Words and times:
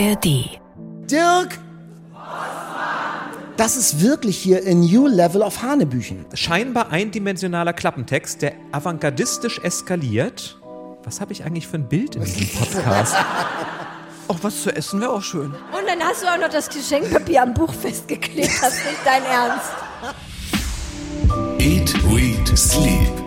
ARD. 0.00 0.58
Dirk! 1.10 1.58
Das 3.58 3.76
ist 3.76 4.00
wirklich 4.00 4.38
hier 4.38 4.62
a 4.66 4.72
new 4.72 5.06
level 5.06 5.42
of 5.42 5.60
Hanebüchen. 5.60 6.24
Scheinbar 6.32 6.90
eindimensionaler 6.90 7.74
Klappentext, 7.74 8.40
der 8.40 8.54
avantgardistisch 8.72 9.58
eskaliert. 9.58 10.58
Was 11.04 11.20
habe 11.20 11.34
ich 11.34 11.44
eigentlich 11.44 11.66
für 11.66 11.76
ein 11.76 11.86
Bild 11.86 12.16
in 12.16 12.24
diesem 12.24 12.48
Podcast? 12.48 13.14
Auch 14.28 14.38
was 14.40 14.62
zu 14.62 14.74
essen 14.74 15.00
wäre 15.00 15.10
auch 15.10 15.22
schön. 15.22 15.46
Und 15.50 15.86
dann 15.88 16.00
hast 16.00 16.22
du 16.22 16.28
auch 16.28 16.38
noch 16.38 16.48
das 16.48 16.68
Geschenkpapier 16.68 17.42
am 17.42 17.52
Buch 17.52 17.74
festgeklebt. 17.74 18.62
Das 18.62 18.74
ist 18.74 18.86
nicht 18.86 19.00
dein 19.04 19.24
Ernst. 19.24 19.70
Eat, 21.58 21.94
Read, 22.08 22.56
Sleep. 22.56 23.19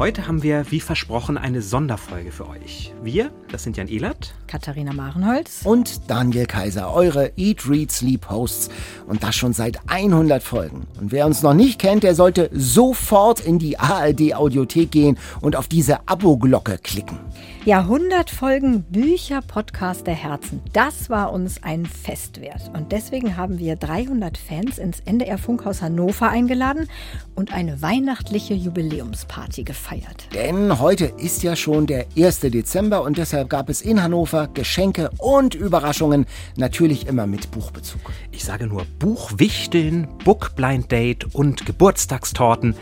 Heute 0.00 0.26
haben 0.26 0.42
wir, 0.42 0.64
wie 0.70 0.80
versprochen, 0.80 1.36
eine 1.36 1.60
Sonderfolge 1.60 2.32
für 2.32 2.48
euch. 2.48 2.94
Wir, 3.02 3.30
das 3.52 3.64
sind 3.64 3.76
Jan 3.76 3.86
Ehlert. 3.86 4.32
Katharina 4.46 4.94
Marenholz. 4.94 5.60
Und 5.64 6.08
Daniel 6.08 6.46
Kaiser, 6.46 6.90
eure 6.94 7.32
Eat, 7.36 7.68
Read, 7.68 7.92
Sleep 7.92 8.30
Hosts. 8.30 8.70
Und 9.06 9.22
das 9.22 9.36
schon 9.36 9.52
seit 9.52 9.78
100 9.90 10.42
Folgen. 10.42 10.86
Und 10.98 11.12
wer 11.12 11.26
uns 11.26 11.42
noch 11.42 11.52
nicht 11.52 11.78
kennt, 11.78 12.02
der 12.02 12.14
sollte 12.14 12.48
sofort 12.50 13.40
in 13.40 13.58
die 13.58 13.78
ARD 13.78 14.34
Audiothek 14.34 14.90
gehen 14.90 15.18
und 15.42 15.54
auf 15.54 15.68
diese 15.68 16.08
Abo-Glocke 16.08 16.78
klicken. 16.78 17.18
Ja, 17.66 17.80
100 17.80 18.30
Folgen 18.30 18.84
Bücher 18.84 19.42
Podcast 19.42 20.06
der 20.06 20.14
Herzen. 20.14 20.62
Das 20.72 21.10
war 21.10 21.30
uns 21.30 21.62
ein 21.62 21.84
Fest 21.84 22.40
wert. 22.40 22.70
Und 22.72 22.90
deswegen 22.90 23.36
haben 23.36 23.58
wir 23.58 23.76
300 23.76 24.38
Fans 24.38 24.78
ins 24.78 25.00
NDR 25.00 25.36
Funkhaus 25.36 25.82
Hannover 25.82 26.30
eingeladen 26.30 26.88
und 27.34 27.52
eine 27.52 27.82
weihnachtliche 27.82 28.54
Jubiläumsparty 28.54 29.64
gefeiert. 29.64 30.28
Denn 30.32 30.80
heute 30.80 31.04
ist 31.04 31.42
ja 31.42 31.54
schon 31.54 31.86
der 31.86 32.06
1. 32.16 32.40
Dezember 32.40 33.02
und 33.02 33.18
deshalb 33.18 33.50
gab 33.50 33.68
es 33.68 33.82
in 33.82 34.02
Hannover 34.02 34.48
Geschenke 34.48 35.10
und 35.18 35.54
Überraschungen, 35.54 36.24
natürlich 36.56 37.06
immer 37.08 37.26
mit 37.26 37.50
Buchbezug. 37.50 38.10
Ich 38.30 38.42
sage 38.42 38.68
nur 38.68 38.86
Buchwichteln, 38.98 40.08
Bookblind 40.24 40.90
Date 40.90 41.34
und 41.34 41.66
Geburtstagstorten. 41.66 42.74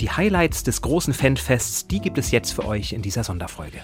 Die 0.00 0.10
Highlights 0.10 0.62
des 0.62 0.82
großen 0.82 1.14
Fanfests, 1.14 1.86
die 1.86 2.00
gibt 2.00 2.18
es 2.18 2.32
jetzt 2.32 2.52
für 2.52 2.66
euch 2.66 2.92
in 2.92 3.00
dieser 3.00 3.24
Sonderfolge. 3.24 3.78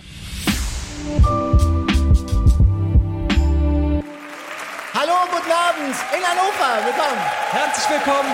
Abend 5.93 6.15
in 6.15 6.25
Hannover. 6.27 6.85
Willkommen. 6.85 7.21
Herzlich 7.51 7.91
willkommen! 7.91 8.33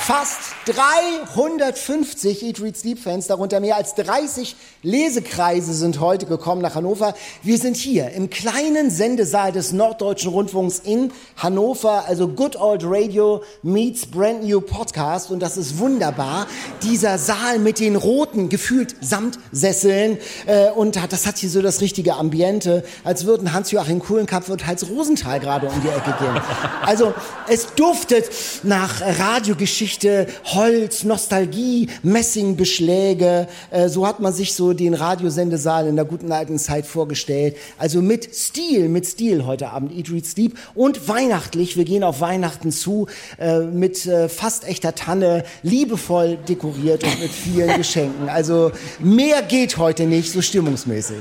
Fast 0.00 0.53
350 0.66 2.42
Eat, 2.42 2.60
Read, 2.62 2.76
Sleep 2.76 2.98
Fans, 2.98 3.26
darunter 3.26 3.60
mehr 3.60 3.76
als 3.76 3.94
30 3.96 4.56
Lesekreise 4.82 5.74
sind 5.74 6.00
heute 6.00 6.26
gekommen 6.26 6.62
nach 6.62 6.74
Hannover. 6.74 7.14
Wir 7.42 7.58
sind 7.58 7.76
hier 7.76 8.10
im 8.10 8.30
kleinen 8.30 8.90
Sendesaal 8.90 9.52
des 9.52 9.72
Norddeutschen 9.72 10.30
Rundfunks 10.30 10.78
in 10.78 11.12
Hannover, 11.36 12.04
also 12.06 12.28
Good 12.28 12.56
Old 12.56 12.82
Radio 12.84 13.42
meets 13.62 14.06
Brand 14.06 14.44
New 14.44 14.60
Podcast 14.60 15.30
und 15.30 15.40
das 15.40 15.56
ist 15.56 15.78
wunderbar. 15.78 16.46
Dieser 16.82 17.18
Saal 17.18 17.58
mit 17.58 17.78
den 17.78 17.96
roten, 17.96 18.48
gefühlt 18.48 18.94
Samtsesseln 19.02 20.18
äh, 20.46 20.70
und 20.70 21.00
hat, 21.00 21.12
das 21.12 21.26
hat 21.26 21.38
hier 21.38 21.50
so 21.50 21.60
das 21.60 21.80
richtige 21.82 22.14
Ambiente, 22.14 22.84
als 23.04 23.26
würden 23.26 23.52
Hans-Joachim 23.52 24.00
Kuhlenkampf 24.00 24.48
und 24.48 24.66
Heinz 24.66 24.86
Rosenthal 24.88 25.40
gerade 25.40 25.66
um 25.66 25.82
die 25.82 25.88
Ecke 25.88 26.14
gehen. 26.18 26.40
Also 26.86 27.12
es 27.48 27.74
duftet 27.74 28.30
nach 28.62 29.00
Radiogeschichte, 29.00 30.26
Holz, 30.54 31.04
Nostalgie, 31.04 31.88
Messingbeschläge. 32.02 33.48
Äh, 33.70 33.88
so 33.88 34.06
hat 34.06 34.20
man 34.20 34.32
sich 34.32 34.54
so 34.54 34.72
den 34.72 34.94
Radiosendesaal 34.94 35.86
in 35.86 35.96
der 35.96 36.04
guten 36.04 36.32
alten 36.32 36.58
Zeit 36.58 36.86
vorgestellt. 36.86 37.56
Also 37.78 38.02
mit 38.02 38.34
Stil, 38.34 38.88
mit 38.88 39.06
Stil 39.06 39.46
heute 39.46 39.70
Abend 39.70 39.92
Eat, 39.92 40.10
Read, 40.10 40.26
Sleep 40.26 40.58
und 40.74 41.08
weihnachtlich. 41.08 41.76
Wir 41.76 41.84
gehen 41.84 42.04
auf 42.04 42.20
Weihnachten 42.20 42.70
zu 42.70 43.06
äh, 43.38 43.60
mit 43.60 44.06
äh, 44.06 44.28
fast 44.28 44.66
echter 44.66 44.94
Tanne, 44.94 45.44
liebevoll 45.62 46.36
dekoriert 46.48 47.04
und 47.04 47.20
mit 47.20 47.30
vielen 47.30 47.76
Geschenken. 47.76 48.28
Also 48.28 48.72
mehr 48.98 49.42
geht 49.42 49.76
heute 49.76 50.04
nicht, 50.04 50.30
so 50.30 50.42
stimmungsmäßig. 50.42 51.18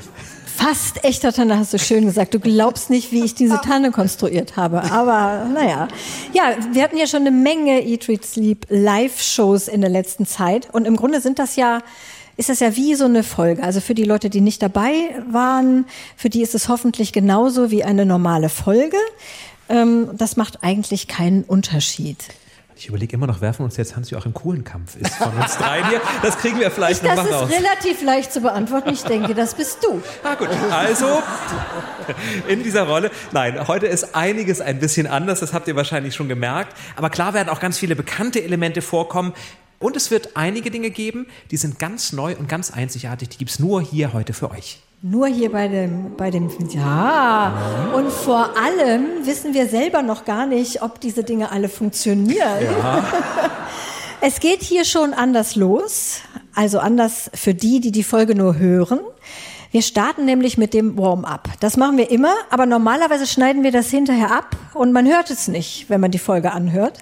Fast 0.56 1.04
echter 1.04 1.34
Tanne, 1.34 1.58
hast 1.58 1.74
du 1.74 1.80
schön 1.80 2.06
gesagt. 2.06 2.34
Du 2.34 2.40
glaubst 2.40 2.90
nicht, 2.90 3.12
wie 3.12 3.24
ich 3.24 3.34
diese 3.34 3.60
Tanne 3.62 3.92
konstruiert 3.92 4.56
habe. 4.56 4.84
Aber 4.92 5.46
naja. 5.52 5.88
Ja, 6.34 6.56
wir 6.72 6.84
hatten 6.84 6.98
ja 6.98 7.08
schon 7.08 7.22
eine 7.22 7.32
Menge 7.32 7.86
Eat, 7.86 8.08
Read, 8.08 8.24
Sleep 8.24 8.66
Live-Shows 8.70 9.68
in 9.68 9.82
der 9.82 9.90
letzten 9.90 10.26
Zeit. 10.26 10.70
Und 10.72 10.86
im 10.86 10.96
Grunde 10.96 11.22
sind 11.22 11.40
das 11.40 11.56
ja 11.56 11.82
ist 12.36 12.50
das 12.50 12.60
ja 12.60 12.76
wie 12.76 12.96
so 12.96 13.06
eine 13.06 13.24
Folge. 13.24 13.62
Also 13.62 13.80
für 13.80 13.94
die 13.94 14.06
Leute, 14.06 14.30
die 14.30 14.42
nicht 14.42 14.62
dabei 14.62 14.94
waren, 15.30 15.86
für 16.18 16.30
die 16.30 16.42
ist 16.42 16.56
es 16.56 16.68
hoffentlich 16.68 17.14
genauso 17.14 17.70
wie 17.70 17.84
eine 17.84 18.06
normale 18.06 18.50
Folge. 18.50 18.98
Ähm, 19.70 20.10
das 20.18 20.36
macht 20.36 20.64
eigentlich 20.64 21.08
keinen 21.08 21.44
Unterschied. 21.44 22.18
Ich 22.76 22.88
überlege 22.90 23.14
immer 23.16 23.28
noch, 23.28 23.40
wer 23.42 23.54
von 23.54 23.66
uns 23.66 23.78
jetzt 23.78 23.96
Hans-Joachim 23.96 24.34
Kuhlenkampf 24.34 24.96
ist 24.96 25.14
von 25.16 25.32
uns 25.38 25.58
dreien 25.58 25.88
hier. 25.90 26.02
Das 26.22 26.38
kriegen 26.38 26.60
wir 26.60 26.72
vielleicht 26.72 27.04
Das 27.06 27.16
noch 27.16 27.24
mal 27.24 27.30
ist 27.30 27.36
raus. 27.36 27.50
relativ 27.52 28.02
leicht 28.02 28.34
zu 28.34 28.42
beantworten. 28.42 28.90
Ich 28.94 29.04
denke, 29.04 29.34
das 29.36 29.54
bist 29.56 29.78
du. 29.84 30.02
Ah, 30.24 30.36
gut. 30.36 30.50
Also, 30.72 31.22
in 32.48 32.64
dieser 32.64 32.84
Rolle. 32.84 33.12
Nein, 33.32 33.68
heute 33.68 33.86
ist 33.88 34.16
einiges 34.16 34.60
ein 34.60 34.80
bisschen 34.80 35.08
anders, 35.08 35.40
das 35.40 35.54
habt 35.54 35.68
ihr 35.68 35.76
wahrscheinlich 35.76 36.16
schon 36.16 36.28
gemerkt. 36.28 36.76
Aber 36.96 37.10
klar 37.10 37.34
werden 37.34 37.50
auch 37.50 37.60
ganz 37.60 37.78
viele 37.78 37.96
bekannte 37.96 38.44
Elemente 38.44 38.82
vorkommen. 38.82 39.34
Und 39.80 39.96
es 39.98 40.12
wird 40.12 40.36
einige 40.36 40.72
Dinge 40.72 40.90
geben, 40.92 41.28
die 41.52 41.58
sind 41.58 41.78
ganz 41.78 42.14
neu 42.14 42.36
und 42.38 42.48
ganz 42.48 42.72
einzigartig. 42.72 43.30
Die 43.30 43.38
gibt's 43.38 43.60
nur 43.60 43.82
hier 43.82 44.14
heute 44.14 44.34
für 44.34 44.50
euch. 44.50 44.80
Nur 45.06 45.28
hier 45.28 45.52
bei 45.52 45.68
dem, 45.68 46.16
bei 46.16 46.32
dem, 46.32 46.50
ja. 46.70 47.54
Und 47.94 48.10
vor 48.10 48.52
allem 48.58 49.26
wissen 49.26 49.54
wir 49.54 49.68
selber 49.68 50.02
noch 50.02 50.24
gar 50.24 50.46
nicht, 50.46 50.82
ob 50.82 51.02
diese 51.02 51.26
Dinge 51.26 51.52
alle 51.52 51.68
funktionieren. 51.68 52.40
Es 54.26 54.40
geht 54.40 54.64
hier 54.64 54.86
schon 54.86 55.14
anders 55.14 55.58
los. 55.58 56.22
Also 56.56 56.80
anders 56.80 57.30
für 57.34 57.54
die, 57.54 57.82
die 57.82 57.92
die 57.92 58.06
Folge 58.06 58.36
nur 58.36 58.58
hören. 58.58 59.02
Wir 59.72 59.82
starten 59.82 60.24
nämlich 60.24 60.58
mit 60.58 60.74
dem 60.74 60.98
Warm-up. 60.98 61.50
Das 61.60 61.76
machen 61.76 61.98
wir 61.98 62.10
immer, 62.10 62.34
aber 62.50 62.66
normalerweise 62.66 63.28
schneiden 63.28 63.64
wir 63.64 63.74
das 63.74 63.90
hinterher 63.90 64.32
ab 64.32 64.56
und 64.74 64.94
man 64.94 65.06
hört 65.06 65.30
es 65.30 65.50
nicht, 65.50 65.90
wenn 65.90 66.00
man 66.00 66.12
die 66.12 66.20
Folge 66.20 66.54
anhört. 66.54 67.00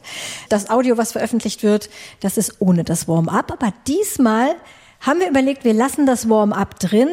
Das 0.50 0.72
Audio, 0.72 0.98
was 0.98 1.12
veröffentlicht 1.12 1.62
wird, 1.62 1.92
das 2.22 2.38
ist 2.38 2.56
ohne 2.58 2.84
das 2.84 3.08
Warm-up. 3.08 3.52
Aber 3.52 3.72
diesmal 3.86 4.56
haben 5.02 5.20
wir 5.20 5.30
überlegt, 5.30 5.64
wir 5.64 5.76
lassen 5.76 6.08
das 6.08 6.28
Warm-up 6.28 6.80
drin, 6.80 7.10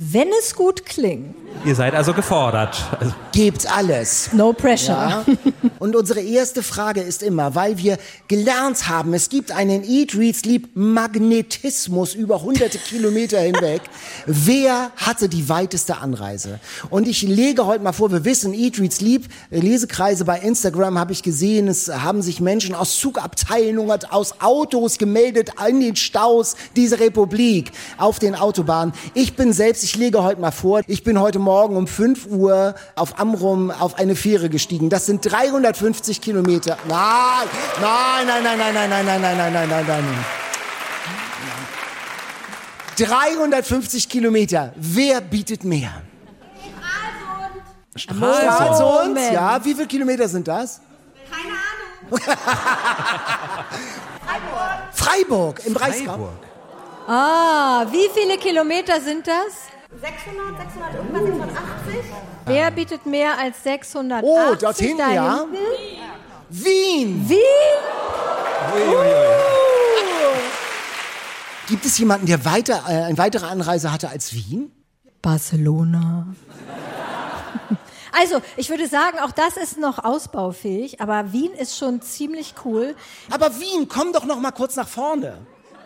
wenn 0.00 0.28
es 0.38 0.54
gut 0.54 0.86
klingt. 0.86 1.34
Ihr 1.64 1.74
seid 1.74 1.92
also 1.92 2.14
gefordert. 2.14 2.84
Also, 3.00 3.12
Gebt 3.32 3.70
alles. 3.70 4.30
No 4.32 4.52
pressure. 4.52 4.94
Ja. 4.94 5.24
Und 5.80 5.96
unsere 5.96 6.20
erste 6.20 6.62
Frage 6.62 7.00
ist 7.00 7.22
immer, 7.22 7.56
weil 7.56 7.78
wir 7.78 7.98
gelernt 8.28 8.88
haben, 8.88 9.12
es 9.12 9.28
gibt 9.28 9.50
einen 9.50 9.82
Eat, 9.82 10.14
Read, 10.14 10.36
Sleep 10.36 10.68
Magnetismus 10.74 12.14
über 12.14 12.42
hunderte 12.42 12.78
Kilometer 12.78 13.40
hinweg. 13.40 13.82
Wer 14.26 14.92
hatte 14.96 15.28
die 15.28 15.48
weiteste 15.48 15.98
Anreise? 15.98 16.60
Und 16.90 17.08
ich 17.08 17.22
lege 17.22 17.66
heute 17.66 17.82
mal 17.82 17.92
vor, 17.92 18.12
wir 18.12 18.24
wissen, 18.24 18.54
Eat, 18.54 18.78
Read, 18.78 18.92
Sleep, 18.92 19.24
Lesekreise 19.50 20.24
bei 20.24 20.38
Instagram 20.38 20.96
habe 20.96 21.12
ich 21.12 21.24
gesehen, 21.24 21.66
es 21.66 21.88
haben 21.88 22.22
sich 22.22 22.40
Menschen 22.40 22.74
aus 22.76 22.98
Zugabteilungen, 23.00 23.98
aus 24.10 24.40
Autos 24.40 24.98
gemeldet 24.98 25.50
in 25.68 25.80
den 25.80 25.96
Staus 25.96 26.54
dieser 26.76 27.00
Republik 27.00 27.72
auf 27.96 28.20
den 28.20 28.36
Autobahnen. 28.36 28.94
Ich 29.14 29.34
bin 29.34 29.52
selbst, 29.52 29.87
ich 29.88 29.96
lege 29.96 30.22
heute 30.22 30.38
mal 30.38 30.50
vor, 30.50 30.82
ich 30.86 31.02
bin 31.02 31.18
heute 31.18 31.38
Morgen 31.38 31.74
um 31.74 31.86
5 31.86 32.26
Uhr 32.26 32.74
auf 32.94 33.18
Amrum 33.18 33.70
auf 33.70 33.98
eine 33.98 34.16
Fähre 34.16 34.50
gestiegen. 34.50 34.90
Das 34.90 35.06
sind 35.06 35.22
350 35.24 36.20
Kilometer. 36.20 36.76
Nein, 36.86 37.48
nein, 37.80 38.26
nein, 38.26 38.42
nein, 38.44 38.74
nein, 38.74 38.90
nein, 38.90 39.06
nein, 39.06 39.20
nein, 39.22 39.36
nein, 39.38 39.52
nein, 39.52 39.68
nein, 39.68 39.86
nein, 39.86 40.04
nein. 40.04 40.24
350 42.98 44.10
Kilometer. 44.10 44.74
Wer 44.76 45.22
bietet 45.22 45.64
mehr? 45.64 46.02
Stralsund. 47.96 49.14
Moment. 49.14 49.32
Ja, 49.32 49.64
wie 49.64 49.74
viele 49.74 49.86
Kilometer 49.86 50.28
sind 50.28 50.46
das? 50.46 50.82
Keine 51.30 51.54
Ahnung. 51.56 52.38
Freiburg 54.92 55.64
im 55.64 55.72
Breisgau. 55.72 56.12
Freiburg. 56.12 56.38
Ah, 57.06 57.86
wie 57.90 58.10
viele 58.12 58.36
Kilometer 58.36 59.00
sind 59.00 59.26
das? 59.26 59.77
600, 59.90 60.58
600, 60.58 60.94
irgendwas, 60.94 61.22
680? 61.24 62.12
Wer 62.44 62.70
bietet 62.70 63.06
mehr 63.06 63.38
als 63.38 63.62
680? 63.62 64.30
Oh, 64.30 64.54
dort 64.54 64.76
hinten, 64.76 64.98
da 64.98 65.12
ja. 65.12 65.38
hinten? 65.38 65.56
Wien. 66.50 67.28
Wie? 67.28 67.36
Gibt 71.68 71.84
es 71.86 71.98
jemanden, 71.98 72.26
der 72.26 72.44
weiter, 72.44 72.82
äh, 72.86 73.04
eine 73.04 73.18
weitere 73.18 73.46
Anreise 73.46 73.92
hatte 73.92 74.08
als 74.10 74.32
Wien? 74.34 74.70
Barcelona. 75.22 76.26
Also, 78.10 78.40
ich 78.56 78.70
würde 78.70 78.88
sagen, 78.88 79.18
auch 79.20 79.30
das 79.30 79.56
ist 79.56 79.78
noch 79.78 80.02
ausbaufähig, 80.02 81.00
aber 81.00 81.32
Wien 81.32 81.52
ist 81.52 81.76
schon 81.76 82.00
ziemlich 82.00 82.54
cool. 82.64 82.96
Aber 83.30 83.60
Wien, 83.60 83.86
komm 83.86 84.12
doch 84.12 84.24
noch 84.24 84.40
mal 84.40 84.50
kurz 84.50 84.74
nach 84.74 84.88
vorne. 84.88 85.38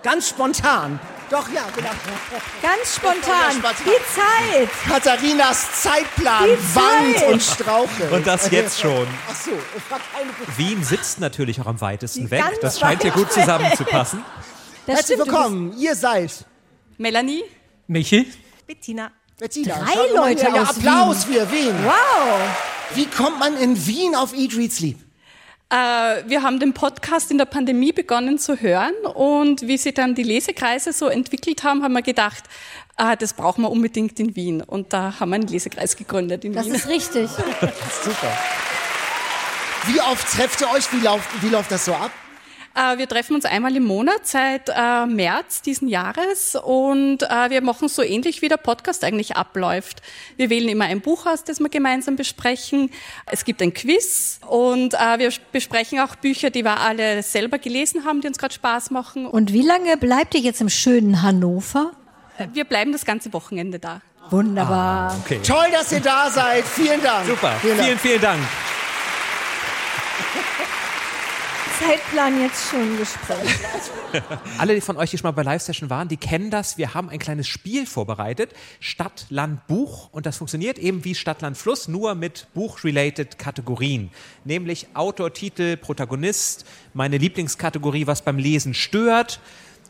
Ganz 0.03 0.29
spontan. 0.29 0.99
Doch, 1.31 1.49
ja, 1.51 1.63
genau. 1.75 1.89
Ganz 2.61 2.97
spontan. 2.97 3.53
spontan. 3.53 3.75
Die 3.87 4.61
Zeit. 4.61 4.69
Katharinas 4.87 5.81
Zeitplan, 5.83 6.45
Die 6.45 6.75
Wand 6.75 7.17
Zeit. 7.19 7.29
und 7.33 7.43
Strauche. 7.43 8.11
Und 8.11 8.27
das 8.27 8.51
jetzt 8.51 8.81
schon. 8.81 9.07
Ach 9.31 9.35
so, 9.35 9.53
es 9.53 9.91
war 9.91 10.01
keine 10.13 10.31
Wien 10.59 10.85
sitzt 10.85 11.21
natürlich 11.21 11.61
auch 11.61 11.67
am 11.67 11.81
weitesten 11.81 12.31
weg. 12.31 12.41
Ganz 12.41 12.59
Das 12.61 12.81
scheint 12.81 13.03
hier 13.03 13.13
weit 13.13 13.19
gut 13.19 13.33
zusammenzupassen. 13.33 14.25
Das 14.85 14.97
Herzlich 14.97 15.15
stimmt, 15.21 15.29
du 15.29 15.33
willkommen, 15.33 15.79
ihr 15.79 15.95
seid 15.95 16.45
Melanie. 16.99 17.45
Michi? 17.87 18.33
Bettina. 18.67 19.13
Bettina. 19.39 19.77
Drei 19.79 19.93
Schaut 19.95 20.15
mal 20.17 20.29
Leute 20.31 20.47
hier. 20.47 20.55
ja, 20.57 20.63
aus 20.63 20.71
Applaus 20.71 21.25
für 21.25 21.53
Wien. 21.53 21.75
Wow. 21.85 22.41
Wie 22.95 23.07
kommt 23.07 23.39
man 23.39 23.57
in 23.59 23.87
Wien 23.87 24.17
auf 24.17 24.35
Eat, 24.35 24.57
Read, 24.57 24.73
Sleep? 24.73 24.99
Äh, 25.73 26.29
wir 26.29 26.43
haben 26.43 26.61
den 26.61 26.75
Podcast 26.75 27.31
in 27.31 27.39
der 27.39 27.47
Pandemie 27.47 27.93
begonnen 27.93 28.39
zu 28.39 28.61
hören 28.61 28.93
und 29.15 29.63
wie 29.63 29.79
sich 29.79 29.95
dann 29.95 30.15
die 30.15 30.23
Lesekreise 30.23 30.93
so 30.93 31.07
entwickelt 31.07 31.65
haben, 31.65 31.83
haben 31.83 31.95
wir 31.95 32.03
gedacht, 32.03 32.45
ah, 32.97 33.17
das 33.17 33.33
brauchen 33.33 33.63
wir 33.63 33.71
unbedingt 33.71 34.21
in 34.21 34.37
Wien. 34.37 34.61
Und 34.61 34.93
da 34.93 35.19
haben 35.19 35.31
wir 35.31 35.37
einen 35.37 35.47
Lesekreis 35.47 35.97
gegründet 35.97 36.45
in 36.45 36.53
Das 36.53 36.67
Wien. 36.67 36.75
ist 36.75 36.89
richtig. 36.89 37.31
Super. 38.05 38.39
Wie 39.87 39.99
oft 40.03 40.31
trefft 40.37 40.61
ihr 40.61 40.71
euch? 40.71 40.93
Wie 40.93 41.01
läuft, 41.01 41.43
wie 41.43 41.49
läuft 41.49 41.73
das 41.73 41.87
so 41.87 41.95
ab? 41.95 42.11
Äh, 42.75 42.99
wir 42.99 43.09
treffen 43.09 43.35
uns 43.35 43.45
einmal 43.45 43.77
im 43.77 43.85
Monat 43.85 44.27
seit 44.27 44.69
äh, 44.69 45.07
März 45.07 45.63
diesen 45.63 45.89
Jahres 45.89 46.57
und 46.57 47.23
äh, 47.23 47.51
wir 47.51 47.61
machen 47.61 47.89
so 47.89 48.03
ähnlich, 48.03 48.43
wie 48.43 48.49
der 48.49 48.57
Podcast 48.57 49.05
eigentlich 49.05 49.37
abläuft. 49.37 50.03
Wir 50.37 50.51
wählen 50.51 50.69
immer 50.69 50.87
ein 50.87 51.01
Buch 51.01 51.27
aus, 51.27 51.45
das 51.45 51.61
wir 51.61 51.69
gemeinsam 51.69 52.17
besprechen. 52.17 52.91
Es 53.31 53.45
gibt 53.45 53.61
ein 53.63 53.75
Quiz 53.75 54.41
und 54.49 54.93
wir 54.93 55.33
besprechen 55.53 56.01
auch 56.01 56.17
Bücher, 56.17 56.51
die 56.51 56.65
wir 56.65 56.81
alle 56.81 57.23
selber 57.23 57.59
gelesen 57.59 58.05
haben, 58.05 58.21
die 58.21 58.29
uns 58.29 58.39
gerade 58.39 58.55
Spaß 58.55 58.91
machen. 58.91 59.27
Und 59.27 59.53
wie 59.53 59.63
lange 59.63 59.97
bleibt 59.97 60.35
ihr 60.35 60.41
jetzt 60.41 60.61
im 60.61 60.69
schönen 60.69 61.23
Hannover? 61.23 61.93
Wir 62.53 62.65
bleiben 62.65 62.93
das 62.93 63.05
ganze 63.05 63.33
Wochenende 63.33 63.79
da. 63.79 64.01
Wunderbar. 64.31 65.17
Okay. 65.25 65.41
Toll, 65.45 65.67
dass 65.73 65.93
ihr 65.93 66.01
da 66.01 66.31
seid. 66.31 66.65
Vielen 66.65 67.03
Dank. 67.03 67.27
Super. 67.27 67.55
Vielen 67.61 67.77
Dank. 67.77 67.87
Vielen, 67.87 67.99
vielen 67.99 68.21
Dank. 68.21 68.41
Zeitplan 71.83 72.41
jetzt 72.41 72.71
schon 72.71 72.97
gesprochen. 72.97 73.49
Alle 74.59 74.81
von 74.81 74.97
euch, 74.97 75.11
die 75.11 75.19
schon 75.19 75.27
mal 75.27 75.33
bei 75.33 75.43
Live 75.43 75.63
Session 75.63 75.91
waren, 75.91 76.07
die 76.07 76.17
kennen 76.17 76.51
das. 76.51 76.79
Wir 76.79 76.95
haben 76.95 77.09
ein 77.09 77.19
kleines 77.19 77.49
Spiel 77.49 77.87
vorbereitet. 77.87 78.53
Stadt, 78.79 79.27
Land, 79.31 79.67
Buch. 79.67 80.09
Und 80.13 80.27
das 80.27 80.37
funktioniert 80.37 80.79
eben 80.79 81.05
wie 81.05 81.15
Stadt, 81.15 81.43
Land, 81.43 81.57
Fluss, 81.57 81.89
nur 81.89 82.15
mit 82.15 82.47
Buch-related 82.55 83.37
Kategorien. 83.39 84.11
Nämlich 84.45 84.87
Autor, 84.95 85.33
Titel, 85.33 85.77
Protagonist, 85.77 86.67
meine 86.95 87.19
Lieblingskategorie, 87.19 88.07
was 88.07 88.23
beim 88.23 88.39
Lesen 88.39 88.75
stört. 88.75 89.41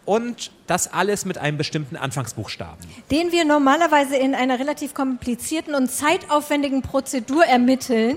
Und 0.05 0.51
das 0.67 0.93
alles 0.93 1.27
mit 1.27 1.39
einem 1.39 1.59
bestimmten 1.59 1.97
Anfangsbuchstaben. 1.97 2.85
Den 3.11 3.33
wir 3.33 3.45
normalerweise 3.45 4.17
in 4.17 4.35
einer 4.35 4.59
relativ 4.59 4.95
komplizierten 4.95 5.75
und 5.75 5.91
zeitaufwendigen 5.91 6.83
Prozedur 6.83 7.45
ermitteln. 7.45 8.17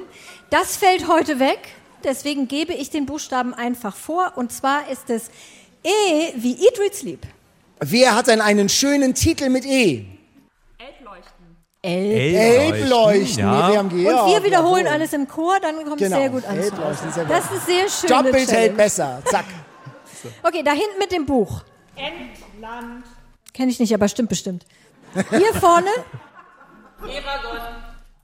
Das 0.50 0.78
fällt 0.78 1.08
heute 1.08 1.40
weg. 1.40 1.60
Deswegen 2.06 2.48
gebe 2.48 2.74
ich 2.74 2.90
den 2.90 3.06
Buchstaben 3.06 3.54
einfach 3.54 3.96
vor. 3.96 4.34
Und 4.36 4.52
zwar 4.52 4.90
ist 4.90 5.10
es 5.10 5.30
E 5.84 6.32
wie 6.36 6.54
Eat, 6.54 6.80
Read, 6.80 6.96
Sleep. 6.96 7.28
Wer 7.80 8.16
hat 8.16 8.28
denn 8.28 8.42
einen 8.42 8.70
schönen 8.70 9.14
Titel 9.14 9.50
mit 9.50 9.66
E? 9.66 10.06
Elb. 11.82 12.74
Elbleuchten. 12.76 13.40
Ja. 13.40 13.68
Nee, 13.68 13.74
wir 13.74 13.78
haben 13.80 13.90
Und 13.90 14.34
wir 14.34 14.44
wiederholen 14.44 14.88
alles 14.88 15.14
im 15.14 15.28
Chor, 15.28 15.60
dann 15.60 15.76
kommt 15.86 16.02
es 16.02 16.08
Genau. 16.08 16.18
sehr 16.18 16.30
gut 16.30 16.46
an. 16.46 16.58
Elbleuchten, 16.58 17.12
sehr 17.12 17.26
gut. 17.26 17.32
Das 17.36 17.52
ist 17.52 17.66
sehr 17.68 17.90
schön. 17.90 18.10
Doppelt 18.10 18.52
hält 18.52 18.78
besser. 18.78 19.22
Zack. 19.26 19.46
Okay, 20.42 20.64
da 20.64 20.72
hinten 20.72 20.98
mit 20.98 21.12
dem 21.12 21.28
Buch. 21.28 21.62
Entland. 21.96 23.06
Kenne 23.54 23.70
ich 23.70 23.80
nicht, 23.80 23.94
aber 23.94 24.08
stimmt 24.08 24.30
bestimmt. 24.30 24.66
Hier 25.30 25.54
vorne, 25.54 25.90
Eragon, 27.02 27.60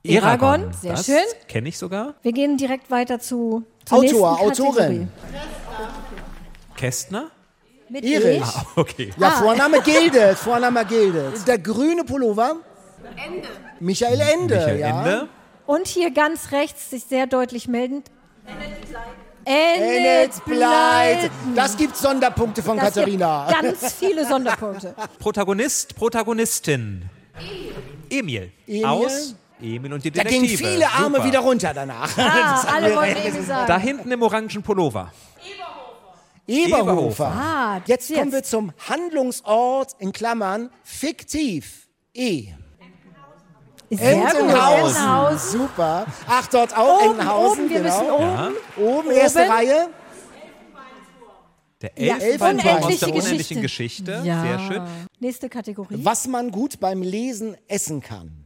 sehr 0.04 0.92
das 0.92 1.06
schön. 1.06 1.16
Kenne 1.48 1.68
ich 1.68 1.78
sogar. 1.78 2.14
wir 2.22 2.32
gehen 2.32 2.56
direkt 2.56 2.90
weiter 2.90 3.20
zu 3.20 3.64
Autor. 3.90 4.40
Autorin. 4.40 5.08
Kästner? 6.76 7.30
Mit 7.88 8.04
Erich. 8.04 8.40
E. 8.42 8.80
Okay. 8.80 9.10
Ja, 9.18 9.28
Ah. 9.28 9.30
Vorname 9.42 9.80
gildet. 9.84 10.38
Vorname 10.38 10.84
gildet. 10.86 11.46
Der 11.46 11.58
grüne 11.58 12.04
Pullover? 12.04 12.56
Ende. 13.16 13.48
Michael 13.80 14.20
Ende. 14.20 14.54
Michael 14.56 14.78
ja. 14.80 14.98
Ende. 14.98 15.28
Und 15.66 15.86
hier 15.86 16.10
ganz 16.10 16.52
rechts, 16.52 16.90
sich 16.90 17.04
sehr 17.04 17.26
deutlich 17.26 17.68
meldend. 17.68 18.10
Endet 19.44 20.44
bleibt. 20.44 21.30
Das 21.54 21.76
gibt 21.76 21.96
Sonderpunkte 21.96 22.62
von 22.62 22.76
Das 22.76 22.94
gibt 22.94 23.06
Katharina. 23.18 23.48
ganz 23.60 23.92
viele 23.94 24.26
Sonderpunkte. 24.26 24.94
Protagonist, 25.18 25.94
Protagonistin. 25.96 27.02
Emil. 28.08 28.52
Emil. 28.66 28.84
Aus 28.86 29.34
Emil 29.62 29.92
und 29.92 30.04
die 30.04 30.10
Da 30.10 30.22
Detektive. 30.24 30.56
gingen 30.56 30.72
viele 30.72 30.88
Arme 30.90 31.16
Super. 31.16 31.24
wieder 31.28 31.38
runter 31.40 31.72
danach. 31.74 32.16
Ah, 32.18 32.64
alle 32.74 32.94
wollten 32.96 33.16
Emil 33.26 33.42
sagen. 33.42 33.66
Da 33.68 33.78
hinten 33.78 34.10
im 34.10 34.22
orangen 34.22 34.62
Pullover. 34.62 35.12
Eberhofer. 36.46 36.78
Eberhofer. 36.82 37.26
Ah, 37.26 37.80
Jetzt 37.86 38.10
jetzt. 38.10 38.18
kommen 38.18 38.32
wir 38.32 38.42
zum 38.42 38.72
Handlungsort 38.88 39.92
in 39.98 40.12
Klammern 40.12 40.70
fiktiv. 40.82 41.86
E. 42.14 42.48
Entenhausen. 43.90 44.48
Entenhausen. 44.48 45.38
Super. 45.38 46.06
Ach, 46.26 46.46
dort 46.48 46.76
auch 46.76 47.02
Oben, 47.02 47.10
Entenhausen. 47.12 47.60
oben, 47.64 47.70
wir 47.70 47.80
müssen 47.80 48.00
genau. 48.00 48.16
oben. 48.16 48.54
Oben, 48.98 49.10
erste 49.10 49.40
Oben. 49.42 49.50
Reihe. 49.50 49.88
Der 51.82 51.90
Ja, 51.96 52.16
Elfenbeinturm 52.16 52.68
aus 52.76 52.84
unendliche 52.84 53.06
der 53.06 53.14
unendlichen 53.14 53.60
Geschichte. 53.62 54.12
Geschichte. 54.12 54.28
Ja. 54.28 54.42
Sehr 54.42 54.58
schön. 54.60 54.82
Nächste 55.20 55.48
Kategorie. 55.48 55.96
Was 55.98 56.26
man 56.28 56.50
gut 56.52 56.78
beim 56.80 57.02
Lesen 57.02 57.56
essen 57.68 58.00
kann. 58.00 58.41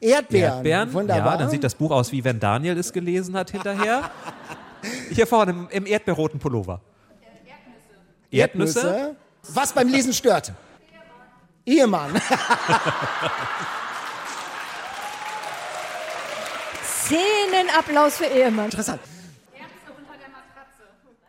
Erdbeeren. 0.00 0.54
Erdbeeren. 0.54 0.92
Wunderbar. 0.92 1.32
Ja, 1.32 1.38
dann 1.38 1.50
sieht 1.50 1.64
das 1.64 1.74
Buch 1.74 1.90
aus, 1.90 2.12
wie 2.12 2.22
wenn 2.22 2.38
Daniel 2.38 2.78
es 2.78 2.92
gelesen 2.92 3.36
hat 3.36 3.50
hinterher. 3.50 4.10
Hier 5.10 5.26
vorne 5.26 5.50
im, 5.50 5.68
im 5.70 5.86
erdbeerroten 5.86 6.38
Pullover. 6.38 6.80
Erdnüsse. 8.30 8.78
Erdnüsse. 8.80 9.16
Was 9.48 9.72
beim 9.72 9.88
Lesen 9.88 10.12
stört. 10.12 10.52
Ehemann. 11.64 12.12
Szenenapplaus 16.82 18.16
für 18.18 18.26
Ehemann. 18.26 18.66
Interessant. 18.66 19.00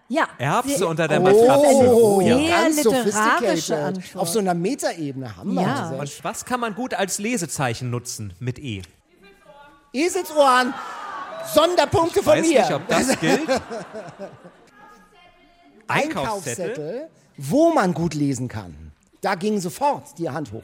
Ja. 0.10 0.28
Erbse 0.40 0.78
sehr- 0.80 0.88
unter 0.88 1.08
der 1.08 1.20
Matratze. 1.20 1.94
Oh, 1.94 2.20
Sehr 2.20 2.38
ja, 2.40 2.62
ganz 2.64 2.84
literarische. 2.84 3.78
Antwort. 3.78 4.16
Auf 4.24 4.28
so 4.30 4.40
einer 4.40 4.56
Metaebene 4.56 5.38
haben 5.38 5.54
wir 5.54 5.62
Ja. 5.62 5.90
diese. 5.92 6.02
Und 6.02 6.24
was 6.24 6.46
kann 6.46 6.60
man 6.60 6.74
gut 6.76 6.94
als 6.96 7.20
Lesezeichen 7.20 7.90
nutzen 7.92 8.34
mit 8.40 8.58
E? 8.60 8.82
Eselsohren. 9.94 10.74
Sonderpunkte 11.54 12.22
von 12.24 12.34
Weiß 12.40 12.48
mir. 12.48 12.60
nicht, 12.62 12.74
ob 12.74 12.88
das 12.88 13.20
gilt. 13.20 13.42
Einkaufszettel. 15.88 15.88
Einkaufszettel, 15.88 17.08
wo 17.38 17.72
man 17.72 17.94
gut 17.94 18.14
lesen 18.14 18.48
kann. 18.48 18.92
Da 19.22 19.36
ging 19.36 19.60
sofort 19.60 20.18
die 20.18 20.30
Hand 20.30 20.52
hoch. 20.52 20.64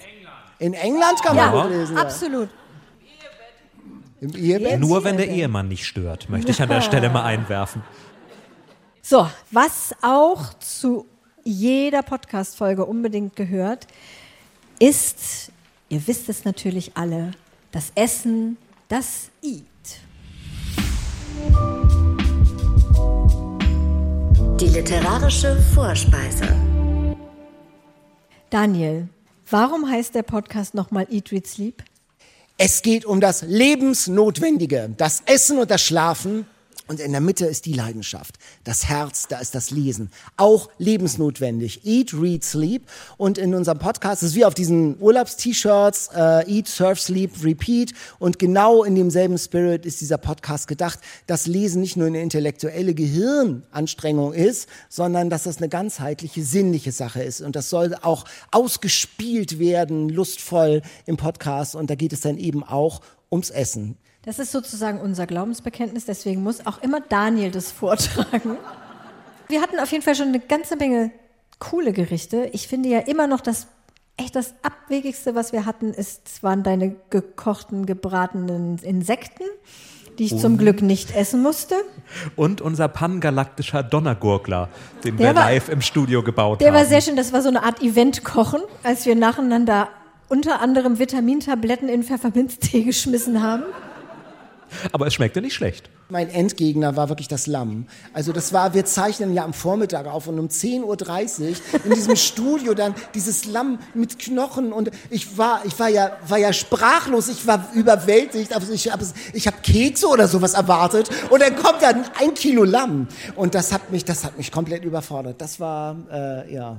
In 0.59 0.73
England 0.73 1.21
kann 1.23 1.35
man 1.35 1.53
Ja, 1.53 1.61
gut 1.63 1.71
lesen. 1.71 1.97
absolut. 1.97 2.49
Ja. 2.49 4.27
Im 4.27 4.33
Ehebett? 4.35 4.79
Nur 4.79 5.03
wenn 5.03 5.17
der 5.17 5.27
Ehemann 5.27 5.67
nicht 5.67 5.85
stört, 5.85 6.29
möchte 6.29 6.51
ich 6.51 6.61
an 6.61 6.69
der 6.69 6.81
Stelle 6.81 7.09
mal 7.09 7.23
einwerfen. 7.23 7.83
So, 9.07 9.29
was 9.51 9.93
auch 10.01 10.55
zu 10.55 11.05
jeder 11.43 12.01
Podcast-Folge 12.01 12.85
unbedingt 12.85 13.35
gehört, 13.35 13.85
ist, 14.79 15.51
ihr 15.89 16.07
wisst 16.07 16.27
es 16.27 16.43
natürlich 16.43 16.97
alle, 16.97 17.29
das 17.71 17.91
Essen, 17.93 18.57
das 18.87 19.29
Eat. 19.43 19.61
Die 24.59 24.69
literarische 24.69 25.55
Vorspeise. 25.75 26.55
Daniel, 28.49 29.07
warum 29.51 29.87
heißt 29.87 30.15
der 30.15 30.23
Podcast 30.23 30.73
nochmal 30.73 31.05
Eat, 31.11 31.31
Read, 31.31 31.45
Sleep? 31.45 31.83
Es 32.57 32.81
geht 32.81 33.05
um 33.05 33.21
das 33.21 33.43
Lebensnotwendige, 33.43 34.89
das 34.97 35.21
Essen 35.27 35.59
und 35.59 35.69
das 35.69 35.83
Schlafen. 35.83 36.47
Und 36.87 36.99
in 36.99 37.11
der 37.11 37.21
Mitte 37.21 37.47
ist 37.47 37.65
die 37.65 37.73
Leidenschaft, 37.73 38.35
das 38.63 38.85
Herz, 38.85 39.27
da 39.27 39.39
ist 39.39 39.55
das 39.55 39.71
Lesen. 39.71 40.11
Auch 40.37 40.69
lebensnotwendig. 40.77 41.83
Eat, 41.83 42.13
Read, 42.13 42.43
Sleep. 42.43 42.83
Und 43.17 43.39
in 43.39 43.55
unserem 43.55 43.79
Podcast 43.79 44.21
ist 44.21 44.35
wie 44.35 44.45
auf 44.45 44.53
diesen 44.53 45.01
Urlaubs-T-Shirts, 45.01 46.09
äh, 46.15 46.47
Eat, 46.47 46.67
Surf, 46.67 47.01
Sleep, 47.01 47.31
Repeat. 47.43 47.93
Und 48.19 48.37
genau 48.37 48.83
in 48.83 48.93
demselben 48.93 49.39
Spirit 49.39 49.85
ist 49.85 49.99
dieser 49.99 50.19
Podcast 50.19 50.67
gedacht, 50.67 50.99
dass 51.25 51.47
Lesen 51.47 51.81
nicht 51.81 51.97
nur 51.97 52.05
eine 52.05 52.21
intellektuelle 52.21 52.93
Gehirnanstrengung 52.93 54.33
ist, 54.33 54.69
sondern 54.87 55.31
dass 55.31 55.43
das 55.43 55.57
eine 55.57 55.69
ganzheitliche, 55.69 56.43
sinnliche 56.43 56.91
Sache 56.91 57.23
ist. 57.23 57.41
Und 57.41 57.55
das 57.55 57.71
soll 57.71 57.95
auch 58.03 58.25
ausgespielt 58.51 59.57
werden, 59.57 60.09
lustvoll 60.09 60.83
im 61.07 61.17
Podcast. 61.17 61.75
Und 61.75 61.89
da 61.89 61.95
geht 61.95 62.13
es 62.13 62.21
dann 62.21 62.37
eben 62.37 62.63
auch 62.63 63.01
ums 63.31 63.49
Essen. 63.49 63.97
Das 64.25 64.39
ist 64.39 64.51
sozusagen 64.51 64.99
unser 64.99 65.27
Glaubensbekenntnis, 65.27 66.05
deswegen 66.05 66.41
muss 66.43 66.65
auch 66.65 66.81
immer 66.81 66.99
Daniel 66.99 67.51
das 67.51 67.71
vortragen. 67.71 68.57
Wir 69.47 69.61
hatten 69.61 69.79
auf 69.79 69.91
jeden 69.91 70.03
Fall 70.03 70.15
schon 70.15 70.29
eine 70.29 70.39
ganze 70.39 70.75
Menge 70.75 71.11
coole 71.59 71.93
Gerichte. 71.93 72.49
Ich 72.51 72.67
finde 72.67 72.89
ja 72.89 72.99
immer 72.99 73.27
noch 73.27 73.41
das 73.41 73.67
echt 74.17 74.35
das 74.35 74.55
abwegigste, 74.63 75.35
was 75.35 75.51
wir 75.53 75.65
hatten, 75.65 75.93
ist, 75.93 76.41
waren 76.41 76.63
deine 76.63 76.95
gekochten, 77.09 77.85
gebratenen 77.85 78.77
Insekten, 78.79 79.43
die 80.17 80.23
ich 80.25 80.37
zum 80.39 80.57
Glück 80.57 80.81
nicht 80.81 81.13
essen 81.15 81.41
musste. 81.43 81.75
Und 82.35 82.61
unser 82.61 82.87
pangalaktischer 82.87 83.83
Donnergurgler, 83.83 84.69
den 85.03 85.17
Der 85.17 85.27
wir 85.29 85.35
war- 85.35 85.43
live 85.51 85.69
im 85.69 85.81
Studio 85.81 86.23
gebaut 86.23 86.61
Der 86.61 86.69
haben. 86.69 86.75
war 86.75 86.85
sehr 86.85 87.01
schön, 87.01 87.15
das 87.17 87.31
war 87.33 87.41
so 87.41 87.49
eine 87.49 87.63
Art 87.63 87.81
Event-Kochen, 87.83 88.61
als 88.83 89.05
wir 89.05 89.15
nacheinander 89.15 89.89
unter 90.29 90.61
anderem 90.61 90.97
Vitamintabletten 90.97 91.89
in 91.89 92.01
Pfefferminztee 92.03 92.83
geschmissen 92.85 93.43
haben. 93.43 93.63
Aber 94.91 95.07
es 95.07 95.13
schmeckte 95.13 95.41
nicht 95.41 95.53
schlecht. 95.53 95.89
Mein 96.09 96.29
Endgegner 96.29 96.95
war 96.95 97.09
wirklich 97.09 97.27
das 97.27 97.47
Lamm. 97.47 97.87
Also 98.13 98.31
das 98.31 98.53
war, 98.53 98.73
wir 98.73 98.85
zeichnen 98.85 99.33
ja 99.33 99.43
am 99.43 99.53
Vormittag 99.53 100.05
auf 100.05 100.27
und 100.27 100.37
um 100.37 100.47
10.30 100.47 100.83
Uhr 100.83 101.55
in 101.83 101.93
diesem 101.93 102.15
Studio 102.15 102.75
dann 102.75 102.93
dieses 103.15 103.45
Lamm 103.45 103.79
mit 103.93 104.19
Knochen 104.19 104.71
und 104.71 104.91
ich 105.09 105.37
war, 105.37 105.65
ich 105.65 105.79
war 105.79 105.89
ja, 105.89 106.17
war 106.27 106.37
ja 106.37 106.53
sprachlos, 106.53 107.27
ich 107.27 107.47
war 107.47 107.69
überwältigt, 107.73 108.55
aber 108.55 108.69
ich 108.69 108.91
habe 108.91 109.05
ich 109.33 109.47
hab 109.47 109.63
Kekse 109.63 110.07
oder 110.07 110.27
sowas 110.27 110.53
erwartet 110.53 111.09
und 111.29 111.41
dann 111.41 111.55
kommt 111.55 111.81
dann 111.81 112.05
ein 112.19 112.33
Kilo 112.35 112.63
Lamm 112.63 113.07
und 113.35 113.55
das 113.55 113.71
hat 113.71 113.91
mich, 113.91 114.05
das 114.05 114.23
hat 114.23 114.37
mich 114.37 114.51
komplett 114.51 114.83
überfordert. 114.85 115.41
Das 115.41 115.59
war, 115.59 115.95
äh, 116.11 116.53
ja. 116.53 116.77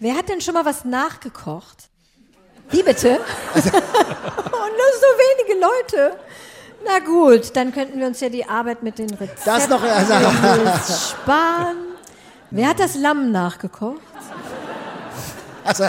Wer 0.00 0.16
hat 0.16 0.28
denn 0.28 0.40
schon 0.40 0.54
mal 0.54 0.64
was 0.64 0.84
nachgekocht? 0.84 1.88
Wie 2.70 2.82
bitte? 2.82 3.18
Und 3.54 3.64
nur 3.64 4.92
so 5.00 5.08
wenige 5.16 5.60
Leute. 5.60 6.18
Na 6.84 6.98
gut, 7.04 7.56
dann 7.56 7.72
könnten 7.72 7.98
wir 7.98 8.06
uns 8.06 8.20
ja 8.20 8.28
die 8.28 8.48
Arbeit 8.48 8.82
mit 8.82 8.98
den 8.98 9.10
Rezepten 9.10 9.42
Das 9.44 9.68
noch, 9.68 9.82
also, 9.82 10.14
sparen. 11.12 11.76
Wer 12.50 12.68
hat 12.68 12.78
das 12.78 12.96
Lamm 12.96 13.32
nachgekocht? 13.32 14.00
also 15.64 15.84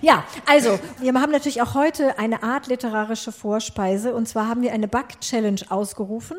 Ja, 0.00 0.24
also 0.46 0.78
wir 0.98 1.12
haben 1.14 1.32
natürlich 1.32 1.62
auch 1.62 1.74
heute 1.74 2.18
eine 2.18 2.42
Art 2.42 2.66
literarische 2.66 3.32
Vorspeise 3.32 4.14
und 4.14 4.28
zwar 4.28 4.48
haben 4.48 4.62
wir 4.62 4.72
eine 4.72 4.88
Back-Challenge 4.88 5.60
ausgerufen. 5.68 6.36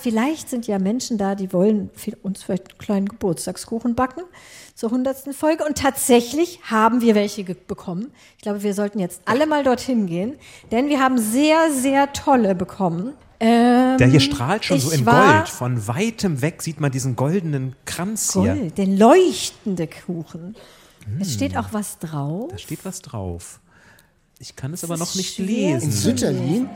Vielleicht 0.00 0.48
sind 0.48 0.66
ja 0.66 0.78
Menschen 0.78 1.18
da, 1.18 1.34
die 1.34 1.52
wollen 1.52 1.90
für 1.94 2.12
uns 2.22 2.42
vielleicht 2.42 2.70
einen 2.70 2.78
kleinen 2.78 3.08
Geburtstagskuchen 3.08 3.94
backen 3.94 4.22
zur 4.74 4.90
hundertsten 4.90 5.32
Folge 5.34 5.64
und 5.64 5.76
tatsächlich 5.76 6.60
haben 6.62 7.00
wir 7.02 7.14
welche 7.14 7.44
bekommen. 7.44 8.10
Ich 8.36 8.42
glaube, 8.42 8.62
wir 8.62 8.74
sollten 8.74 8.98
jetzt 8.98 9.20
alle 9.26 9.46
mal 9.46 9.62
dorthin 9.62 10.06
gehen, 10.06 10.34
denn 10.70 10.88
wir 10.88 11.00
haben 11.00 11.18
sehr, 11.18 11.70
sehr 11.70 12.12
tolle 12.12 12.54
bekommen. 12.54 13.12
Ähm, 13.40 13.96
Der 13.98 14.06
hier 14.08 14.20
strahlt 14.20 14.64
schon 14.64 14.80
so 14.80 14.90
in 14.90 15.04
Gold. 15.04 15.48
Von 15.48 15.86
weitem 15.86 16.42
weg 16.42 16.62
sieht 16.62 16.80
man 16.80 16.90
diesen 16.92 17.16
goldenen 17.16 17.74
Kranz 17.84 18.32
hier. 18.32 18.54
Gold, 18.54 18.78
den 18.78 18.98
leuchtende 18.98 19.86
Kuchen. 19.86 20.56
Es 21.18 21.34
steht 21.34 21.56
auch 21.56 21.68
was 21.72 21.98
drauf. 21.98 22.48
Da 22.50 22.58
steht 22.58 22.84
was 22.84 23.00
drauf. 23.00 23.60
Ich 24.38 24.56
kann 24.56 24.72
es 24.72 24.84
aber 24.84 24.96
noch 24.96 25.14
nicht 25.14 25.34
schwer 25.36 25.46
in 25.46 25.74
lesen. 25.74 25.92
Sütterlin. 25.92 26.70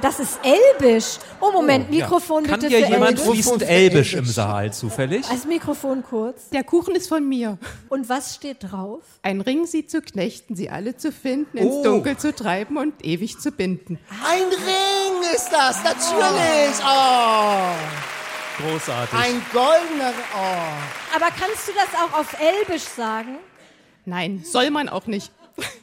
Das 0.00 0.20
ist 0.20 0.38
Elbisch. 0.44 1.18
Oh, 1.40 1.50
Moment, 1.50 1.90
Mikrofon 1.90 2.44
Kann 2.44 2.60
bitte 2.60 2.68
hier 2.76 2.86
für 2.86 2.92
jemand 2.92 3.18
Elbisch. 3.18 3.32
fließend 3.32 3.62
Elbisch 3.62 4.14
im 4.14 4.24
Saal 4.26 4.72
zufällig? 4.72 5.28
Als 5.28 5.44
Mikrofon 5.44 6.04
kurz. 6.08 6.50
Der 6.50 6.62
Kuchen 6.62 6.94
ist 6.94 7.08
von 7.08 7.28
mir. 7.28 7.58
Und 7.88 8.08
was 8.08 8.36
steht 8.36 8.58
drauf? 8.60 9.00
Ein 9.22 9.40
Ring, 9.40 9.66
sie 9.66 9.86
zu 9.86 10.00
knechten, 10.00 10.54
sie 10.54 10.70
alle 10.70 10.96
zu 10.96 11.10
finden, 11.10 11.58
ins 11.58 11.68
Oh. 11.74 11.82
Dunkel 11.82 12.16
zu 12.16 12.32
treiben 12.34 12.76
und 12.76 13.04
ewig 13.04 13.38
zu 13.40 13.50
binden. 13.50 13.98
Ein 14.24 14.42
Ring 14.44 15.34
ist 15.34 15.50
das, 15.50 15.82
natürlich. 15.82 16.76
Oh, 16.86 17.72
Großartig. 18.62 19.18
ein 19.18 19.42
goldener, 19.52 20.12
oh. 20.34 21.16
Aber 21.16 21.26
kannst 21.38 21.66
du 21.68 21.72
das 21.74 21.88
auch 22.00 22.20
auf 22.20 22.36
Elbisch 22.40 22.84
sagen? 22.84 23.36
Nein, 24.04 24.42
soll 24.44 24.70
man 24.70 24.88
auch 24.88 25.06
nicht. 25.06 25.32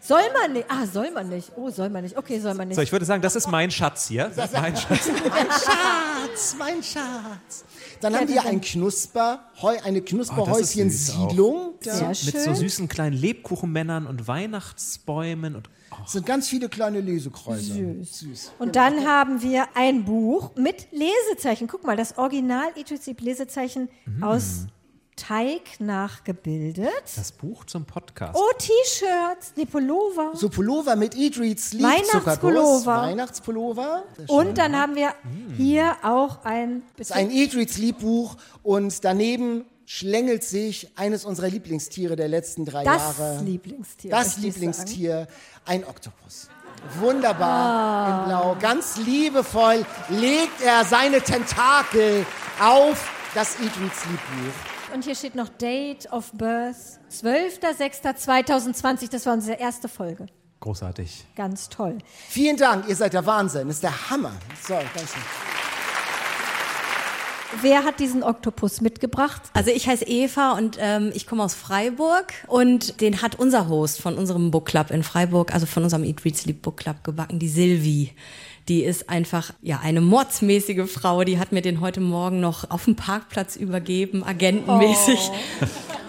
Soll 0.02 0.22
man 0.40 0.54
nicht? 0.54 0.66
Ah, 0.70 0.86
soll 0.86 1.12
man 1.12 1.30
nicht. 1.30 1.52
Oh, 1.56 1.70
soll 1.70 1.90
man 1.90 2.04
nicht. 2.04 2.18
Okay, 2.18 2.40
soll 2.40 2.54
man 2.54 2.68
nicht. 2.68 2.76
So, 2.76 2.82
ich 2.82 2.92
würde 2.92 3.06
sagen, 3.06 3.22
das 3.22 3.36
ist 3.36 3.48
mein 3.50 3.72
Schatz 3.72 4.08
hier. 4.08 4.32
Mein 4.54 4.76
Schatz. 4.78 5.10
Mein 5.30 5.48
Schatz, 5.48 6.56
mein 6.58 6.84
Schatz. 6.84 7.66
Dann 8.02 8.16
haben 8.16 8.28
wir 8.28 8.46
ein 8.46 8.62
Knusper, 8.62 9.50
Heu, 9.62 9.76
eine 9.84 10.02
Knusperhäuschen-Siedlung. 10.02 11.76
Sehr 11.80 12.00
Da 12.00 12.08
Mit 12.10 12.40
so 12.40 12.54
süßen 12.54 12.88
kleinen 12.88 13.16
Lebkuchenmännern 13.16 14.06
und 14.08 14.28
Weihnachtsbäumen 14.28 15.56
und 15.56 15.70
oh, 15.92 15.96
sind 16.08 16.26
ganz 16.26 16.48
viele 16.48 16.70
kleine 16.70 17.02
Lesekreise. 17.02 17.96
Süß. 18.04 18.52
Und 18.60 18.76
dann 18.76 19.06
haben 19.08 19.42
wir 19.42 19.66
ein 19.76 20.06
Buch 20.06 20.52
mit 20.56 20.88
Lesezeichen. 20.92 21.68
Guck 21.68 21.84
mal, 21.84 21.96
das 21.98 22.18
Original 22.18 22.68
Etuzip 22.76 23.22
Lesezeichen 23.22 23.90
Mhm. 24.06 24.24
aus 24.24 24.68
Teig 25.16 25.80
nachgebildet. 25.80 26.90
das 27.16 27.32
Buch 27.32 27.64
zum 27.66 27.86
Podcast. 27.86 28.38
Oh, 28.38 28.52
T-Shirts, 28.58 29.54
die 29.54 29.66
Pullover. 29.66 30.32
So 30.34 30.50
Pullover 30.50 30.96
mit 30.98 31.16
Eat, 31.16 31.40
Read, 31.40 31.60
Sleep, 31.60 31.84
Weihnachtspullover. 31.84 32.98
Weihnachtspullover. 33.02 34.04
Und 34.28 34.58
dann 34.58 34.76
haben 34.76 34.96
wir 34.96 35.14
hier 35.56 35.96
auch 36.04 36.44
ein, 36.44 36.84
Das 36.98 37.12
ist 37.12 37.16
ein 37.16 37.32
Eat, 37.32 37.56
Read, 37.56 37.70
Sleep 37.72 38.00
Buch 38.00 38.36
und 38.62 39.06
daneben 39.06 39.66
schlängelt 39.86 40.44
sich 40.44 40.90
eines 40.98 41.24
unserer 41.26 41.48
Lieblingstiere 41.48 42.16
der 42.16 42.28
letzten 42.28 42.66
drei 42.66 42.84
das 42.84 43.18
Jahre. 43.18 43.42
Lieblingstier. 43.44 44.12
Das 44.12 44.28
ich 44.28 44.34
sagen. 44.34 44.44
Lieblingstier, 44.48 45.28
ein 45.66 45.86
Oktopus. 45.86 46.50
Wunderbar, 47.00 48.20
in 48.24 48.26
Blau. 48.30 48.58
Ganz 48.60 48.98
liebevoll 48.98 49.86
legt 50.10 50.62
er 50.62 50.84
seine 50.86 51.22
Tentakel 51.22 52.26
auf 52.60 53.10
das 53.34 53.56
Eat, 53.60 53.72
Read, 53.80 53.96
Sleep 53.96 54.20
Buch. 54.20 54.75
Und 54.96 55.04
hier 55.04 55.14
steht 55.14 55.36
noch 55.36 55.50
Date 55.50 56.10
of 56.14 56.32
Birth, 56.32 57.02
12.06.2020. 57.12 59.12
Das 59.12 59.26
war 59.26 59.34
unsere 59.34 59.60
erste 59.60 59.90
Folge. 59.90 60.28
Großartig. 60.62 61.26
Ganz 61.36 61.68
toll. 61.68 61.98
Vielen 62.30 62.56
Dank, 62.56 62.88
ihr 62.88 62.96
seid 62.96 63.12
der 63.12 63.26
Wahnsinn. 63.26 63.68
Das 63.68 63.76
ist 63.76 63.84
der 63.84 64.10
Hammer. 64.10 64.32
So, 64.66 64.76
danke. 64.76 64.90
Wer 67.62 67.84
hat 67.84 68.00
diesen 68.00 68.24
Oktopus 68.24 68.80
mitgebracht? 68.80 69.42
Also 69.54 69.70
ich 69.70 69.86
heiße 69.86 70.06
Eva 70.06 70.54
und 70.54 70.78
ähm, 70.80 71.12
ich 71.14 71.28
komme 71.28 71.44
aus 71.44 71.56
Freiburg 71.56 72.34
und 72.48 73.02
den 73.02 73.22
hat 73.22 73.38
unser 73.38 73.68
Host 73.68 74.02
von 74.02 74.18
unserem 74.18 74.50
Book 74.50 74.68
Club 74.68 74.92
in 74.92 75.04
Freiburg, 75.04 75.54
also 75.54 75.66
von 75.66 75.84
unserem 75.84 76.06
Eat, 76.06 76.24
Read, 76.24 76.38
Sleep 76.38 76.62
Book 76.62 76.78
Club 76.78 77.04
gebacken, 77.04 77.38
die 77.38 77.50
Silvi. 77.50 78.14
Die 78.68 78.84
ist 78.84 79.10
einfach 79.10 79.54
ja 79.62 79.80
eine 79.84 80.02
mordsmäßige 80.02 80.90
Frau. 80.90 81.24
Die 81.24 81.38
hat 81.38 81.52
mir 81.52 81.62
den 81.62 81.82
heute 81.82 82.02
Morgen 82.02 82.40
noch 82.40 82.70
auf 82.72 82.86
dem 82.86 82.96
Parkplatz 82.96 83.56
übergeben, 83.56 84.24
agentenmäßig. 84.24 85.32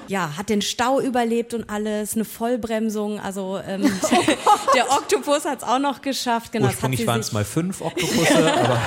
Ja, 0.09 0.37
hat 0.37 0.49
den 0.49 0.63
Stau 0.63 1.01
überlebt 1.01 1.53
und 1.55 1.69
alles, 1.71 2.15
eine 2.15 2.25
Vollbremsung. 2.25 3.19
Also 3.21 3.59
ähm, 3.67 3.83
der 4.75 4.91
Oktopus 4.93 5.45
hat 5.45 5.63
es 5.63 5.65
auch 5.69 5.79
noch 5.79 6.01
geschafft. 6.03 6.53
Genau, 6.53 6.67
Ursprünglich 6.67 7.07
waren 7.07 7.21
es 7.21 7.33
mal 7.33 7.45
fünf 7.45 7.81
Oktopusse, 7.81 8.37
aber 8.59 8.81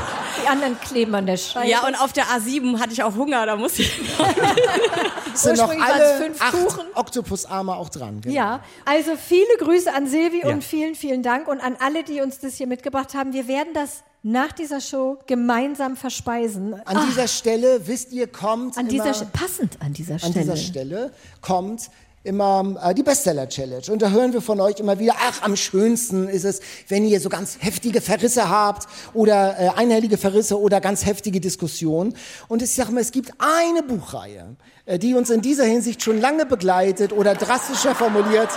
Die 0.43 0.47
anderen 0.47 0.79
kleben 0.79 1.13
an 1.15 1.25
der 1.25 1.37
Scheibe. 1.37 1.67
Ja, 1.69 1.85
und 1.85 1.95
auf 1.95 2.13
der 2.13 2.25
A7 2.25 2.79
hatte 2.79 2.93
ich 2.93 3.03
auch 3.03 3.15
Hunger, 3.15 3.45
da 3.45 3.55
musste 3.55 3.81
ich 3.81 3.91
sind 5.33 5.57
noch 5.57 5.69
alle 5.69 6.17
fünf 6.23 6.41
acht 6.41 6.51
Kuchen. 6.53 6.85
Oktopusarme 6.95 7.75
auch 7.75 7.89
dran. 7.89 8.21
genau. 8.21 8.35
Ja, 8.35 8.63
also 8.85 9.11
viele 9.15 9.57
Grüße 9.59 9.93
an 9.93 10.07
Silvi 10.07 10.41
Ja. 10.43 10.49
und 10.49 10.63
vielen, 10.63 10.95
vielen 10.95 11.23
Dank 11.23 11.47
und 11.47 11.59
an 11.61 11.75
alle, 11.79 12.03
die 12.03 12.21
uns 12.21 12.39
das 12.39 12.55
hier 12.55 12.67
mitgebracht 12.67 13.13
haben. 13.13 13.33
Wir 13.33 13.47
werden 13.47 13.73
das 13.73 14.03
nach 14.23 14.51
dieser 14.51 14.81
Show 14.81 15.17
gemeinsam 15.27 15.95
verspeisen. 15.95 16.73
An 16.85 17.07
dieser 17.09 17.27
Stelle, 17.27 17.87
wisst 17.87 18.11
ihr, 18.11 18.27
kommt 18.27 18.77
An 18.77 18.87
immer, 18.87 19.03
dieser 19.11 19.25
passend 19.25 19.77
an 19.81 19.93
dieser 19.93 20.15
an 20.15 20.19
Stelle. 20.19 20.33
dieser 20.41 20.57
Stelle 20.57 21.11
kommt 21.41 21.89
immer 22.23 22.75
äh, 22.83 22.93
die 22.93 23.03
Bestseller-Challenge. 23.03 23.91
Und 23.91 24.01
da 24.01 24.09
hören 24.09 24.33
wir 24.33 24.41
von 24.41 24.59
euch 24.59 24.79
immer 24.79 24.99
wieder, 24.99 25.13
ach, 25.17 25.41
am 25.41 25.55
schönsten 25.55 26.27
ist 26.27 26.43
es, 26.43 26.59
wenn 26.89 27.05
ihr 27.05 27.21
so 27.21 27.29
ganz 27.29 27.57
heftige 27.61 28.01
Verrisse 28.01 28.49
habt 28.49 28.87
oder 29.13 29.57
äh, 29.57 29.69
einhellige 29.69 30.17
Verrisse 30.17 30.59
oder 30.59 30.81
ganz 30.81 31.05
heftige 31.05 31.39
Diskussionen. 31.39 32.13
Und 32.49 32.61
ich 32.61 32.73
sage 32.73 32.91
mal, 32.91 32.99
es 32.99 33.11
gibt 33.11 33.31
eine 33.39 33.83
Buchreihe, 33.83 34.57
äh, 34.85 34.99
die 34.99 35.13
uns 35.13 35.29
in 35.29 35.41
dieser 35.41 35.63
Hinsicht 35.63 36.03
schon 36.03 36.19
lange 36.19 36.45
begleitet 36.45 37.13
oder 37.13 37.35
drastischer 37.35 37.95
formuliert. 37.95 38.49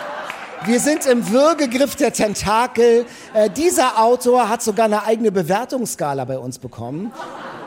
Wir 0.65 0.79
sind 0.79 1.07
im 1.07 1.29
Würgegriff 1.31 1.97
der 1.97 2.13
Tentakel. 2.13 3.05
Äh, 3.35 3.51
dieser 3.51 4.01
Autor 4.01 4.49
hat 4.49 4.63
sogar 4.63 4.85
eine 4.85 5.05
eigene 5.05 5.33
Bewertungsskala 5.33 6.25
bei 6.25 6.39
uns 6.39 6.61
bekommen. 6.61 7.13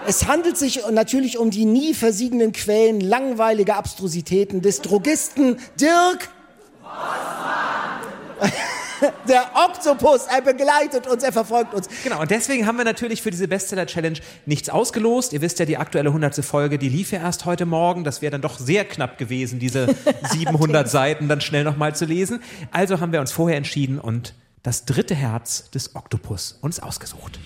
Es 0.07 0.27
handelt 0.27 0.57
sich 0.57 0.81
natürlich 0.89 1.37
um 1.37 1.51
die 1.51 1.65
nie 1.65 1.93
versiegenden 1.93 2.53
Quellen 2.53 3.01
langweiliger 3.01 3.75
Abstrusitäten 3.75 4.61
des 4.61 4.81
Drogisten 4.81 5.57
Dirk. 5.79 6.29
Der 9.27 9.51
Oktopus, 9.53 10.25
er 10.27 10.41
begleitet 10.41 11.07
uns, 11.07 11.23
er 11.23 11.31
verfolgt 11.31 11.73
uns. 11.73 11.87
Genau, 12.03 12.21
und 12.21 12.31
deswegen 12.31 12.65
haben 12.65 12.77
wir 12.77 12.85
natürlich 12.85 13.21
für 13.21 13.31
diese 13.31 13.47
Bestseller-Challenge 13.47 14.19
nichts 14.45 14.69
ausgelost. 14.69 15.33
Ihr 15.33 15.41
wisst 15.41 15.59
ja, 15.59 15.65
die 15.65 15.77
aktuelle 15.77 16.09
100. 16.09 16.43
Folge, 16.43 16.77
die 16.77 16.89
lief 16.89 17.11
ja 17.11 17.19
erst 17.19 17.45
heute 17.45 17.65
Morgen. 17.65 18.03
Das 18.03 18.21
wäre 18.21 18.31
dann 18.31 18.41
doch 18.41 18.59
sehr 18.59 18.85
knapp 18.85 19.17
gewesen, 19.17 19.59
diese 19.59 19.87
700 20.31 20.89
Seiten 20.89 21.27
dann 21.27 21.41
schnell 21.41 21.63
nochmal 21.63 21.95
zu 21.95 22.05
lesen. 22.05 22.41
Also 22.71 22.99
haben 22.99 23.11
wir 23.11 23.21
uns 23.21 23.31
vorher 23.31 23.57
entschieden 23.57 23.99
und 23.99 24.33
das 24.63 24.85
dritte 24.85 25.15
Herz 25.15 25.69
des 25.71 25.95
Oktopus 25.95 26.57
uns 26.61 26.79
ausgesucht. 26.79 27.39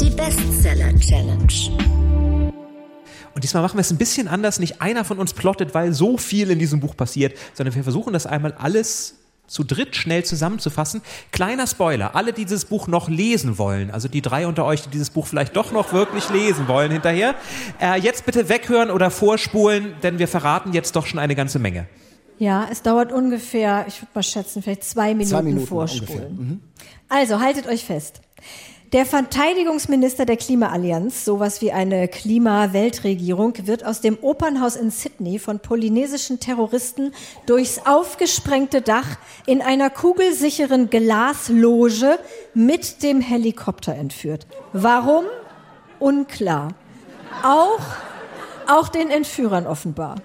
Die 0.00 0.10
Bestseller 0.10 0.94
Challenge. 0.98 2.11
Und 3.34 3.44
diesmal 3.44 3.62
machen 3.62 3.76
wir 3.76 3.80
es 3.82 3.90
ein 3.90 3.98
bisschen 3.98 4.28
anders. 4.28 4.58
Nicht 4.58 4.80
einer 4.82 5.04
von 5.04 5.18
uns 5.18 5.32
plottet, 5.32 5.74
weil 5.74 5.92
so 5.92 6.18
viel 6.18 6.50
in 6.50 6.58
diesem 6.58 6.80
Buch 6.80 6.96
passiert, 6.96 7.36
sondern 7.54 7.74
wir 7.74 7.82
versuchen 7.82 8.12
das 8.12 8.26
einmal 8.26 8.52
alles 8.52 9.16
zu 9.46 9.64
dritt 9.64 9.96
schnell 9.96 10.24
zusammenzufassen. 10.24 11.02
Kleiner 11.30 11.66
Spoiler, 11.66 12.14
alle, 12.14 12.32
die 12.32 12.44
dieses 12.44 12.64
Buch 12.64 12.86
noch 12.86 13.08
lesen 13.08 13.58
wollen, 13.58 13.90
also 13.90 14.08
die 14.08 14.22
drei 14.22 14.46
unter 14.46 14.64
euch, 14.64 14.82
die 14.82 14.88
dieses 14.88 15.10
Buch 15.10 15.26
vielleicht 15.26 15.56
doch 15.56 15.72
noch 15.72 15.92
wirklich 15.92 16.30
lesen 16.30 16.68
wollen 16.68 16.90
hinterher, 16.90 17.34
äh, 17.80 18.00
jetzt 18.00 18.24
bitte 18.24 18.48
weghören 18.48 18.90
oder 18.90 19.10
vorspulen, 19.10 19.94
denn 20.02 20.18
wir 20.18 20.26
verraten 20.26 20.72
jetzt 20.72 20.96
doch 20.96 21.04
schon 21.04 21.18
eine 21.18 21.34
ganze 21.34 21.58
Menge. 21.58 21.86
Ja, 22.38 22.66
es 22.70 22.82
dauert 22.82 23.12
ungefähr, 23.12 23.84
ich 23.86 24.00
würde 24.00 24.10
mal 24.14 24.22
schätzen, 24.22 24.62
vielleicht 24.62 24.84
zwei 24.84 25.12
Minuten, 25.12 25.30
Zwei 25.30 25.42
Minuten 25.42 25.66
vorspulen. 25.66 26.36
Mhm. 26.36 26.60
Also 27.08 27.40
haltet 27.40 27.66
euch 27.68 27.84
fest. 27.84 28.22
Der 28.92 29.06
Verteidigungsminister 29.06 30.26
der 30.26 30.36
Klimaallianz, 30.36 31.24
sowas 31.24 31.62
wie 31.62 31.72
eine 31.72 32.08
Klima-Weltregierung, 32.08 33.54
wird 33.66 33.86
aus 33.86 34.02
dem 34.02 34.18
Opernhaus 34.20 34.76
in 34.76 34.90
Sydney 34.90 35.38
von 35.38 35.60
polynesischen 35.60 36.40
Terroristen 36.40 37.14
durchs 37.46 37.86
aufgesprengte 37.86 38.82
Dach 38.82 39.16
in 39.46 39.62
einer 39.62 39.88
kugelsicheren 39.88 40.90
Glasloge 40.90 42.18
mit 42.52 43.02
dem 43.02 43.22
Helikopter 43.22 43.94
entführt. 43.94 44.46
Warum? 44.74 45.24
Unklar. 45.98 46.74
Auch, 47.42 47.80
auch 48.68 48.88
den 48.88 49.08
Entführern 49.08 49.66
offenbar. 49.66 50.16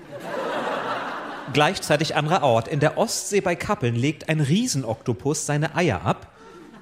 Gleichzeitig 1.54 2.18
anderer 2.18 2.44
Ort. 2.44 2.68
In 2.68 2.82
der 2.82 2.98
Ostsee 2.98 3.40
bei 3.40 3.56
Kappeln 3.56 3.96
legt 3.96 4.28
ein 4.28 4.42
Riesenoktopus 4.42 5.46
seine 5.46 5.74
Eier 5.74 6.02
ab. 6.04 6.37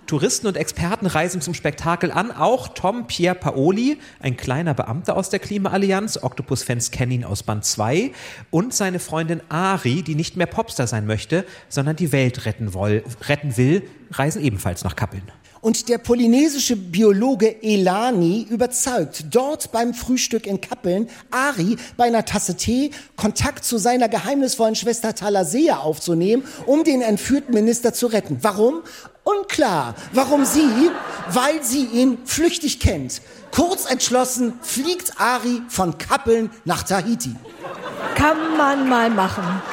Touristen 0.07 0.45
und 0.45 0.55
Experten 0.55 1.07
reisen 1.07 1.41
zum 1.41 1.55
Spektakel 1.55 2.11
an. 2.11 2.31
Auch 2.31 2.67
Tom 2.67 3.07
Pierre 3.07 3.35
Paoli, 3.35 3.97
ein 4.19 4.37
kleiner 4.37 4.75
Beamter 4.75 5.17
aus 5.17 5.29
der 5.29 5.39
Klimaallianz, 5.39 6.19
Octopus-Fans 6.21 6.91
kennen 6.91 7.11
ihn 7.11 7.23
aus 7.23 7.41
Band 7.41 7.65
2, 7.65 8.11
und 8.51 8.73
seine 8.73 8.99
Freundin 8.99 9.41
Ari, 9.49 10.03
die 10.03 10.15
nicht 10.15 10.37
mehr 10.37 10.45
Popstar 10.45 10.85
sein 10.85 11.07
möchte, 11.07 11.45
sondern 11.69 11.95
die 11.95 12.11
Welt 12.11 12.45
retten, 12.45 12.73
woll, 12.75 13.03
retten 13.27 13.57
will, 13.57 13.87
reisen 14.11 14.43
ebenfalls 14.43 14.83
nach 14.83 14.95
Kappeln. 14.95 15.23
Und 15.65 15.89
der 15.89 15.97
polynesische 15.97 16.75
Biologe 16.75 17.63
Elani 17.63 18.45
überzeugt 18.51 19.25
dort 19.31 19.71
beim 19.71 19.95
Frühstück 19.95 20.45
in 20.45 20.61
Kappeln 20.61 21.09
Ari 21.31 21.77
bei 21.97 22.03
einer 22.03 22.23
Tasse 22.23 22.55
Tee 22.55 22.91
Kontakt 23.15 23.65
zu 23.65 23.79
seiner 23.79 24.07
geheimnisvollen 24.07 24.75
Schwester 24.75 25.15
Talasea 25.15 25.77
aufzunehmen, 25.77 26.43
um 26.67 26.83
den 26.83 27.01
entführten 27.01 27.55
Minister 27.55 27.95
zu 27.95 28.05
retten. 28.05 28.37
Warum? 28.43 28.83
Unklar. 29.23 29.95
Warum 30.13 30.45
sie? 30.45 30.91
Weil 31.31 31.63
sie 31.63 31.85
ihn 31.85 32.19
flüchtig 32.25 32.79
kennt. 32.79 33.23
Kurz 33.49 33.89
entschlossen 33.89 34.53
fliegt 34.61 35.19
Ari 35.19 35.63
von 35.67 35.97
Kappeln 35.97 36.51
nach 36.65 36.83
Tahiti. 36.83 37.35
Kann 38.13 38.55
man 38.55 38.87
mal 38.87 39.09
machen. 39.09 39.63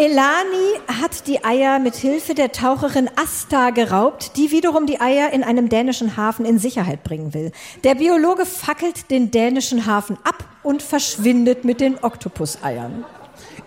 Elani 0.00 0.80
hat 0.98 1.26
die 1.26 1.44
Eier 1.44 1.78
mit 1.78 1.94
Hilfe 1.94 2.32
der 2.32 2.52
Taucherin 2.52 3.10
Asta 3.16 3.68
geraubt, 3.68 4.34
die 4.38 4.50
wiederum 4.50 4.86
die 4.86 4.98
Eier 4.98 5.30
in 5.34 5.44
einem 5.44 5.68
dänischen 5.68 6.16
Hafen 6.16 6.46
in 6.46 6.58
Sicherheit 6.58 7.04
bringen 7.04 7.34
will. 7.34 7.52
Der 7.84 7.96
Biologe 7.96 8.46
fackelt 8.46 9.10
den 9.10 9.30
dänischen 9.30 9.84
Hafen 9.84 10.16
ab 10.24 10.42
und 10.62 10.80
verschwindet 10.80 11.66
mit 11.66 11.82
den 11.82 12.02
Oktopuseiern. 12.02 13.04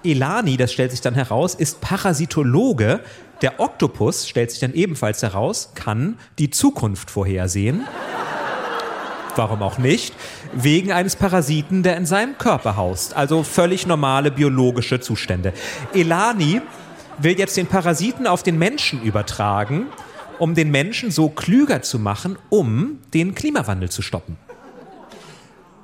Elani, 0.03 0.57
das 0.57 0.73
stellt 0.73 0.89
sich 0.89 1.01
dann 1.01 1.13
heraus, 1.13 1.53
ist 1.53 1.81
Parasitologe. 1.81 3.01
Der 3.43 3.59
Oktopus, 3.59 4.27
stellt 4.27 4.49
sich 4.49 4.59
dann 4.59 4.73
ebenfalls 4.73 5.21
heraus, 5.21 5.73
kann 5.75 6.17
die 6.39 6.49
Zukunft 6.49 7.11
vorhersehen. 7.11 7.85
Warum 9.35 9.61
auch 9.61 9.77
nicht? 9.77 10.15
Wegen 10.55 10.91
eines 10.91 11.15
Parasiten, 11.15 11.83
der 11.83 11.97
in 11.97 12.05
seinem 12.05 12.37
Körper 12.37 12.75
haust. 12.75 13.15
Also 13.15 13.43
völlig 13.43 13.87
normale 13.87 14.31
biologische 14.31 14.99
Zustände. 14.99 15.53
Elani 15.93 16.61
will 17.17 17.37
jetzt 17.37 17.57
den 17.57 17.67
Parasiten 17.67 18.27
auf 18.27 18.43
den 18.43 18.57
Menschen 18.57 19.01
übertragen, 19.01 19.87
um 20.39 20.55
den 20.55 20.71
Menschen 20.71 21.11
so 21.11 21.29
klüger 21.29 21.81
zu 21.81 21.99
machen, 21.99 22.37
um 22.49 22.99
den 23.13 23.35
Klimawandel 23.35 23.89
zu 23.89 24.01
stoppen 24.01 24.37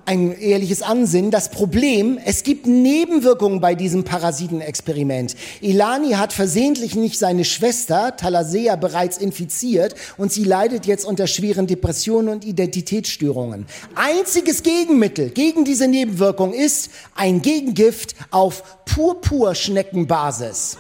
ein 0.10 0.32
ehrliches 0.32 0.82
Ansinnen. 0.82 1.30
Das 1.30 1.52
Problem, 1.52 2.18
es 2.26 2.42
gibt 2.42 2.66
Nebenwirkungen 2.66 3.62
bei 3.62 3.76
diesem 3.76 4.04
Parasitenexperiment. 4.04 5.36
Ilani 5.62 6.14
hat 6.14 6.34
versehentlich 6.34 6.96
nicht 6.96 7.20
seine 7.20 7.46
Schwester 7.46 8.18
Talasea 8.18 8.76
bereits 8.76 9.20
infiziert 9.20 9.94
und 10.18 10.32
sie 10.32 10.46
leidet 10.46 10.88
jetzt 10.88 11.06
unter 11.06 11.28
schweren 11.28 11.68
Depressionen 11.68 12.30
und 12.30 12.44
Identitätsstörungen. 12.44 13.68
Einziges 13.94 14.64
Gegenmittel 14.64 15.30
gegen 15.30 15.64
diese 15.64 15.88
Nebenwirkung 15.88 16.54
ist 16.54 16.90
ein 17.14 17.44
Gegengift 17.44 18.16
auf 18.32 18.64
Purpurschneckenbasis. 18.86 20.80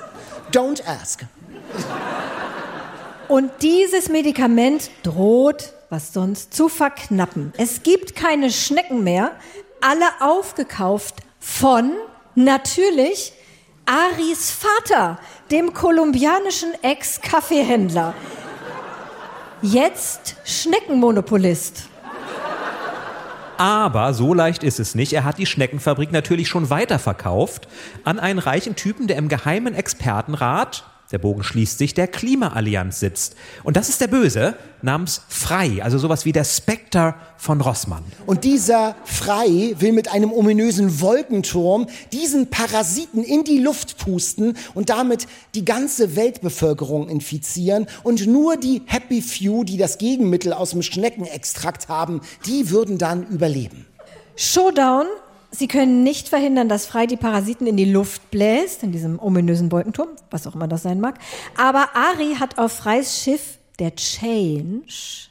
Don't 0.51 0.81
ask. 0.87 1.23
Und 3.27 3.51
dieses 3.61 4.09
Medikament 4.09 4.89
droht 5.03 5.73
was 5.89 6.13
sonst, 6.13 6.53
zu 6.53 6.69
verknappen. 6.69 7.53
Es 7.57 7.83
gibt 7.83 8.15
keine 8.15 8.51
Schnecken 8.51 9.03
mehr, 9.03 9.31
alle 9.81 10.05
aufgekauft 10.19 11.15
von 11.39 11.93
natürlich 12.35 13.33
Aris 13.85 14.51
Vater, 14.51 15.19
dem 15.49 15.73
kolumbianischen 15.73 16.69
Ex-Kaffeehändler. 16.83 18.13
Jetzt 19.61 20.35
Schneckenmonopolist. 20.45 21.89
Aber 23.57 24.13
so 24.13 24.33
leicht 24.33 24.63
ist 24.63 24.79
es 24.79 24.95
nicht. 24.95 25.11
Er 25.11 25.25
hat 25.25 25.37
die 25.37 25.45
Schneckenfabrik 25.45 26.13
natürlich 26.13 26.47
schon 26.47 26.69
weiterverkauft 26.69 27.67
an 28.05 28.19
einen 28.19 28.39
reichen 28.39 28.77
Typen, 28.77 29.07
der 29.07 29.17
im 29.17 29.27
geheimen 29.27 29.75
Expertenrat 29.75 30.88
der 31.11 31.17
Bogen 31.17 31.43
schließt 31.43 31.77
sich, 31.77 31.93
der 31.93 32.07
Klimaallianz 32.07 32.99
sitzt. 32.99 33.35
Und 33.63 33.77
das 33.77 33.89
ist 33.89 33.99
der 33.99 34.07
Böse 34.07 34.55
namens 34.81 35.21
Frei, 35.27 35.83
also 35.83 35.97
sowas 35.97 36.23
wie 36.25 36.31
der 36.31 36.43
Spectre 36.43 37.15
von 37.37 37.61
Rossmann. 37.61 38.03
Und 38.25 38.43
dieser 38.43 38.95
Frei 39.05 39.75
will 39.79 39.91
mit 39.91 40.11
einem 40.11 40.31
ominösen 40.31 41.01
Wolkenturm 41.01 41.87
diesen 42.11 42.49
Parasiten 42.49 43.23
in 43.23 43.43
die 43.43 43.59
Luft 43.59 43.97
pusten 43.97 44.55
und 44.75 44.89
damit 44.89 45.27
die 45.55 45.65
ganze 45.65 46.15
Weltbevölkerung 46.15 47.09
infizieren. 47.09 47.87
Und 48.03 48.27
nur 48.27 48.57
die 48.57 48.83
Happy 48.85 49.21
Few, 49.21 49.63
die 49.63 49.77
das 49.77 49.97
Gegenmittel 49.97 50.53
aus 50.53 50.71
dem 50.71 50.83
Schneckenextrakt 50.83 51.87
haben, 51.87 52.21
die 52.45 52.69
würden 52.69 52.97
dann 52.97 53.25
überleben. 53.27 53.87
Showdown 54.35 55.07
Sie 55.51 55.67
können 55.67 56.03
nicht 56.03 56.29
verhindern, 56.29 56.69
dass 56.69 56.85
Frei 56.85 57.07
die 57.07 57.17
Parasiten 57.17 57.65
in 57.65 57.75
die 57.75 57.91
Luft 57.91 58.29
bläst, 58.29 58.83
in 58.83 58.91
diesem 58.91 59.19
ominösen 59.19 59.71
Wolkenturm, 59.71 60.09
was 60.29 60.45
auch 60.45 60.55
immer 60.55 60.67
das 60.67 60.83
sein 60.83 60.99
mag. 60.99 61.17
Aber 61.57 61.89
Ari 61.95 62.35
hat 62.39 62.59
auf 62.59 62.71
Freis 62.71 63.21
Schiff, 63.21 63.57
der 63.79 63.95
Change, 63.95 65.29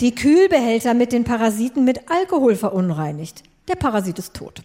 die 0.00 0.14
Kühlbehälter 0.14 0.94
mit 0.94 1.12
den 1.12 1.24
Parasiten 1.24 1.84
mit 1.84 2.10
Alkohol 2.10 2.56
verunreinigt. 2.56 3.42
Der 3.68 3.76
Parasit 3.76 4.18
ist 4.18 4.34
tot. 4.34 4.62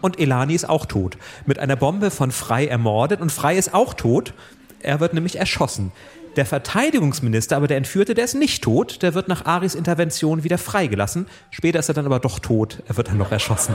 Und 0.00 0.20
Elani 0.20 0.54
ist 0.54 0.68
auch 0.68 0.86
tot. 0.86 1.16
Mit 1.46 1.58
einer 1.58 1.76
Bombe 1.76 2.10
von 2.10 2.30
Frei 2.30 2.66
ermordet. 2.66 3.20
Und 3.20 3.32
Frei 3.32 3.56
ist 3.56 3.74
auch 3.74 3.94
tot. 3.94 4.34
Er 4.80 5.00
wird 5.00 5.14
nämlich 5.14 5.36
erschossen. 5.36 5.92
Der 6.36 6.46
Verteidigungsminister, 6.46 7.56
aber 7.56 7.68
der 7.68 7.76
Entführte, 7.76 8.14
der 8.14 8.24
ist 8.24 8.34
nicht 8.34 8.62
tot. 8.64 9.02
Der 9.02 9.14
wird 9.14 9.28
nach 9.28 9.44
Aris 9.44 9.74
Intervention 9.74 10.44
wieder 10.44 10.58
freigelassen. 10.58 11.26
Später 11.50 11.78
ist 11.78 11.88
er 11.88 11.94
dann 11.94 12.06
aber 12.06 12.18
doch 12.18 12.38
tot. 12.38 12.82
Er 12.88 12.96
wird 12.96 13.08
dann 13.08 13.18
noch 13.18 13.30
erschossen. 13.30 13.74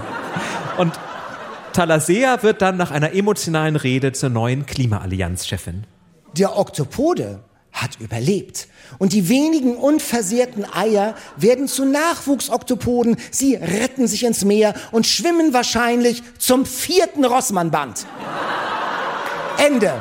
Und 0.78 0.94
Talasea 1.74 2.44
wird 2.44 2.62
dann 2.62 2.78
nach 2.78 2.92
einer 2.92 3.14
emotionalen 3.14 3.76
Rede 3.76 4.12
zur 4.12 4.30
neuen 4.30 4.66
Klimaallianz-Chefin. 4.66 5.86
Der 6.38 6.58
Oktopode 6.58 7.40
hat 7.72 8.00
überlebt. 8.00 8.68
Und 8.98 9.14
die 9.14 9.30
wenigen 9.30 9.78
unversehrten 9.78 10.66
Eier 10.74 11.16
werden 11.38 11.68
zu 11.68 11.86
Nachwuchsoktopoden. 11.86 13.18
Sie 13.32 13.56
retten 13.56 14.08
sich 14.08 14.26
ins 14.26 14.44
Meer 14.44 14.74
und 14.92 15.06
schwimmen 15.06 15.54
wahrscheinlich 15.54 16.24
zum 16.40 16.66
vierten 16.66 17.24
Rossmann-Band. 17.24 18.06
Ende. 19.58 19.94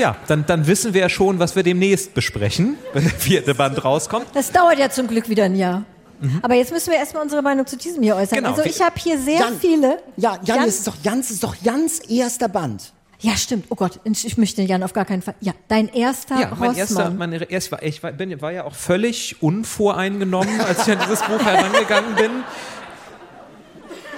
Ja, 0.00 0.16
dann, 0.26 0.44
dann 0.46 0.66
wissen 0.66 0.94
wir 0.94 1.02
ja 1.02 1.08
schon, 1.10 1.38
was 1.38 1.54
wir 1.56 1.62
demnächst 1.62 2.14
besprechen, 2.14 2.76
wenn 2.94 3.04
der 3.04 3.12
vierte 3.12 3.54
Band 3.54 3.84
rauskommt. 3.84 4.26
Das 4.34 4.50
dauert 4.50 4.78
ja 4.78 4.88
zum 4.90 5.06
Glück 5.06 5.28
wieder 5.28 5.44
ein 5.44 5.54
Jahr. 5.54 5.84
Mhm. 6.20 6.38
Aber 6.42 6.54
jetzt 6.54 6.72
müssen 6.72 6.90
wir 6.90 6.98
erstmal 6.98 7.22
unsere 7.22 7.42
Meinung 7.42 7.66
zu 7.66 7.76
diesem 7.76 8.02
hier 8.02 8.16
äußern. 8.16 8.38
Genau. 8.38 8.50
Also 8.50 8.62
ich 8.64 8.80
habe 8.82 8.94
hier 8.98 9.18
sehr 9.18 9.40
Jan, 9.40 9.58
viele. 9.60 10.02
Ja, 10.16 10.38
Jan, 10.44 10.58
Jan- 10.58 10.68
ist 10.68 10.86
doch 10.86 10.96
Jans 11.02 11.30
ist 11.30 11.42
doch 11.44 11.54
Jans 11.62 11.98
erster 12.00 12.48
Band. 12.48 12.92
Ja, 13.20 13.36
stimmt. 13.36 13.66
Oh 13.68 13.74
Gott, 13.74 14.00
ich 14.04 14.38
möchte 14.38 14.62
Jan 14.62 14.82
auf 14.82 14.94
gar 14.94 15.04
keinen 15.04 15.20
Fall. 15.20 15.34
Ja, 15.40 15.52
dein 15.68 15.88
erster 15.88 16.40
Ja, 16.40 16.52
mein 16.58 16.74
erster, 16.74 17.04
Rossmann. 17.04 17.18
mein 17.18 17.32
erst 17.32 17.70
war, 17.70 17.82
ich 17.82 18.02
war, 18.02 18.12
bin, 18.12 18.40
war 18.40 18.52
ja 18.52 18.64
auch 18.64 18.74
völlig 18.74 19.42
unvoreingenommen, 19.42 20.58
als 20.62 20.86
ich 20.86 20.92
an 20.94 21.00
dieses 21.04 21.20
Buch 21.20 21.38
herangegangen 21.44 22.14
bin. 22.14 22.30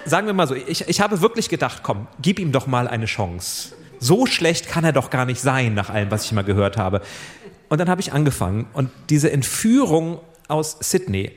Sagen 0.04 0.26
wir 0.28 0.34
mal 0.34 0.46
so, 0.46 0.54
ich, 0.54 0.88
ich 0.88 1.00
habe 1.00 1.20
wirklich 1.20 1.48
gedacht, 1.48 1.80
komm, 1.82 2.06
gib 2.20 2.38
ihm 2.38 2.52
doch 2.52 2.68
mal 2.68 2.86
eine 2.86 3.06
Chance. 3.06 3.74
So 4.02 4.26
schlecht 4.26 4.68
kann 4.68 4.84
er 4.84 4.92
doch 4.92 5.10
gar 5.10 5.24
nicht 5.24 5.40
sein, 5.40 5.74
nach 5.74 5.90
allem, 5.90 6.10
was 6.10 6.24
ich 6.24 6.32
mal 6.32 6.42
gehört 6.42 6.76
habe. 6.76 7.00
Und 7.68 7.78
dann 7.78 7.88
habe 7.88 8.00
ich 8.00 8.12
angefangen 8.12 8.66
und 8.74 8.90
diese 9.08 9.32
Entführung 9.32 10.20
aus 10.48 10.76
Sydney, 10.80 11.32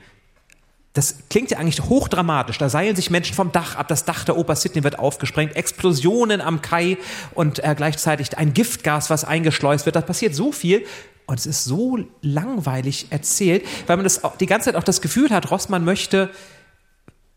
das 0.94 1.18
klingt 1.30 1.52
ja 1.52 1.58
eigentlich 1.58 1.82
hochdramatisch. 1.82 2.58
Da 2.58 2.70
seilen 2.70 2.96
sich 2.96 3.10
Menschen 3.10 3.36
vom 3.36 3.52
Dach 3.52 3.76
ab. 3.76 3.90
Das 3.90 4.06
Dach 4.06 4.24
der 4.24 4.38
Oper 4.38 4.56
Sydney 4.56 4.84
wird 4.84 4.98
aufgesprengt. 4.98 5.56
Explosionen 5.56 6.40
am 6.40 6.62
Kai 6.62 6.98
und 7.34 7.64
äh, 7.64 7.76
gleichzeitig 7.76 8.38
ein 8.38 8.54
Giftgas, 8.54 9.10
was 9.10 9.26
eingeschleust 9.26 9.86
wird. 9.86 9.98
Da 9.98 10.02
passiert 10.02 10.34
so 10.34 10.54
viel. 10.54 10.86
Und 11.26 11.38
es 11.38 11.46
ist 11.46 11.66
so 11.66 12.00
langweilig 12.22 13.08
erzählt, 13.10 13.66
weil 13.88 13.98
man 13.98 14.06
das 14.06 14.22
die 14.40 14.46
ganze 14.46 14.66
Zeit 14.66 14.76
auch 14.76 14.84
das 14.84 15.02
Gefühl 15.02 15.32
hat, 15.32 15.52
Rossmann 15.52 15.84
möchte 15.84 16.30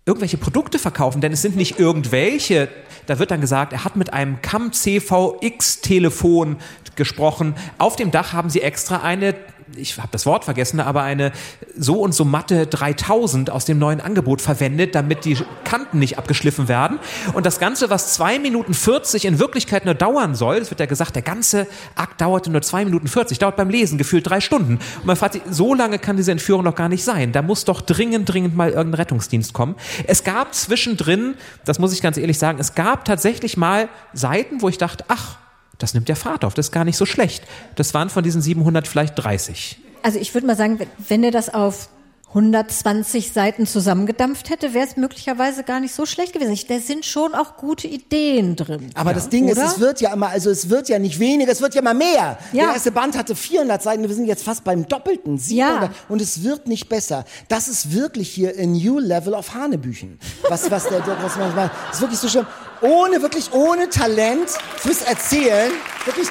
irgendwelche 0.09 0.39
Produkte 0.39 0.79
verkaufen, 0.79 1.21
denn 1.21 1.33
es 1.33 1.43
sind 1.43 1.55
nicht 1.55 1.79
irgendwelche. 1.79 2.69
Da 3.07 3.19
wird 3.19 3.31
dann 3.31 3.41
gesagt, 3.41 3.73
er 3.73 3.85
hat 3.85 3.95
mit 3.95 4.13
einem 4.13 4.43
CAM 4.43 4.73
CVX 4.73 5.83
Telefon 5.83 6.57
gesprochen. 6.97 7.55
Auf 7.77 7.95
dem 7.97 8.11
Dach 8.11 8.33
haben 8.33 8.51
sie 8.51 8.63
extra 8.63 9.03
eine 9.03 9.35
ich 9.77 9.99
habe 9.99 10.09
das 10.11 10.27
Wort 10.27 10.45
vergessen, 10.45 10.81
aber 10.81 11.03
eine 11.03 11.33
so 11.77 12.01
und 12.01 12.13
so 12.13 12.25
matte 12.25 12.67
3000 12.67 13.51
aus 13.51 13.65
dem 13.65 13.79
neuen 13.79 14.01
Angebot 14.01 14.41
verwendet, 14.41 14.95
damit 14.95 15.25
die 15.25 15.37
Kanten 15.65 15.99
nicht 15.99 16.19
abgeschliffen 16.19 16.69
werden. 16.69 16.99
Und 17.35 17.47
das 17.47 17.59
Ganze, 17.59 17.91
was 17.91 18.15
zwei 18.15 18.39
Minuten 18.39 18.75
40 18.75 19.25
in 19.25 19.39
Wirklichkeit 19.39 19.85
nur 19.85 19.95
dauern 19.95 20.35
soll, 20.35 20.59
das 20.59 20.71
wird 20.71 20.81
ja 20.81 20.87
gesagt, 20.87 21.15
der 21.15 21.23
ganze 21.23 21.67
Akt 21.95 22.21
dauerte 22.21 22.51
nur 22.51 22.63
zwei 22.63 22.85
Minuten 22.85 23.09
40, 23.09 23.39
dauert 23.39 23.57
beim 23.57 23.71
Lesen 23.71 23.99
gefühlt 23.99 24.29
drei 24.29 24.41
Stunden. 24.41 24.79
Und 24.99 25.07
man 25.07 25.17
fragt 25.17 25.35
sich, 25.35 25.43
so 25.51 25.75
lange 25.75 25.99
kann 25.99 26.17
diese 26.17 26.33
Entführung 26.33 26.65
noch 26.65 26.75
gar 26.75 26.89
nicht 26.89 27.05
sein. 27.05 27.33
Da 27.33 27.43
muss 27.43 27.65
doch 27.65 27.81
dringend, 27.81 28.29
dringend 28.29 28.57
mal 28.57 28.71
irgendein 28.71 28.95
Rettungsdienst 28.95 29.53
kommen. 29.53 29.77
Es 30.07 30.25
gab 30.25 30.55
zwischendrin, 30.55 31.35
das 31.65 31.79
muss 31.79 31.93
ich 31.93 32.03
ganz 32.03 32.17
ehrlich 32.17 32.39
sagen, 32.39 32.59
es 32.59 32.75
gab 32.75 33.05
tatsächlich 33.05 33.57
mal 33.57 33.89
Seiten, 34.13 34.63
wo 34.63 34.69
ich 34.69 34.79
dachte, 34.79 35.05
ach, 35.09 35.37
das 35.79 35.95
nimmt 35.95 36.09
der 36.09 36.17
Fahrt 36.17 36.45
auf, 36.45 36.55
das 36.55 36.67
ist 36.67 36.73
gar 36.73 36.85
nicht 36.85 36.97
so 36.97 37.07
schlecht. 37.07 37.45
Das 37.77 37.95
waren 37.95 38.11
von 38.11 38.23
diesen 38.23 38.43
700 38.43 38.87
vielleicht 38.87 39.15
30. 39.17 39.79
Also 40.03 40.19
ich 40.19 40.35
würde 40.35 40.47
mal 40.47 40.57
sagen, 40.57 40.79
wenn 41.09 41.25
er 41.25 41.31
das 41.31 41.53
auf 41.53 41.89
120 42.29 43.33
Seiten 43.33 43.67
zusammengedampft 43.67 44.51
hätte, 44.51 44.75
wäre 44.75 44.87
es 44.87 44.99
möglicherweise 44.99 45.65
gar 45.65 45.81
nicht 45.81 45.95
so 45.95 46.05
schlecht 46.05 46.35
gewesen. 46.35 46.59
Da 46.69 46.79
sind 46.79 47.07
schon 47.07 47.35
auch 47.35 47.57
gute 47.57 47.89
Ideen 47.89 48.55
drin. 48.55 48.91
Aber 48.95 49.15
das 49.15 49.31
Ding 49.31 49.51
Oder? 49.51 49.65
ist, 49.65 49.73
es 49.73 49.81
wird 49.81 50.03
ja 50.03 50.13
immer, 50.13 50.29
also 50.29 50.51
es 50.51 50.69
wird 50.69 50.91
ja 50.91 50.99
nicht 50.99 51.19
weniger, 51.19 51.51
es 51.51 51.63
wird 51.63 51.75
ja 51.75 51.81
immer 51.81 51.95
mehr. 51.95 52.39
Ja. 52.53 52.65
Der 52.67 52.75
erste 52.75 52.93
Band 52.93 53.17
hatte 53.17 53.35
400 53.35 53.83
Seiten, 53.83 54.03
wir 54.07 54.15
sind 54.15 54.27
jetzt 54.27 54.45
fast 54.45 54.63
beim 54.63 54.87
Doppelten, 54.87 55.39
700. 55.39 55.83
Ja. 55.85 55.95
Und 56.11 56.21
es 56.21 56.43
wird 56.43 56.69
nicht 56.69 56.91
besser. 56.91 57.25
Das 57.49 57.67
ist 57.67 57.95
wirklich 57.95 58.29
hier 58.29 58.53
a 58.59 58.67
new 58.67 58.99
level 58.99 59.33
of 59.33 59.55
Hanebüchen. 59.55 60.19
Was, 60.51 60.71
was 60.71 60.87
der, 60.87 61.07
was 61.23 61.37
manchmal, 61.37 61.71
ist 61.91 62.01
wirklich 62.03 62.19
so 62.19 62.29
schlimm. 62.29 62.47
Ohne, 62.83 63.23
wirklich 63.23 63.51
ohne 63.53 63.89
Talent 63.89 64.51
fürs 64.77 65.01
Erzählen, 65.01 65.73
wirklich 66.05 66.29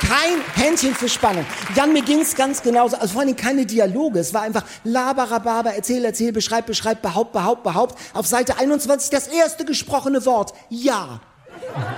kein 0.00 0.40
Händchen 0.54 0.94
für 0.94 1.08
Spannung. 1.08 1.44
Jan, 1.74 1.92
mir 1.92 2.02
ging's 2.02 2.34
ganz 2.34 2.62
genauso. 2.62 2.96
Also 2.96 3.14
vor 3.14 3.22
allem 3.22 3.36
keine 3.36 3.66
Dialoge. 3.66 4.18
Es 4.18 4.34
war 4.34 4.42
einfach 4.42 4.64
Laberababa, 4.84 5.70
erzähl, 5.70 6.04
erzähl, 6.04 6.32
beschreib, 6.32 6.66
beschreib, 6.66 7.02
behaupt, 7.02 7.32
behaupt, 7.32 7.62
behaupt. 7.62 7.98
Auf 8.14 8.26
Seite 8.26 8.58
21 8.58 9.10
das 9.10 9.28
erste 9.28 9.64
gesprochene 9.64 10.24
Wort. 10.26 10.52
Ja. 10.68 11.20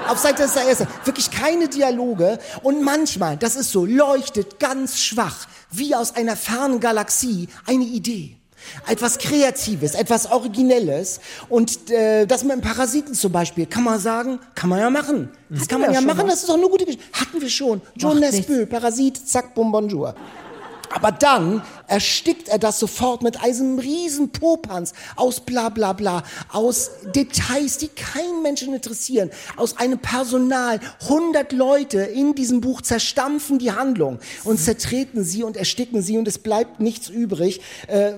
Auf 0.09 0.19
Seite 0.19 0.43
ist 0.43 0.57
der 0.57 0.65
erste. 0.65 0.87
Wirklich 1.05 1.31
keine 1.31 1.69
Dialoge. 1.69 2.39
Und 2.63 2.83
manchmal, 2.83 3.37
das 3.37 3.57
ist 3.57 3.71
so, 3.73 3.87
leuchtet 3.87 4.59
ganz 4.59 5.01
schwach, 5.01 5.47
wie 5.71 5.95
aus 5.95 6.15
einer 6.15 6.37
fernen 6.37 6.81
Galaxie, 6.81 7.49
eine 7.67 7.85
Idee. 7.85 8.42
Etwas 8.87 9.19
Kreatives, 9.19 9.95
etwas 9.95 10.31
Originelles. 10.31 11.21
Und 11.49 11.91
äh, 11.91 12.27
das 12.27 12.45
mit 12.45 12.53
dem 12.53 12.61
Parasiten 12.61 13.15
zum 13.15 13.33
Beispiel, 13.33 13.67
kann 13.67 13.85
man 13.85 13.99
sagen, 13.99 14.39
kann 14.55 14.71
man 14.71 14.81
ja 14.81 14.91
machen. 14.91 15.31
Das 15.49 15.61
Hatten 15.61 15.69
kann 15.69 15.81
man 15.83 15.93
ja 15.93 16.01
machen, 16.01 16.19
mal. 16.19 16.29
das 16.29 16.41
ist 16.41 16.49
doch 16.49 16.57
eine 16.57 16.69
gute 16.69 16.85
Geschichte. 16.85 17.05
Hatten 17.13 17.41
wir 17.41 17.51
schon. 17.51 17.81
John 17.97 18.19
Nesbø, 18.21 18.67
Parasit, 18.67 19.29
zack, 19.29 19.55
bum, 19.55 19.71
bonjour. 19.73 20.15
Aber 20.93 21.13
dann 21.13 21.63
erstickt 21.87 22.49
er 22.49 22.59
das 22.59 22.79
sofort 22.79 23.23
mit 23.23 23.43
einem 23.43 23.79
riesen 23.79 24.31
Popanz 24.31 24.93
aus 25.17 25.41
bla 25.41 25.69
bla 25.69 25.93
bla, 25.93 26.23
aus 26.51 26.91
Details, 27.15 27.79
die 27.79 27.89
keinen 27.89 28.43
Menschen 28.43 28.75
interessieren, 28.75 29.31
aus 29.57 29.77
einem 29.79 29.99
Personal. 29.99 30.81
100 31.03 31.53
Leute 31.53 31.99
in 31.99 32.35
diesem 32.35 32.61
Buch 32.61 32.83
zerstampfen 32.83 33.59
die 33.59 33.73
Handlung 33.73 34.19
und 34.45 34.59
zertreten 34.59 35.25
sie 35.25 35.43
und 35.43 35.57
ersticken 35.57 36.03
sie 36.03 36.19
und 36.19 36.29
es 36.29 36.39
bleibt 36.39 36.81
nichts 36.81 37.09
übrig. 37.09 37.61
Äh, 37.89 38.13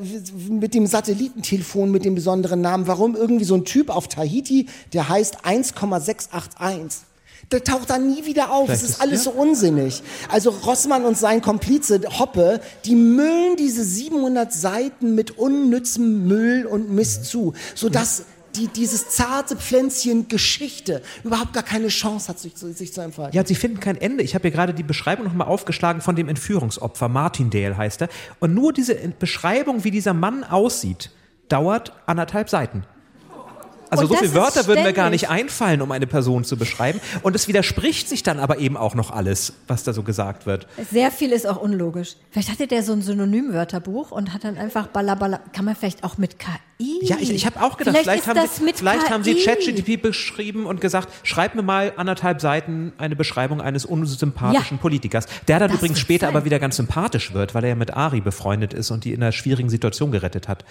mit 0.48 0.74
dem 0.74 0.86
Satellitentelefon 0.86 1.90
mit 1.90 2.04
dem 2.04 2.14
besonderen 2.14 2.60
Namen. 2.60 2.86
Warum 2.86 3.16
irgendwie 3.16 3.44
so 3.44 3.54
ein 3.54 3.64
Typ 3.64 3.90
auf 3.90 4.08
Tahiti, 4.08 4.66
der 4.92 5.08
heißt 5.08 5.44
1,681? 5.44 7.13
Der 7.52 7.62
taucht 7.64 7.90
dann 7.90 8.08
nie 8.08 8.24
wieder 8.26 8.50
auf. 8.50 8.66
Vielleicht 8.66 8.82
es 8.84 8.90
ist 8.90 9.00
alles 9.00 9.24
so 9.24 9.30
unsinnig. 9.30 10.02
Also 10.30 10.50
Rossmann 10.50 11.04
und 11.04 11.16
sein 11.18 11.40
Komplize 11.42 12.00
Hoppe, 12.18 12.60
die 12.84 12.94
müllen 12.94 13.56
diese 13.56 13.84
700 13.84 14.52
Seiten 14.52 15.14
mit 15.14 15.38
unnützem 15.38 16.26
Müll 16.26 16.66
und 16.66 16.90
Mist 16.90 17.26
zu, 17.26 17.54
sodass 17.74 18.24
die, 18.56 18.68
dieses 18.68 19.08
zarte 19.08 19.56
Pflänzchen 19.56 20.28
Geschichte 20.28 21.02
überhaupt 21.24 21.52
gar 21.54 21.64
keine 21.64 21.88
Chance 21.88 22.28
hat, 22.28 22.38
sich, 22.38 22.54
zu- 22.54 22.72
sich 22.72 22.92
zu 22.92 23.00
entfalten. 23.00 23.36
Ja, 23.36 23.44
sie 23.44 23.56
finden 23.56 23.80
kein 23.80 23.96
Ende. 24.00 24.22
Ich 24.22 24.34
habe 24.36 24.42
hier 24.42 24.52
gerade 24.52 24.72
die 24.72 24.84
Beschreibung 24.84 25.24
nochmal 25.26 25.48
aufgeschlagen 25.48 26.00
von 26.00 26.14
dem 26.14 26.28
Entführungsopfer. 26.28 27.08
Martindale 27.08 27.76
heißt 27.76 28.02
er. 28.02 28.08
Und 28.38 28.54
nur 28.54 28.72
diese 28.72 28.94
Beschreibung, 28.94 29.82
wie 29.82 29.90
dieser 29.90 30.14
Mann 30.14 30.44
aussieht, 30.44 31.10
dauert 31.48 31.92
anderthalb 32.06 32.48
Seiten. 32.48 32.84
Also 34.00 34.12
Und 34.12 34.18
so 34.18 34.24
viele 34.24 34.34
Wörter 34.34 34.66
würden 34.66 34.82
mir 34.84 34.92
gar 34.92 35.10
nicht 35.10 35.28
einfallen, 35.30 35.82
um 35.82 35.90
eine 35.92 36.06
Person 36.06 36.44
zu 36.44 36.56
beschreiben. 36.56 37.00
Und 37.22 37.34
es 37.34 37.48
widerspricht 37.48 38.08
sich 38.08 38.22
dann 38.22 38.38
aber 38.38 38.58
eben 38.58 38.76
auch 38.76 38.94
noch 38.94 39.10
alles, 39.10 39.52
was 39.68 39.84
da 39.84 39.92
so 39.92 40.02
gesagt 40.02 40.46
wird. 40.46 40.66
Sehr 40.90 41.10
viel 41.10 41.32
ist 41.32 41.46
auch 41.46 41.56
unlogisch. 41.60 42.16
Vielleicht 42.30 42.50
hatte 42.50 42.66
der 42.66 42.82
so 42.82 42.92
ein 42.92 43.02
Synonymwörterbuch 43.02 44.10
und 44.10 44.32
hat 44.32 44.44
dann 44.44 44.56
einfach 44.56 44.88
Ballaballa. 44.88 45.40
Kann 45.52 45.64
man 45.64 45.76
vielleicht 45.76 46.04
auch 46.04 46.18
mit 46.18 46.38
KI? 46.38 46.98
Ja, 47.02 47.16
ich, 47.20 47.30
ich 47.32 47.46
habe 47.46 47.62
auch 47.62 47.76
gedacht, 47.76 47.96
vielleicht, 47.96 48.24
vielleicht, 48.24 48.26
haben, 48.26 48.48
sie, 48.52 48.72
vielleicht 48.74 49.06
KI. 49.06 49.12
haben 49.12 49.24
sie 49.24 49.34
ChatGPT 49.36 50.02
beschrieben 50.02 50.66
und 50.66 50.80
gesagt, 50.80 51.08
schreib 51.22 51.54
mir 51.54 51.62
mal 51.62 51.92
anderthalb 51.96 52.40
Seiten 52.40 52.92
eine 52.98 53.14
Beschreibung 53.16 53.60
eines 53.60 53.84
unsympathischen 53.84 54.76
Ja. 54.78 54.80
Politikers. 54.80 55.26
Der 55.48 55.58
dann 55.60 55.68
Das 55.68 55.78
übrigens 55.78 56.00
später 56.00 56.26
sein. 56.26 56.34
aber 56.36 56.44
wieder 56.44 56.58
ganz 56.58 56.76
sympathisch 56.76 57.32
wird, 57.32 57.54
weil 57.54 57.62
er 57.64 57.70
ja 57.70 57.74
mit 57.76 57.94
Ari 57.94 58.20
befreundet 58.20 58.74
ist 58.74 58.90
und 58.90 59.04
die 59.04 59.12
in 59.12 59.22
einer 59.22 59.32
schwierigen 59.32 59.68
Situation 59.70 60.10
gerettet 60.10 60.48
hat. 60.48 60.64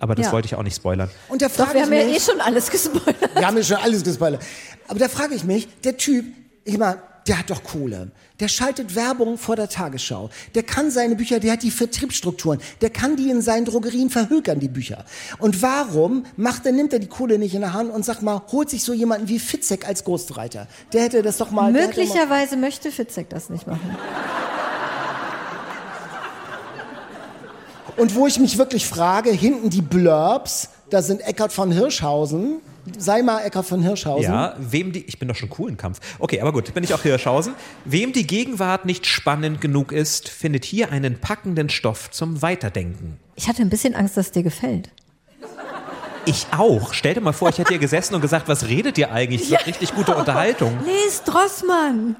Aber 0.00 0.14
das 0.16 0.26
Ja. 0.26 0.32
wollte 0.32 0.46
ich 0.46 0.54
auch 0.56 0.62
nicht 0.64 0.74
spoilern. 0.76 1.08
Und 1.28 1.40
da 1.42 1.46
Doch, 1.48 1.54
frage 1.54 1.74
wir 1.74 1.76
ich 1.80 1.86
haben 1.86 1.92
ja 1.92 2.00
eh 2.00 2.12
mich, 2.14 2.24
schon 2.24 2.40
alles 2.40 2.70
gespoilert. 2.70 3.34
wir 3.34 3.46
haben 3.46 3.56
ja 3.56 3.62
schon 3.62 3.76
alles 3.76 4.02
gespoilert. 4.02 4.42
Aber 4.88 4.98
da 4.98 5.08
frage 5.08 5.34
ich 5.34 5.44
mich, 5.44 5.68
der 5.84 5.96
Typ, 5.96 6.24
ich 6.64 6.76
meine, 6.78 6.98
der 7.28 7.38
hat 7.38 7.50
doch 7.50 7.62
Kohle. 7.62 8.10
Der 8.40 8.48
schaltet 8.48 8.94
Werbung 8.94 9.36
vor 9.36 9.54
der 9.54 9.68
Tagesschau. 9.68 10.30
Der 10.54 10.62
kann 10.62 10.90
seine 10.90 11.14
Bücher, 11.14 11.38
der 11.38 11.52
hat 11.52 11.62
die 11.62 11.70
Vertriebsstrukturen. 11.70 12.58
Der 12.80 12.88
kann 12.88 13.14
die 13.16 13.28
in 13.28 13.42
seinen 13.42 13.66
Drogerien 13.66 14.08
verhökern, 14.08 14.58
die 14.58 14.68
Bücher. 14.68 15.04
Und 15.38 15.60
warum 15.60 16.24
macht 16.38 16.64
er, 16.64 16.72
nimmt 16.72 16.94
er 16.94 16.98
die 16.98 17.06
Kohle 17.08 17.38
nicht 17.38 17.54
in 17.54 17.60
der 17.60 17.74
Hand 17.74 17.92
und 17.92 18.02
sagt 18.06 18.22
mal, 18.22 18.40
holt 18.50 18.70
sich 18.70 18.82
so 18.82 18.94
jemanden 18.94 19.28
wie 19.28 19.38
Fitzek 19.38 19.86
als 19.86 20.02
Ghostwriter? 20.04 20.66
Der 20.94 21.02
hätte 21.02 21.20
das 21.20 21.36
doch 21.36 21.50
mal. 21.50 21.66
hätte 21.66 21.78
mal- 21.78 21.86
Möglicherweise 21.88 22.56
möchte 22.56 22.90
Fitzek 22.90 23.28
das 23.28 23.50
nicht 23.50 23.66
machen. 23.66 23.94
Und 28.00 28.14
wo 28.14 28.26
ich 28.26 28.38
mich 28.38 28.56
wirklich 28.56 28.86
frage, 28.86 29.30
hinten 29.30 29.68
die 29.68 29.82
Blurbs, 29.82 30.70
da 30.88 31.02
sind 31.02 31.20
Eckhard 31.20 31.52
von 31.52 31.70
Hirschhausen. 31.70 32.62
Sei 32.96 33.20
mal 33.20 33.40
Eckhard 33.44 33.66
von 33.66 33.82
Hirschhausen. 33.82 34.24
Ja, 34.24 34.56
wem 34.58 34.92
die, 34.92 35.04
ich 35.04 35.18
bin 35.18 35.28
doch 35.28 35.34
schon 35.34 35.50
cool 35.58 35.68
im 35.68 35.76
Kampf. 35.76 36.00
Okay, 36.18 36.40
aber 36.40 36.50
gut, 36.50 36.72
bin 36.72 36.82
ich 36.82 36.94
auch 36.94 37.02
Hirschhausen. 37.02 37.52
Wem 37.84 38.14
die 38.14 38.26
Gegenwart 38.26 38.86
nicht 38.86 39.04
spannend 39.04 39.60
genug 39.60 39.92
ist, 39.92 40.30
findet 40.30 40.64
hier 40.64 40.90
einen 40.90 41.20
packenden 41.20 41.68
Stoff 41.68 42.10
zum 42.10 42.40
Weiterdenken. 42.40 43.20
Ich 43.36 43.48
hatte 43.48 43.60
ein 43.60 43.68
bisschen 43.68 43.94
Angst, 43.94 44.16
dass 44.16 44.28
es 44.28 44.32
dir 44.32 44.44
gefällt. 44.44 44.88
Ich 46.24 46.46
auch. 46.56 46.94
Stell 46.94 47.12
dir 47.12 47.20
mal 47.20 47.34
vor, 47.34 47.50
ich 47.50 47.58
hätte 47.58 47.68
hier 47.68 47.78
gesessen 47.78 48.14
und 48.14 48.22
gesagt, 48.22 48.48
was 48.48 48.66
redet 48.66 48.96
ihr 48.96 49.12
eigentlich? 49.12 49.42
Das 49.42 49.50
ist 49.50 49.60
doch 49.60 49.66
richtig 49.66 49.94
gute 49.94 50.16
Unterhaltung. 50.16 50.72
Les 50.86 51.22
Drossmann. 51.22 52.16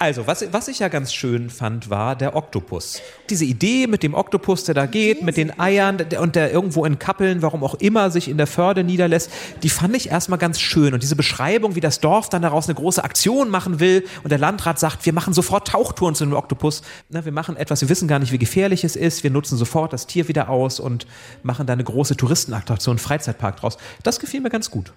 Also, 0.00 0.26
was, 0.26 0.50
was 0.50 0.66
ich 0.68 0.78
ja 0.78 0.88
ganz 0.88 1.12
schön 1.12 1.50
fand, 1.50 1.90
war 1.90 2.16
der 2.16 2.34
Oktopus. 2.34 3.02
Diese 3.28 3.44
Idee 3.44 3.86
mit 3.86 4.02
dem 4.02 4.14
Oktopus, 4.14 4.64
der 4.64 4.74
da 4.74 4.86
geht, 4.86 5.20
mit 5.20 5.36
den 5.36 5.60
Eiern 5.60 5.98
der, 5.98 6.22
und 6.22 6.36
der 6.36 6.50
irgendwo 6.50 6.86
in 6.86 6.98
Kappeln, 6.98 7.42
warum 7.42 7.62
auch 7.62 7.74
immer, 7.74 8.10
sich 8.10 8.28
in 8.28 8.38
der 8.38 8.46
Förde 8.46 8.82
niederlässt, 8.82 9.30
die 9.62 9.68
fand 9.68 9.94
ich 9.94 10.08
erstmal 10.08 10.38
ganz 10.38 10.58
schön. 10.58 10.94
Und 10.94 11.02
diese 11.02 11.16
Beschreibung, 11.16 11.74
wie 11.74 11.80
das 11.80 12.00
Dorf 12.00 12.30
dann 12.30 12.40
daraus 12.40 12.66
eine 12.66 12.76
große 12.76 13.04
Aktion 13.04 13.50
machen 13.50 13.78
will 13.78 14.06
und 14.22 14.30
der 14.30 14.38
Landrat 14.38 14.78
sagt, 14.78 15.04
wir 15.04 15.12
machen 15.12 15.34
sofort 15.34 15.68
Tauchtouren 15.68 16.14
zu 16.14 16.24
dem 16.24 16.32
Oktopus. 16.32 16.80
Na, 17.10 17.26
wir 17.26 17.32
machen 17.32 17.58
etwas, 17.58 17.82
wir 17.82 17.90
wissen 17.90 18.08
gar 18.08 18.20
nicht, 18.20 18.32
wie 18.32 18.38
gefährlich 18.38 18.84
es 18.84 18.96
ist, 18.96 19.22
wir 19.22 19.30
nutzen 19.30 19.58
sofort 19.58 19.92
das 19.92 20.06
Tier 20.06 20.28
wieder 20.28 20.48
aus 20.48 20.80
und 20.80 21.06
machen 21.42 21.66
da 21.66 21.74
eine 21.74 21.84
große 21.84 22.16
Touristenattraktion, 22.16 22.96
Freizeitpark 22.96 23.58
draus. 23.58 23.76
Das 24.02 24.18
gefiel 24.18 24.40
mir 24.40 24.48
ganz 24.48 24.70
gut. 24.70 24.94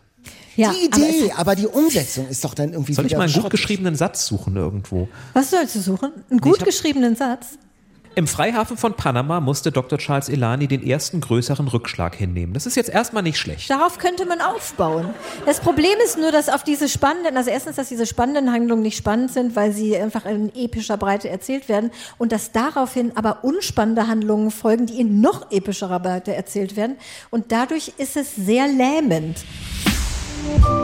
Ja, 0.55 0.71
die 0.71 0.91
aber 0.91 0.97
Idee, 1.03 1.31
aber, 1.35 1.55
die 1.55 1.67
Umsetzung 1.67 2.27
ist 2.29 2.43
doch 2.43 2.53
dann 2.53 2.73
irgendwie 2.73 2.93
Soll 2.93 3.05
ich 3.05 3.13
mal 3.17 3.23
einen 3.23 3.33
gut 3.33 3.49
geschriebenen 3.49 3.95
Satz 3.95 4.25
suchen 4.25 4.55
irgendwo? 4.55 5.07
Was 5.33 5.49
sollst 5.49 5.75
du 5.75 5.79
suchen? 5.79 6.11
Einen 6.29 6.39
gut 6.39 6.59
hab- 6.59 6.65
geschriebenen 6.65 7.15
Satz? 7.15 7.57
Im 8.15 8.27
Freihafen 8.27 8.77
von 8.77 8.93
Panama 8.93 9.39
musste 9.39 9.71
Dr. 9.71 9.97
Charles 9.97 10.29
Elani 10.29 10.67
den 10.67 10.85
ersten 10.85 11.19
größeren 11.19 11.67
Rückschlag 11.67 12.13
hinnehmen. 12.13 12.53
Das 12.53 12.67
ist 12.67 12.75
jetzt 12.75 12.91
erstmal 12.91 13.23
nicht 13.23 13.39
schlecht. 13.39 13.67
Darauf 13.71 13.97
könnte 13.97 14.27
man 14.27 14.39
aufbauen. 14.39 15.09
Das 15.47 15.59
Problem 15.59 15.95
ist 16.05 16.19
nur, 16.19 16.31
dass 16.31 16.47
auf 16.47 16.63
diese 16.63 16.87
spannenden, 16.89 17.37
also 17.37 17.49
erstens, 17.49 17.77
dass 17.77 17.89
diese 17.89 18.05
spannenden 18.05 18.51
Handlungen 18.53 18.83
nicht 18.83 18.97
spannend 18.97 19.33
sind, 19.33 19.55
weil 19.55 19.71
sie 19.71 19.97
einfach 19.97 20.25
in 20.27 20.53
epischer 20.53 20.97
Breite 20.97 21.27
erzählt 21.29 21.67
werden 21.69 21.89
und 22.19 22.31
dass 22.31 22.51
daraufhin 22.51 23.17
aber 23.17 23.43
unspannende 23.43 24.05
Handlungen 24.07 24.51
folgen, 24.51 24.85
die 24.85 24.99
in 24.99 25.19
noch 25.19 25.51
epischerer 25.51 25.99
Breite 25.99 26.35
erzählt 26.35 26.75
werden. 26.75 26.97
Und 27.31 27.51
dadurch 27.51 27.93
ist 27.97 28.15
es 28.15 28.35
sehr 28.35 28.67
lähmend. 28.67 29.39
thank 30.43 30.65
you 30.65 30.82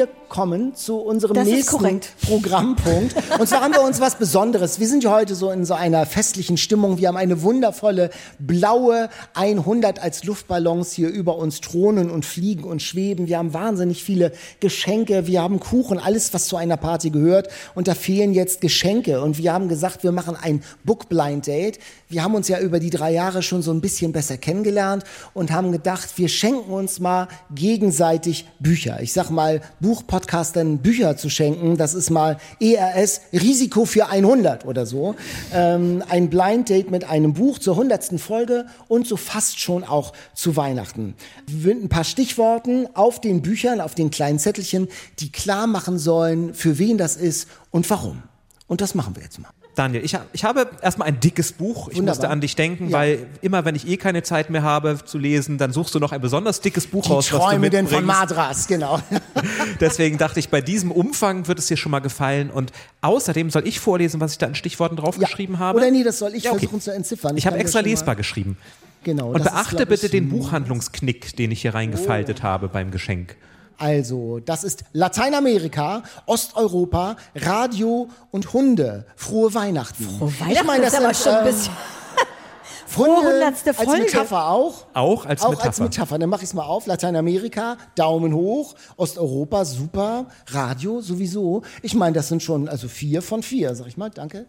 Wir 0.00 0.08
kommen 0.30 0.74
zu 0.74 0.96
unserem 0.96 1.34
Das 1.34 1.46
nächsten. 1.46 2.00
Programmpunkt. 2.26 3.14
Und 3.38 3.46
zwar 3.46 3.60
haben 3.60 3.74
wir 3.74 3.82
uns 3.82 4.00
was 4.00 4.14
Besonderes. 4.14 4.80
Wir 4.80 4.88
sind 4.88 5.04
ja 5.04 5.12
heute 5.12 5.34
so 5.34 5.50
in 5.50 5.66
so 5.66 5.74
einer 5.74 6.06
festlichen 6.06 6.56
Stimmung. 6.56 6.96
Wir 6.96 7.08
haben 7.08 7.18
eine 7.18 7.42
wundervolle 7.42 8.08
blaue 8.38 9.10
100 9.34 10.02
als 10.02 10.24
Luftballons 10.24 10.92
hier 10.92 11.10
über 11.10 11.36
uns 11.36 11.60
thronen 11.60 12.10
und 12.10 12.24
fliegen 12.24 12.64
und 12.64 12.80
schweben. 12.80 13.26
Wir 13.26 13.36
haben 13.36 13.52
wahnsinnig 13.52 14.02
viele 14.02 14.32
Geschenke. 14.60 15.26
Wir 15.26 15.42
haben 15.42 15.60
Kuchen, 15.60 15.98
alles, 15.98 16.32
was 16.32 16.46
zu 16.46 16.56
einer 16.56 16.78
Party 16.78 17.10
gehört. 17.10 17.48
Und 17.74 17.86
da 17.86 17.94
fehlen 17.94 18.32
jetzt 18.32 18.62
Geschenke. 18.62 19.20
Und 19.20 19.36
wir 19.36 19.52
haben 19.52 19.68
gesagt, 19.68 20.02
wir 20.02 20.12
machen 20.12 20.34
ein 20.40 20.62
Book 20.82 21.10
Blind 21.10 21.46
Date. 21.46 21.78
Wir 22.08 22.24
haben 22.24 22.34
uns 22.34 22.48
ja 22.48 22.58
über 22.58 22.80
die 22.80 22.90
drei 22.90 23.12
Jahre 23.12 23.42
schon 23.42 23.60
so 23.60 23.70
ein 23.70 23.82
bisschen 23.82 24.12
besser 24.12 24.38
kennengelernt 24.38 25.04
und 25.34 25.50
haben 25.50 25.72
gedacht, 25.72 26.08
wir 26.16 26.28
schenken 26.28 26.72
uns 26.72 27.00
mal 27.00 27.28
gegenseitig 27.54 28.46
Bücher. 28.60 29.00
Ich 29.02 29.12
sag 29.12 29.28
mal, 29.28 29.60
Buchpodcastern 29.90 30.78
Bücher 30.78 31.16
zu 31.16 31.28
schenken, 31.28 31.76
das 31.76 31.94
ist 31.94 32.10
mal 32.10 32.38
ERS 32.60 33.22
Risiko 33.32 33.86
für 33.86 34.08
100 34.08 34.64
oder 34.64 34.86
so. 34.86 35.16
Ähm, 35.52 36.04
ein 36.08 36.30
Blind 36.30 36.68
Date 36.68 36.92
mit 36.92 37.02
einem 37.02 37.34
Buch 37.34 37.58
zur 37.58 37.74
100. 37.74 38.20
Folge 38.20 38.66
und 38.86 39.08
so 39.08 39.16
fast 39.16 39.58
schon 39.58 39.82
auch 39.82 40.12
zu 40.32 40.54
Weihnachten. 40.54 41.16
Ein 41.48 41.88
paar 41.88 42.04
Stichworten 42.04 42.86
auf 42.94 43.20
den 43.20 43.42
Büchern, 43.42 43.80
auf 43.80 43.96
den 43.96 44.10
kleinen 44.10 44.38
Zettelchen, 44.38 44.86
die 45.18 45.32
klar 45.32 45.66
machen 45.66 45.98
sollen, 45.98 46.54
für 46.54 46.78
wen 46.78 46.96
das 46.96 47.16
ist 47.16 47.48
und 47.72 47.90
warum. 47.90 48.22
Und 48.68 48.82
das 48.82 48.94
machen 48.94 49.16
wir 49.16 49.24
jetzt 49.24 49.40
mal. 49.40 49.50
Daniel, 49.80 50.04
ich, 50.04 50.14
ich 50.34 50.44
habe 50.44 50.68
erstmal 50.82 51.08
ein 51.08 51.20
dickes 51.20 51.52
Buch. 51.52 51.88
Ich 51.88 51.96
Wunderbar. 51.96 52.10
musste 52.16 52.28
an 52.28 52.40
dich 52.42 52.54
denken, 52.54 52.88
Ja. 52.90 52.98
weil 52.98 53.26
immer, 53.40 53.64
wenn 53.64 53.74
ich 53.74 53.88
eh 53.88 53.96
keine 53.96 54.22
Zeit 54.22 54.50
mehr 54.50 54.62
habe 54.62 54.98
zu 55.02 55.16
lesen, 55.16 55.56
dann 55.56 55.72
suchst 55.72 55.94
du 55.94 55.98
noch 55.98 56.12
ein 56.12 56.20
besonders 56.20 56.60
dickes 56.60 56.86
Buch 56.86 57.02
Die 57.04 57.08
raus, 57.12 57.32
was 57.32 57.40
du 57.40 57.46
Träume 57.46 57.70
denn 57.70 57.86
von. 57.88 58.04
Madras, 58.04 58.66
genau. 58.66 59.00
Deswegen 59.80 60.18
dachte 60.18 60.38
ich, 60.38 60.50
bei 60.50 60.60
diesem 60.60 60.90
Umfang 60.92 61.48
wird 61.48 61.58
es 61.58 61.66
dir 61.66 61.78
schon 61.78 61.92
mal 61.92 62.00
gefallen. 62.00 62.50
Und 62.50 62.72
außerdem 63.00 63.48
soll 63.48 63.66
ich 63.66 63.80
vorlesen, 63.80 64.20
was 64.20 64.32
ich 64.32 64.38
da 64.38 64.46
an 64.48 64.54
Stichworten 64.54 64.96
draufgeschrieben 64.96 65.58
habe. 65.58 65.78
Oder 65.78 65.90
nee, 65.90 66.04
das 66.04 66.18
soll 66.18 66.34
ich 66.34 66.44
Ja, 66.44 66.50
okay. 66.50 66.60
versuchen 66.60 66.80
zu 66.82 66.92
entziffern. 66.92 67.36
Ich 67.38 67.46
habe 67.46 67.54
kann 67.54 67.60
dir 67.60 67.64
extra 67.64 67.80
lesbar 67.80 68.16
geschrieben. 68.16 68.58
Genau. 69.02 69.30
Und 69.30 69.38
ist, 69.40 69.44
beachte 69.44 69.76
glaub 69.76 69.88
bitte 69.88 70.06
ich, 70.06 70.12
den 70.12 70.28
Buchhandlungsknick, 70.28 71.36
den 71.36 71.52
ich 71.52 71.62
hier 71.62 71.74
reingefaltet 71.74 72.42
habe 72.42 72.68
beim 72.68 72.90
Geschenk. 72.90 73.36
Also, 73.80 74.40
das 74.40 74.62
ist 74.62 74.84
Lateinamerika, 74.92 76.02
Osteuropa, 76.26 77.16
Radio 77.34 78.08
und 78.30 78.52
Hunde. 78.52 79.06
Frohe 79.16 79.54
Weihnachten. 79.54 80.04
Frohe 80.18 80.32
Weihnachten 80.38 80.82
ist 80.82 80.94
aber 80.94 81.14
schon 81.14 81.32
ein 81.32 81.44
bisschen- 81.46 81.72
Hunde 82.96 83.12
Frohe 83.12 83.32
hundertste 83.32 83.70
als. 83.78 83.88
Metapher 83.88 84.48
auch. 84.48 84.84
Auch 84.94 85.24
als 85.24 85.42
auch 85.42 85.50
Metapher. 85.50 85.66
als 85.68 85.80
Metapher. 85.80 86.18
Dann 86.18 86.28
mache 86.28 86.42
ich 86.42 86.48
es 86.48 86.54
mal 86.54 86.64
auf. 86.64 86.86
Lateinamerika, 86.86 87.76
Daumen 87.94 88.34
hoch. 88.34 88.74
Osteuropa, 88.96 89.64
super. 89.64 90.26
Radio, 90.48 91.00
sowieso. 91.00 91.62
Ich 91.82 91.94
meine, 91.94 92.14
das 92.14 92.28
sind 92.28 92.42
schon 92.42 92.68
also 92.68 92.88
vier 92.88 93.22
von 93.22 93.42
vier, 93.42 93.74
sag 93.76 93.86
ich 93.86 93.96
mal. 93.96 94.10
Danke. 94.10 94.46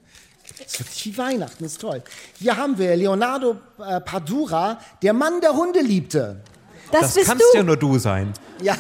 Das 0.58 0.74
ist 0.74 0.80
wirklich 0.80 1.06
wie 1.06 1.17
Weihnachten, 1.20 1.63
ist 1.63 1.80
toll. 1.80 2.02
Hier 2.39 2.58
haben 2.58 2.78
wir 2.78 2.96
Leonardo 2.98 3.58
äh, 3.80 4.02
Padura, 4.02 4.80
der 5.04 5.13
Mann, 5.13 5.39
der 5.39 5.56
Hunde 5.56 5.80
liebte. 5.82 6.41
Das, 6.91 7.13
Das 7.13 7.25
kannst 7.25 7.43
du. 7.54 7.58
ja 7.58 7.63
nur 7.63 7.77
du 7.77 7.97
sein. 7.97 8.34
Ja, 8.62 8.75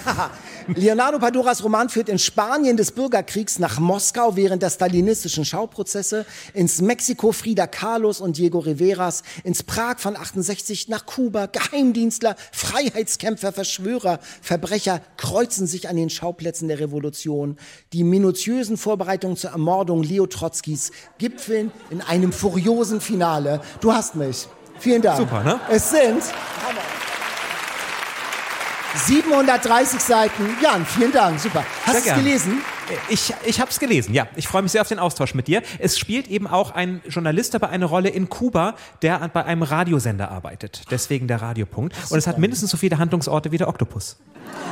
Leonardo 0.67 1.17
Paduras 1.17 1.63
Roman 1.63 1.89
führt 1.89 2.07
in 2.07 2.19
Spanien 2.19 2.77
des 2.77 2.91
Bürgerkriegs 2.91 3.57
nach 3.57 3.79
Moskau 3.79 4.35
während 4.35 4.61
der 4.61 4.69
stalinistischen 4.69 5.43
Schauprozesse, 5.43 6.25
ins 6.53 6.81
Mexiko 6.81 7.31
Frida 7.31 7.65
Kahlos 7.65 8.21
und 8.21 8.37
Diego 8.37 8.59
Riveras, 8.59 9.23
ins 9.43 9.63
Prag 9.63 9.97
von 9.97 10.15
68 10.15 10.87
nach 10.87 11.07
Kuba. 11.07 11.47
Geheimdienstler, 11.47 12.35
Freiheitskämpfer, 12.51 13.51
Verschwörer, 13.51 14.19
Verbrecher 14.41 15.01
kreuzen 15.17 15.65
sich 15.65 15.89
an 15.89 15.95
den 15.95 16.09
Schauplätzen 16.11 16.67
der 16.67 16.79
Revolution. 16.79 17.57
Die 17.93 18.03
minutiösen 18.03 18.77
Vorbereitungen 18.77 19.37
zur 19.37 19.51
Ermordung 19.51 20.03
Leo 20.03 20.27
Trotzkis 20.27 20.91
gipfeln 21.17 21.71
in 21.89 22.01
einem 22.01 22.31
furiosen 22.33 23.01
Finale. 23.01 23.61
Du 23.79 23.93
hast 23.93 24.15
mich. 24.15 24.47
Vielen 24.79 25.01
Dank. 25.01 25.17
Super, 25.17 25.43
ne? 25.43 25.59
Es 25.69 25.89
sind 25.89 26.21
730 28.95 29.99
Seiten. 29.99 30.57
Jan, 30.61 30.85
vielen 30.85 31.11
Dank, 31.11 31.39
super. 31.39 31.63
Hast 31.85 32.05
du 32.05 32.09
es 32.09 32.15
gelesen? 32.15 32.61
Ich, 33.09 33.33
ich 33.45 33.61
habe 33.61 33.71
es 33.71 33.79
gelesen, 33.79 34.13
ja. 34.13 34.27
Ich 34.35 34.47
freue 34.47 34.61
mich 34.61 34.71
sehr 34.73 34.81
auf 34.81 34.87
den 34.87 34.99
Austausch 34.99 35.33
mit 35.33 35.47
dir. 35.47 35.61
Es 35.79 35.97
spielt 35.97 36.27
eben 36.27 36.47
auch 36.47 36.71
ein 36.71 37.01
Journalist 37.07 37.53
dabei 37.53 37.69
eine 37.69 37.85
Rolle 37.85 38.09
in 38.09 38.29
Kuba, 38.29 38.75
der 39.01 39.29
bei 39.29 39.45
einem 39.45 39.63
Radiosender 39.63 40.29
arbeitet. 40.29 40.83
Deswegen 40.91 41.27
der 41.27 41.41
Radiopunkt. 41.41 41.95
Und 42.09 42.17
es 42.17 42.27
hat 42.27 42.37
mindestens 42.37 42.71
so 42.71 42.77
viele 42.77 42.97
Handlungsorte 42.97 43.51
wie 43.51 43.57
der 43.57 43.69
Oktopus. 43.69 44.17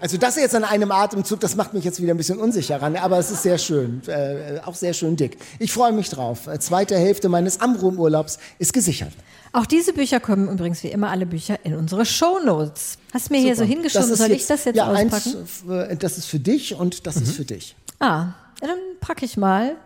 Also 0.00 0.18
das 0.18 0.36
jetzt 0.36 0.54
an 0.54 0.64
einem 0.64 0.92
Atemzug, 0.92 1.40
das 1.40 1.56
macht 1.56 1.72
mich 1.72 1.82
jetzt 1.82 2.02
wieder 2.02 2.12
ein 2.12 2.18
bisschen 2.18 2.38
unsicher 2.38 2.82
ran, 2.82 2.94
aber 2.94 3.18
es 3.18 3.30
ist 3.30 3.42
sehr 3.42 3.56
schön, 3.56 4.02
äh, 4.06 4.60
auch 4.62 4.74
sehr 4.74 4.92
schön 4.92 5.16
dick. 5.16 5.38
Ich 5.58 5.72
freue 5.72 5.92
mich 5.92 6.10
drauf. 6.10 6.46
Äh, 6.46 6.58
Zweite 6.58 6.94
Hälfte 6.94 7.30
meines 7.30 7.58
Amrum-Urlaubs 7.62 8.38
ist 8.58 8.74
gesichert. 8.74 9.12
Auch 9.54 9.66
diese 9.66 9.92
Bücher 9.92 10.18
kommen 10.18 10.48
übrigens 10.48 10.82
wie 10.82 10.88
immer 10.88 11.10
alle 11.10 11.26
Bücher 11.26 11.64
in 11.64 11.76
unsere 11.76 12.04
Shownotes. 12.04 12.98
Hast 13.12 13.30
mir 13.30 13.38
hier 13.38 13.54
so 13.54 13.62
hingeschoben, 13.62 14.16
soll 14.16 14.32
ich 14.32 14.48
das 14.48 14.64
jetzt 14.64 14.74
ja, 14.74 14.90
auspacken? 14.90 15.36
Eins, 15.36 15.64
äh, 15.70 15.96
das 15.96 16.18
ist 16.18 16.26
für 16.26 16.40
dich 16.40 16.74
und 16.74 17.06
das 17.06 17.16
ist 17.16 17.36
für 17.36 17.44
dich. 17.44 17.76
Ah, 18.00 18.32
dann 18.60 18.78
packe 18.98 19.24
ich 19.24 19.36
mal 19.36 19.76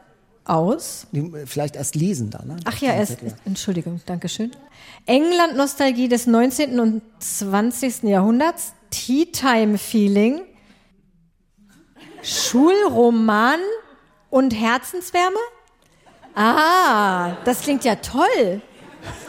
aus. 0.44 1.06
Äh, 1.12 1.44
Vielleicht 1.44 1.76
erst 1.76 1.96
lesen 1.96 2.30
dann. 2.30 2.48
Ne? 2.48 2.56
Ach 2.64 2.78
ja, 2.78 2.94
erst, 2.94 3.18
Entschuldigung, 3.44 4.00
Dankeschön. 4.06 4.52
England-Nostalgie 5.04 6.08
des 6.08 6.26
19. 6.26 6.80
und 6.80 7.02
20. 7.18 8.04
Jahrhunderts, 8.04 8.72
Tea 8.88 9.26
Time 9.26 9.76
Feeling, 9.76 10.40
Schulroman 12.22 13.60
und 14.30 14.54
Herzenswärme? 14.54 15.36
Ah, 16.34 17.36
das 17.44 17.60
klingt 17.60 17.84
ja 17.84 17.96
toll. 17.96 18.62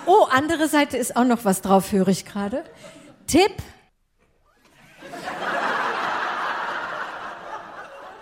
Oh, 0.05 0.25
andere 0.29 0.67
Seite 0.67 0.97
ist 0.97 1.15
auch 1.15 1.23
noch 1.23 1.45
was 1.45 1.61
drauf, 1.61 1.91
höre 1.91 2.07
ich 2.07 2.25
gerade. 2.25 2.63
Tipp, 3.27 3.51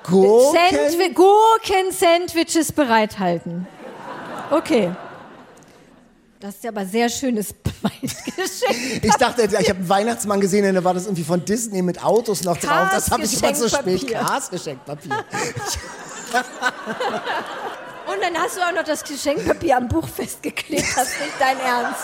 Gurken, 0.09 0.57
Sandwi 0.71 1.13
Gurken-Sandwiches 1.13 2.71
bereithalten. 2.71 3.67
Okay. 4.49 4.91
Das 6.39 6.55
ist 6.55 6.63
ja 6.63 6.69
aber 6.69 6.85
sehr 6.85 7.09
schönes 7.09 7.53
Geschenk. 8.01 9.03
Ich 9.03 9.15
dachte, 9.15 9.43
ich 9.43 9.69
habe 9.69 9.79
einen 9.79 9.89
Weihnachtsmann 9.89 10.39
gesehen 10.39 10.67
und 10.69 10.75
da 10.75 10.83
war 10.83 10.93
das 10.93 11.05
irgendwie 11.05 11.23
von 11.23 11.43
Disney 11.43 11.81
mit 11.81 12.03
Autos 12.03 12.43
noch 12.43 12.57
drauf. 12.57 12.89
Das 12.91 13.09
habe 13.11 13.23
ich 13.23 13.41
immer 13.41 13.55
so 13.55 13.67
spät. 13.67 14.07
Geschenkpapier. 14.51 15.25
Und 18.17 18.23
dann 18.23 18.41
hast 18.41 18.57
du 18.57 18.61
auch 18.61 18.71
noch 18.73 18.83
das 18.83 19.03
Geschenkpapier 19.03 19.77
am 19.77 19.87
Buch 19.87 20.07
festgeklebt. 20.07 20.85
Das 20.95 21.09
ist 21.09 21.19
nicht 21.19 21.33
dein 21.39 21.59
Ernst. 21.59 22.01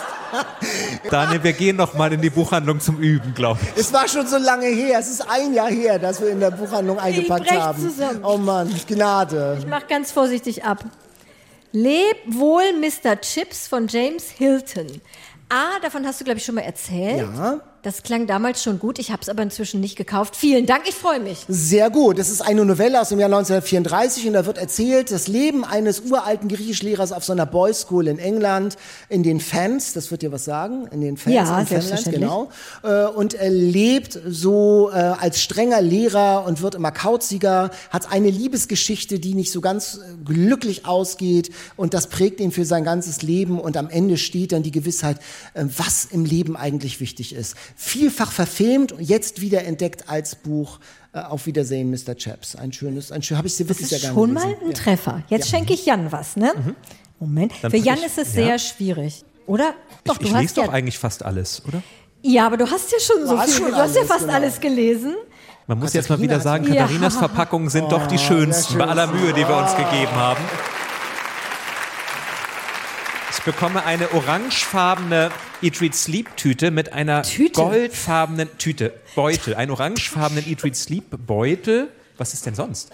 Daniel, 1.10 1.44
wir 1.44 1.54
gehen 1.54 1.76
noch 1.76 1.96
mal 1.96 2.14
in 2.14 2.22
die 2.22 2.30
Buchhandlung 2.30 2.80
zum 2.80 3.00
Üben, 3.00 3.34
glaube 3.34 3.60
ich. 3.64 3.82
Es 3.82 3.92
war 3.92 4.08
schon 4.08 4.28
so 4.28 4.38
lange 4.38 4.68
her. 4.68 5.00
Es 5.00 5.10
ist 5.10 5.22
ein 5.28 5.54
Jahr 5.56 5.72
her, 5.72 5.98
dass 5.98 6.22
wir 6.22 6.30
in 6.30 6.40
der 6.40 6.52
Buchhandlung 6.52 7.00
eingepackt 7.00 7.50
haben. 7.52 7.82
zusammen. 7.82 8.24
Oh 8.24 8.38
Mann, 8.38 8.72
Gnade. 8.88 9.58
Ich 9.60 9.66
mach 9.66 9.88
ganz 9.88 10.12
vorsichtig 10.12 10.64
ab. 10.64 10.86
Leb 11.72 12.18
wohl 12.28 12.64
Mr. 12.80 13.20
Chips 13.20 13.68
von 13.68 13.88
James 13.88 14.30
Hilton. 14.30 15.02
Ah, 15.50 15.80
davon 15.82 16.06
hast 16.06 16.20
du, 16.22 16.26
glaube 16.26 16.38
ich, 16.38 16.46
schon 16.46 16.56
mal 16.56 16.62
erzählt. 16.62 17.18
Ja. 17.36 17.60
Das 17.84 18.02
klang 18.02 18.28
damals 18.28 18.64
schon 18.64 18.80
gut. 18.80 18.98
Ich 18.98 19.12
habe 19.12 19.22
es 19.22 19.28
aber 19.28 19.44
inzwischen 19.44 19.82
nicht 19.82 19.98
gekauft. 19.98 20.38
Vielen 20.38 20.66
Dank, 20.66 20.84
ich 20.88 20.96
freue 20.96 21.20
mich. 21.20 21.40
Sehr 21.50 21.90
gut. 21.90 22.18
Es 22.18 22.30
ist 22.30 22.40
eine 22.40 22.64
Novelle 22.64 23.02
aus 23.02 23.10
dem 23.10 23.20
Jahr 23.20 23.28
1934 23.28 24.26
und 24.28 24.34
da 24.34 24.46
wird 24.46 24.58
erzählt, 24.58 25.12
das 25.12 25.28
Leben 25.28 25.66
eines 25.66 26.00
uralten 26.00 26.48
Griechischlehrers 26.48 27.12
auf 27.12 27.26
so 27.26 27.34
einer 27.34 27.46
Boys 27.46 27.82
School 27.82 28.08
in 28.08 28.20
England, 28.20 28.78
in 29.10 29.22
den 29.22 29.42
Fans, 29.42 29.92
das 29.92 30.12
wird 30.12 30.22
dir 30.22 30.32
was 30.32 30.46
sagen, 30.46 30.88
in 30.94 31.02
den 31.02 31.18
Fans 31.18 31.36
Ja, 31.36 31.60
in 31.60 31.68
selbstverständlich. 31.68 32.22
genau. 32.22 32.50
Äh, 32.84 33.04
Und 33.10 33.34
er 33.34 33.50
lebt 33.50 34.18
so 34.30 34.90
äh, 34.90 34.96
als 34.96 35.42
strenger 35.42 35.82
Lehrer 35.82 36.46
und 36.48 36.62
wird 36.62 36.76
immer 36.76 36.92
kauziger, 36.94 37.70
hat 37.90 38.10
eine 38.14 38.30
Liebesgeschichte, 38.30 39.20
die 39.20 39.34
nicht 39.34 39.52
so 39.52 39.60
ganz 39.60 39.96
äh, 40.02 40.24
glücklich 40.24 40.86
ausgeht 40.86 41.52
und 41.76 41.94
das 41.94 42.08
prägt 42.08 42.40
ihn 42.40 42.54
für 42.54 42.64
sein 42.64 42.86
ganzes 42.86 43.24
Leben 43.24 43.60
und 43.60 43.76
am 43.76 43.90
Ende 43.90 44.16
steht 44.18 44.54
dann 44.54 44.64
die 44.64 44.72
Gewissheit, 44.72 45.18
was 45.54 46.06
im 46.06 46.24
Leben 46.24 46.56
eigentlich 46.56 47.02
wichtig 47.02 47.36
ist. 47.36 47.56
Vielfach 47.76 48.32
verfilmt 48.32 48.92
und 48.92 49.02
jetzt 49.02 49.42
wieder 49.42 49.64
entdeckt 49.66 50.10
als 50.10 50.36
Buch. 50.36 50.80
Äh, 51.14 51.20
Auf 51.20 51.46
Wiedersehen, 51.46 51.92
Mr. 51.92 52.16
Chaps. 52.16 52.56
Ein 52.56 52.74
schönes, 52.74 53.12
ein 53.12 53.22
schön, 53.22 53.38
habe 53.38 53.48
ich 53.48 53.54
sie 53.56 53.64
Das 53.66 53.70
wirklich 53.78 53.92
ist 53.92 54.02
sehr 54.02 54.12
gerne 54.12 54.14
schon 54.16 54.34
gelesen. 54.36 54.60
mal 54.62 54.68
ein 54.68 54.74
Treffer. 54.74 55.24
Jetzt 55.30 55.50
schenke 55.50 55.74
ich 55.74 55.86
Jan 55.86 56.12
was, 56.12 56.36
ne? 56.36 56.52
Moment. 57.20 57.52
Mhm. 57.52 57.58
Dann 57.62 57.72
Für 57.72 57.78
Jan 57.78 57.98
ich- 58.00 58.06
ist 58.06 58.18
es 58.18 58.34
ja. 58.36 58.46
sehr 58.46 58.60
schwierig, 58.60 59.24
oder? 59.46 59.74
Doch, 60.06 60.20
ich 60.20 60.28
du 60.30 60.34
hast 60.34 60.42
lese 60.42 60.56
ja. 60.62 60.66
doch 60.66 60.74
eigentlich 60.74 60.98
fast 60.98 61.24
alles, 61.24 61.62
oder? 61.68 61.84
Ja, 62.24 62.48
aber 62.48 62.58
du 62.58 62.70
hast 62.70 62.92
ja 62.92 63.00
schon 63.00 63.28
so 63.28 63.38
hast 63.38 63.52
viel. 63.54 63.64
schon 63.64 63.72
Du 63.72 63.78
hast 63.78 63.96
ja 63.96 64.04
fast 64.06 64.22
genau. 64.22 64.34
alles 64.34 64.60
gelesen. 64.60 65.14
Man 65.68 65.80
muss 65.80 65.94
jetzt 65.94 66.10
mal 66.10 66.16
Katharina 66.16 66.34
wieder 66.36 66.44
sagen, 66.44 66.66
Ja. 66.74 66.82
Katharinas 66.84 67.16
Verpackungen 67.16 67.70
sind 67.70 67.92
doch 67.92 68.08
die 68.08 68.18
schönsten, 68.18 68.78
bei 68.78 68.86
aller 68.86 69.08
Mühe, 69.08 69.34
die 69.34 69.48
wir 69.48 69.56
uns 69.58 69.72
gegeben 69.76 70.12
haben. 70.16 70.42
Bekomme 73.46 73.84
eine 73.84 74.14
orangefarbene 74.14 75.30
Eat, 75.62 75.82
Read, 75.82 75.94
Sleep 75.94 76.38
Tüte 76.38 76.72
mit 76.72 76.94
einer 76.94 77.24
Tüte? 77.24 77.62
goldfarbenen 77.62 78.58
Tüte, 78.58 78.94
Beutel, 79.16 79.56
einen 79.56 79.72
orangefarbenen 79.72 80.48
Eat, 80.48 80.64
Read, 80.64 80.78
Sleep 80.78 81.04
Beutel. 81.28 81.90
Was 82.18 82.34
ist 82.34 82.46
denn 82.46 82.56
sonst? 82.56 82.92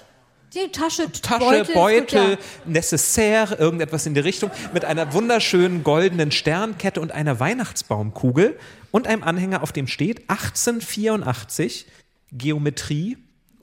Die 0.56 0.72
Tasche, 0.72 1.12
Tasche, 1.12 1.40
Beutel, 1.40 1.74
Beutel, 1.76 2.30
gut, 2.32 2.40
Necessaire, 2.66 3.60
irgendetwas 3.60 4.08
in 4.08 4.16
die 4.16 4.22
Richtung, 4.22 4.50
mit 4.74 4.86
einer 4.86 5.14
wunderschönen 5.14 5.84
goldenen 5.84 6.32
Sternkette 6.32 7.00
und 7.00 7.12
einer 7.12 7.40
Weihnachtsbaumkugel 7.40 8.58
und 8.90 9.06
einem 9.06 9.22
Anhänger, 9.22 9.62
auf 9.62 9.72
dem 9.72 9.86
steht 9.86 10.28
1884 10.32 11.86
Geometrie 12.32 13.18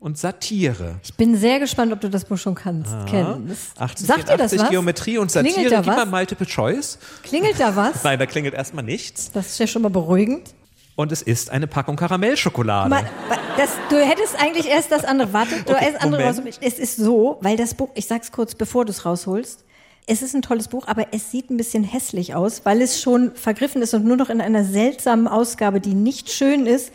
und 0.06 0.16
Satire. 0.16 1.00
Ich 1.02 1.14
bin 1.14 1.36
sehr 1.36 1.58
gespannt, 1.58 1.92
ob 1.92 2.00
du 2.00 2.08
das 2.08 2.24
Buch 2.24 2.38
schon 2.38 2.54
kannst, 2.54 2.94
kennst. 3.10 3.76
Sagt 3.76 4.28
dir 4.28 4.36
das 4.36 4.52
1884 4.52 4.60
was? 4.60 4.70
Geometrie 4.70 5.18
und 5.18 5.32
Klingelt 5.32 5.54
Satire. 5.56 5.70
da 5.70 5.80
Gib 5.80 5.96
mal? 5.96 6.06
Multiple 6.06 6.46
Choice. 6.46 6.98
Klingelt 7.24 7.58
da 7.58 7.74
was? 7.74 8.04
Nein, 8.04 8.16
da 8.16 8.24
klingelt 8.26 8.54
erstmal 8.54 8.84
nichts. 8.84 9.32
Das 9.32 9.48
ist 9.48 9.58
ja 9.58 9.66
schon 9.66 9.82
mal 9.82 9.90
beruhigend. 9.90 10.54
Und 10.94 11.10
es 11.10 11.22
ist 11.22 11.50
eine 11.50 11.66
Packung 11.66 11.96
Karamellschokolade. 11.96 12.88
Mal, 12.88 13.10
das, 13.58 13.70
du 13.90 13.96
hättest 13.96 14.40
eigentlich 14.40 14.68
erst 14.68 14.92
das 14.92 15.04
andere. 15.04 15.32
Warte, 15.32 15.56
du 15.66 15.72
Okay, 15.72 15.86
erst 15.86 16.00
andere 16.00 16.24
raus. 16.24 16.40
Es 16.60 16.78
ist 16.78 16.96
so, 16.96 17.38
weil 17.40 17.56
das 17.56 17.74
Buch, 17.74 17.88
ich 17.94 18.06
sag's 18.06 18.30
kurz, 18.30 18.54
bevor 18.54 18.84
du 18.84 18.92
es 18.92 19.04
rausholst. 19.04 19.64
Es 20.06 20.22
ist 20.22 20.36
ein 20.36 20.42
tolles 20.42 20.68
Buch, 20.68 20.86
aber 20.86 21.08
es 21.10 21.32
sieht 21.32 21.50
ein 21.50 21.56
bisschen 21.56 21.82
hässlich 21.82 22.32
aus, 22.36 22.60
weil 22.64 22.80
es 22.80 23.02
schon 23.02 23.34
vergriffen 23.34 23.82
ist 23.82 23.92
und 23.92 24.04
nur 24.04 24.16
noch 24.16 24.30
in 24.30 24.40
einer 24.40 24.64
seltsamen 24.64 25.26
Ausgabe, 25.26 25.80
die 25.80 25.94
nicht 25.94 26.30
schön 26.30 26.64
ist, 26.64 26.92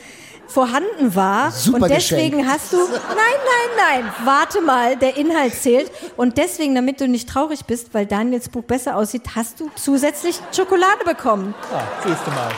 vorhanden 0.52 1.16
war. 1.16 1.52
Super 1.52 1.84
und 1.84 1.90
deswegen 1.90 2.38
Geschenk. 2.38 2.54
hast 2.54 2.74
du, 2.74 2.78
nein, 2.78 3.00
nein, 3.18 4.04
nein, 4.04 4.14
warte 4.26 4.62
mal, 4.62 4.96
der 4.98 5.18
Inhalt 5.18 5.56
zählt. 5.56 5.92
Und 6.18 6.38
deswegen, 6.38 6.76
damit 6.76 7.00
du 7.02 7.08
nicht 7.08 7.30
traurig 7.30 7.66
bist, 7.66 7.94
weil 7.94 8.06
Daniels 8.06 8.50
Buch 8.50 8.64
besser 8.64 8.96
aussieht, 8.96 9.24
hast 9.36 9.60
du 9.60 9.72
zusätzlich 9.76 10.40
Schokolade 10.56 11.04
bekommen. 11.06 11.54
Ah, 11.74 11.82
siehst 12.06 12.26
du 12.26 12.32
mal. 12.32 12.52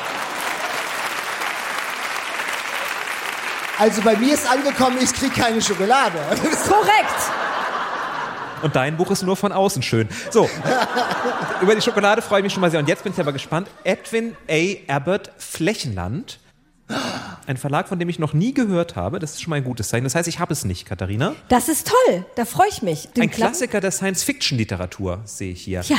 Also 3.79 4.01
bei 4.01 4.15
mir 4.15 4.33
ist 4.33 4.49
angekommen, 4.49 4.97
ich 5.01 5.13
kriege 5.13 5.33
keine 5.41 5.61
Schokolade. 5.61 6.17
Korrekt. 6.67 7.31
Und 8.61 8.75
dein 8.75 8.95
Buch 8.95 9.11
ist 9.11 9.23
nur 9.23 9.35
von 9.35 9.51
außen 9.51 9.81
schön. 9.81 10.07
So, 10.31 10.49
über 11.61 11.75
die 11.75 11.81
Schokolade 11.81 12.21
freue 12.21 12.39
ich 12.39 12.43
mich 12.43 12.53
schon 12.53 12.61
mal 12.61 12.71
sehr. 12.71 12.79
Und 12.79 12.87
jetzt 12.87 13.03
bin 13.03 13.11
ich 13.11 13.19
aber 13.19 13.33
gespannt. 13.33 13.67
Edwin 13.83 14.37
A. 14.49 14.93
Abbott 14.95 15.31
Flächenland. 15.37 16.39
Ein 17.47 17.57
Verlag, 17.57 17.87
von 17.87 17.99
dem 17.99 18.09
ich 18.09 18.19
noch 18.19 18.33
nie 18.33 18.53
gehört 18.53 18.95
habe. 18.95 19.19
Das 19.19 19.33
ist 19.33 19.41
schon 19.41 19.49
mal 19.49 19.57
ein 19.57 19.63
gutes 19.63 19.89
Zeichen. 19.89 20.03
Das 20.03 20.15
heißt, 20.15 20.27
ich 20.27 20.39
habe 20.39 20.53
es 20.53 20.65
nicht, 20.65 20.85
Katharina. 20.85 21.33
Das 21.49 21.67
ist 21.69 21.87
toll. 21.87 22.25
Da 22.35 22.45
freue 22.45 22.67
ich 22.69 22.81
mich. 22.81 23.09
Den 23.09 23.23
Ein 23.23 23.29
Klappen- 23.31 23.51
Klassiker 23.53 23.81
der 23.81 23.91
Science-Fiction-Literatur 23.91 25.21
sehe 25.25 25.51
ich 25.53 25.61
hier. 25.61 25.81
Ja. 25.87 25.97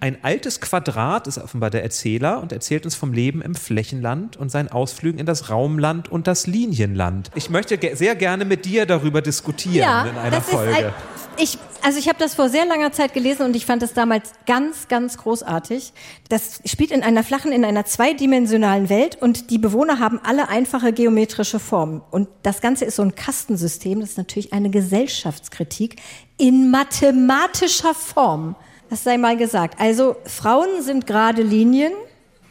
Ein 0.00 0.18
altes 0.22 0.60
Quadrat 0.60 1.26
ist 1.28 1.38
offenbar 1.38 1.70
der 1.70 1.82
Erzähler 1.82 2.42
und 2.42 2.52
erzählt 2.52 2.84
uns 2.84 2.94
vom 2.94 3.14
Leben 3.14 3.40
im 3.40 3.54
Flächenland 3.54 4.36
und 4.36 4.50
seinen 4.50 4.68
Ausflügen 4.68 5.18
in 5.18 5.24
das 5.24 5.48
Raumland 5.48 6.10
und 6.10 6.26
das 6.26 6.46
Linienland. 6.46 7.30
Ich 7.34 7.48
möchte 7.48 7.78
ge 7.78 7.94
sehr 7.94 8.14
gerne 8.14 8.44
mit 8.44 8.66
dir 8.66 8.84
darüber 8.84 9.22
diskutieren 9.22 10.08
in 10.08 10.18
einer 10.18 10.42
Folge. 10.42 10.92
Ich, 11.36 11.58
also 11.82 11.98
ich 11.98 12.08
habe 12.08 12.18
das 12.18 12.34
vor 12.34 12.48
sehr 12.48 12.64
langer 12.64 12.92
Zeit 12.92 13.12
gelesen 13.12 13.42
und 13.42 13.56
ich 13.56 13.66
fand 13.66 13.82
das 13.82 13.92
damals 13.92 14.32
ganz, 14.46 14.86
ganz 14.88 15.18
großartig. 15.18 15.92
Das 16.28 16.60
spielt 16.64 16.92
in 16.92 17.02
einer 17.02 17.24
flachen, 17.24 17.50
in 17.50 17.64
einer 17.64 17.84
zweidimensionalen 17.84 18.88
Welt 18.88 19.20
und 19.20 19.50
die 19.50 19.58
Bewohner 19.58 19.98
haben 19.98 20.20
alle 20.22 20.48
einfache 20.48 20.92
geometrische 20.92 21.58
Formen. 21.58 22.02
Und 22.10 22.28
das 22.42 22.60
Ganze 22.60 22.84
ist 22.84 22.96
so 22.96 23.02
ein 23.02 23.16
Kastensystem. 23.16 24.00
Das 24.00 24.10
ist 24.10 24.18
natürlich 24.18 24.52
eine 24.52 24.70
Gesellschaftskritik 24.70 25.96
in 26.36 26.70
mathematischer 26.70 27.94
Form. 27.94 28.54
Das 28.88 29.02
sei 29.02 29.18
mal 29.18 29.36
gesagt. 29.36 29.80
Also 29.80 30.16
Frauen 30.24 30.82
sind 30.82 31.06
gerade 31.06 31.42
Linien. 31.42 31.92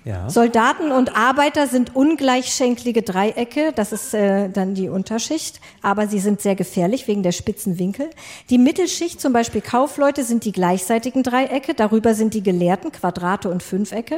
Ja. 0.05 0.29
Soldaten 0.29 0.91
und 0.91 1.15
Arbeiter 1.15 1.67
sind 1.67 1.95
ungleichschenklige 1.95 3.03
Dreiecke, 3.03 3.71
das 3.73 3.93
ist 3.93 4.13
äh, 4.13 4.49
dann 4.49 4.73
die 4.73 4.89
Unterschicht, 4.89 5.61
aber 5.81 6.07
sie 6.07 6.19
sind 6.19 6.41
sehr 6.41 6.55
gefährlich 6.55 7.07
wegen 7.07 7.23
der 7.23 7.31
spitzen 7.31 7.79
Winkel. 7.79 8.09
Die 8.49 8.57
Mittelschicht, 8.57 9.21
zum 9.21 9.31
Beispiel 9.31 9.61
Kaufleute, 9.61 10.23
sind 10.23 10.43
die 10.43 10.51
gleichseitigen 10.51 11.23
Dreiecke, 11.23 11.73
darüber 11.73 12.15
sind 12.15 12.33
die 12.33 12.43
Gelehrten, 12.43 12.91
Quadrate 12.91 13.49
und 13.49 13.63
Fünfecke. 13.63 14.17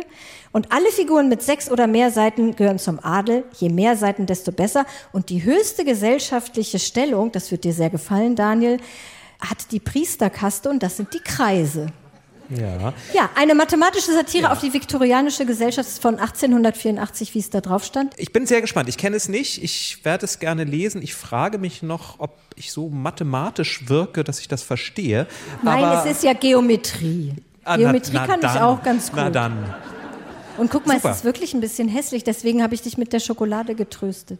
Und 0.51 0.71
alle 0.71 0.89
Figuren 0.89 1.29
mit 1.29 1.43
sechs 1.43 1.69
oder 1.69 1.85
mehr 1.85 2.09
Seiten 2.09 2.55
gehören 2.55 2.79
zum 2.79 2.99
Adel, 3.03 3.43
je 3.59 3.69
mehr 3.69 3.95
Seiten, 3.95 4.25
desto 4.25 4.51
besser. 4.51 4.85
Und 5.11 5.29
die 5.29 5.43
höchste 5.43 5.85
gesellschaftliche 5.85 6.79
Stellung, 6.79 7.31
das 7.31 7.51
wird 7.51 7.63
dir 7.63 7.73
sehr 7.73 7.91
gefallen, 7.91 8.35
Daniel, 8.35 8.77
hat 9.39 9.71
die 9.71 9.79
Priesterkaste 9.79 10.69
und 10.69 10.81
das 10.81 10.97
sind 10.97 11.13
die 11.13 11.19
Kreise. 11.19 11.87
Ja. 12.49 12.93
Ja, 13.13 13.29
eine 13.35 13.55
mathematische 13.55 14.11
Satire 14.13 14.51
auf 14.51 14.59
die 14.59 14.73
viktorianische 14.73 15.45
Gesellschaft 15.45 15.89
von 16.01 16.15
1884, 16.19 17.33
wie 17.35 17.39
es 17.39 17.49
da 17.49 17.61
drauf 17.61 17.83
stand. 17.83 18.13
Ich 18.17 18.31
bin 18.33 18.45
sehr 18.45 18.61
gespannt. 18.61 18.89
Ich 18.89 18.97
kenne 18.97 19.15
es 19.15 19.29
nicht. 19.29 19.63
Ich 19.63 20.03
werde 20.03 20.25
es 20.25 20.39
gerne 20.39 20.63
lesen. 20.63 21.01
Ich 21.01 21.13
frage 21.15 21.57
mich 21.57 21.81
noch, 21.83 22.19
ob 22.19 22.37
ich 22.55 22.71
so 22.71 22.89
mathematisch 22.89 23.87
wirke, 23.89 24.23
dass 24.23 24.39
ich 24.39 24.47
das 24.47 24.61
verstehe. 24.63 25.27
Nein, 25.61 25.83
Aber, 25.83 26.05
es 26.05 26.11
ist 26.17 26.23
ja 26.23 26.33
Geometrie. 26.33 27.33
Ah, 27.63 27.71
na- 27.71 27.77
Geometrie 27.77 28.11
na 28.13 28.27
kann 28.27 28.39
ich 28.39 28.45
dann. 28.47 28.61
auch 28.61 28.83
ganz 28.83 29.07
gut. 29.07 29.15
Na 29.17 29.29
dann. 29.29 29.73
Und 30.57 30.71
guck 30.71 30.85
mal, 30.87 30.95
Super. 30.97 31.11
es 31.11 31.17
ist 31.17 31.23
wirklich 31.25 31.53
ein 31.53 31.59
bisschen 31.59 31.89
hässlich, 31.89 32.23
deswegen 32.23 32.63
habe 32.63 32.73
ich 32.75 32.81
dich 32.81 32.97
mit 32.97 33.11
der 33.11 33.19
Schokolade 33.19 33.75
getröstet. 33.75 34.39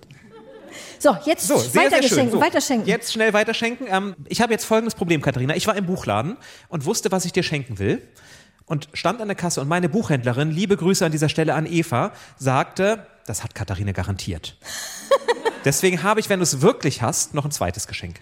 So, 1.00 1.16
jetzt 1.26 1.48
So, 1.48 1.58
sehr, 1.58 1.84
weiter 1.84 1.90
sehr 1.90 1.98
schön. 2.02 2.10
geschenken, 2.10 2.32
So, 2.32 2.42
weiter 2.42 2.62
schenken. 2.62 2.88
Jetzt 2.88 3.14
schnell 3.14 3.34
weiterschenken. 3.34 3.88
Ähm, 3.90 4.16
ich 4.28 4.42
habe 4.42 4.54
jetzt 4.54 4.66
folgendes 4.66 4.96
Problem, 4.96 5.22
Katharina. 5.22 5.56
Ich 5.56 5.68
war 5.68 5.76
im 5.76 5.86
Buchladen 5.86 6.38
und 6.70 6.86
wusste, 6.86 7.12
was 7.12 7.26
ich 7.26 7.32
dir 7.34 7.44
schenken 7.44 7.80
will. 7.80 8.02
Und 8.68 8.90
stand 8.94 9.22
an 9.22 9.28
der 9.28 9.36
Kasse 9.36 9.62
und 9.62 9.68
meine 9.68 9.90
Buchhändlerin, 9.90 10.50
liebe 10.50 10.76
Grüße 10.76 11.06
an 11.06 11.12
dieser 11.12 11.30
Stelle 11.30 11.54
an 11.54 11.68
Eva, 11.68 12.12
sagte, 12.38 13.06
das 13.28 13.44
hat 13.44 13.54
Katharina 13.54 13.92
garantiert. 13.92 14.58
Deswegen 15.66 16.02
habe 16.04 16.20
ich, 16.20 16.30
wenn 16.30 16.40
du 16.40 16.44
es 16.44 16.62
wirklich 16.62 17.02
hast, 17.04 17.34
noch 17.36 17.46
ein 17.46 17.52
zweites 17.52 17.86
Geschenk. 17.88 18.20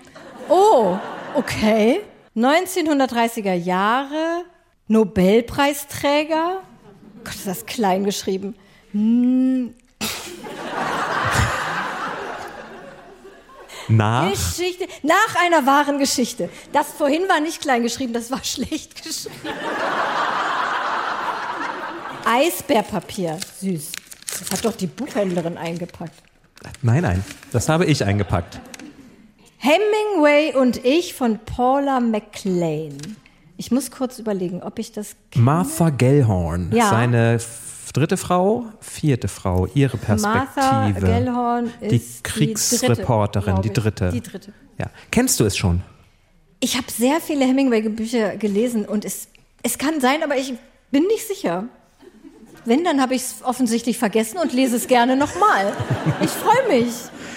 Oh, 0.50 0.98
okay. 1.36 2.02
1930er 2.36 3.54
Jahre, 3.54 4.44
Nobelpreisträger. 4.88 6.62
Gott, 7.24 7.36
ist 7.36 7.48
das 7.48 7.66
klein 7.66 8.04
geschrieben. 8.04 8.56
Nach 13.90 14.30
Geschichte, 14.32 14.88
nach 15.04 15.36
einer 15.44 15.66
wahren 15.66 16.00
Geschichte. 16.00 16.50
Das 16.72 16.88
vorhin 16.98 17.24
war 17.28 17.40
nicht 17.40 17.62
klein 17.62 17.84
geschrieben, 17.84 18.14
das 18.14 18.32
war 18.32 18.44
schlecht 18.44 19.04
geschrieben. 19.04 19.36
Eisbärpapier, 22.26 23.38
süß. 23.60 23.92
Das 24.40 24.52
hat 24.52 24.66
doch 24.66 24.76
die 24.76 24.88
Buchhändlerin 24.88 25.58
eingepackt. 25.58 26.14
Nein, 26.82 27.02
nein, 27.04 27.26
das 27.52 27.68
habe 27.70 27.86
ich 27.86 28.04
eingepackt. 28.04 28.60
Hemingway 29.58 30.56
und 30.56 30.84
ich 30.86 31.14
von 31.14 31.40
Paula 31.40 32.00
McLean. 32.00 32.98
Ich 33.58 33.72
muss 33.72 33.92
kurz 33.92 34.20
überlegen, 34.20 34.64
ob 34.64 34.80
ich 34.80 34.92
das 34.92 35.16
Martha 35.36 35.90
Gellhorn, 35.90 36.72
Ja. 36.74 36.90
seine 36.90 37.40
dritte 37.92 38.18
Frau, 38.18 38.66
vierte 38.80 39.28
Frau, 39.28 39.68
ihre 39.74 39.98
Perspektive. 39.98 40.46
Martha 40.56 40.92
Gellhorn 40.92 41.66
ist 41.82 41.92
die 41.92 41.98
die 42.00 42.24
Kriegsreporterin, 42.24 43.56
dritte, 43.56 43.70
die 43.70 43.74
dritte. 43.74 44.06
glaub 44.06 44.14
ich. 44.16 44.22
Die 44.24 44.30
dritte. 44.30 44.54
Ja. 44.78 44.86
Kennst 45.12 45.40
du 45.40 45.46
es 45.46 45.58
schon? 45.58 45.82
Ich 46.60 46.78
habe 46.78 46.86
sehr 46.90 47.20
viele 47.20 47.46
Hemingway-Bücher 47.46 48.38
gelesen 48.38 48.86
und 48.86 49.04
es, 49.04 49.28
es 49.64 49.78
kann 49.78 50.00
sein, 50.00 50.24
aber 50.24 50.38
ich 50.38 50.54
bin 50.92 51.04
nicht 51.08 51.28
sicher. 51.28 51.66
Wenn, 52.66 52.86
dann 52.86 53.02
habe 53.02 53.14
ich 53.16 53.24
es 53.24 53.36
offensichtlich 53.44 53.98
vergessen 53.98 54.38
und 54.38 54.54
lese 54.54 54.78
es 54.78 54.88
gerne 54.88 55.18
nochmal. 55.18 55.74
Ich 56.22 56.30
freue 56.30 56.80
mich. 56.80 56.94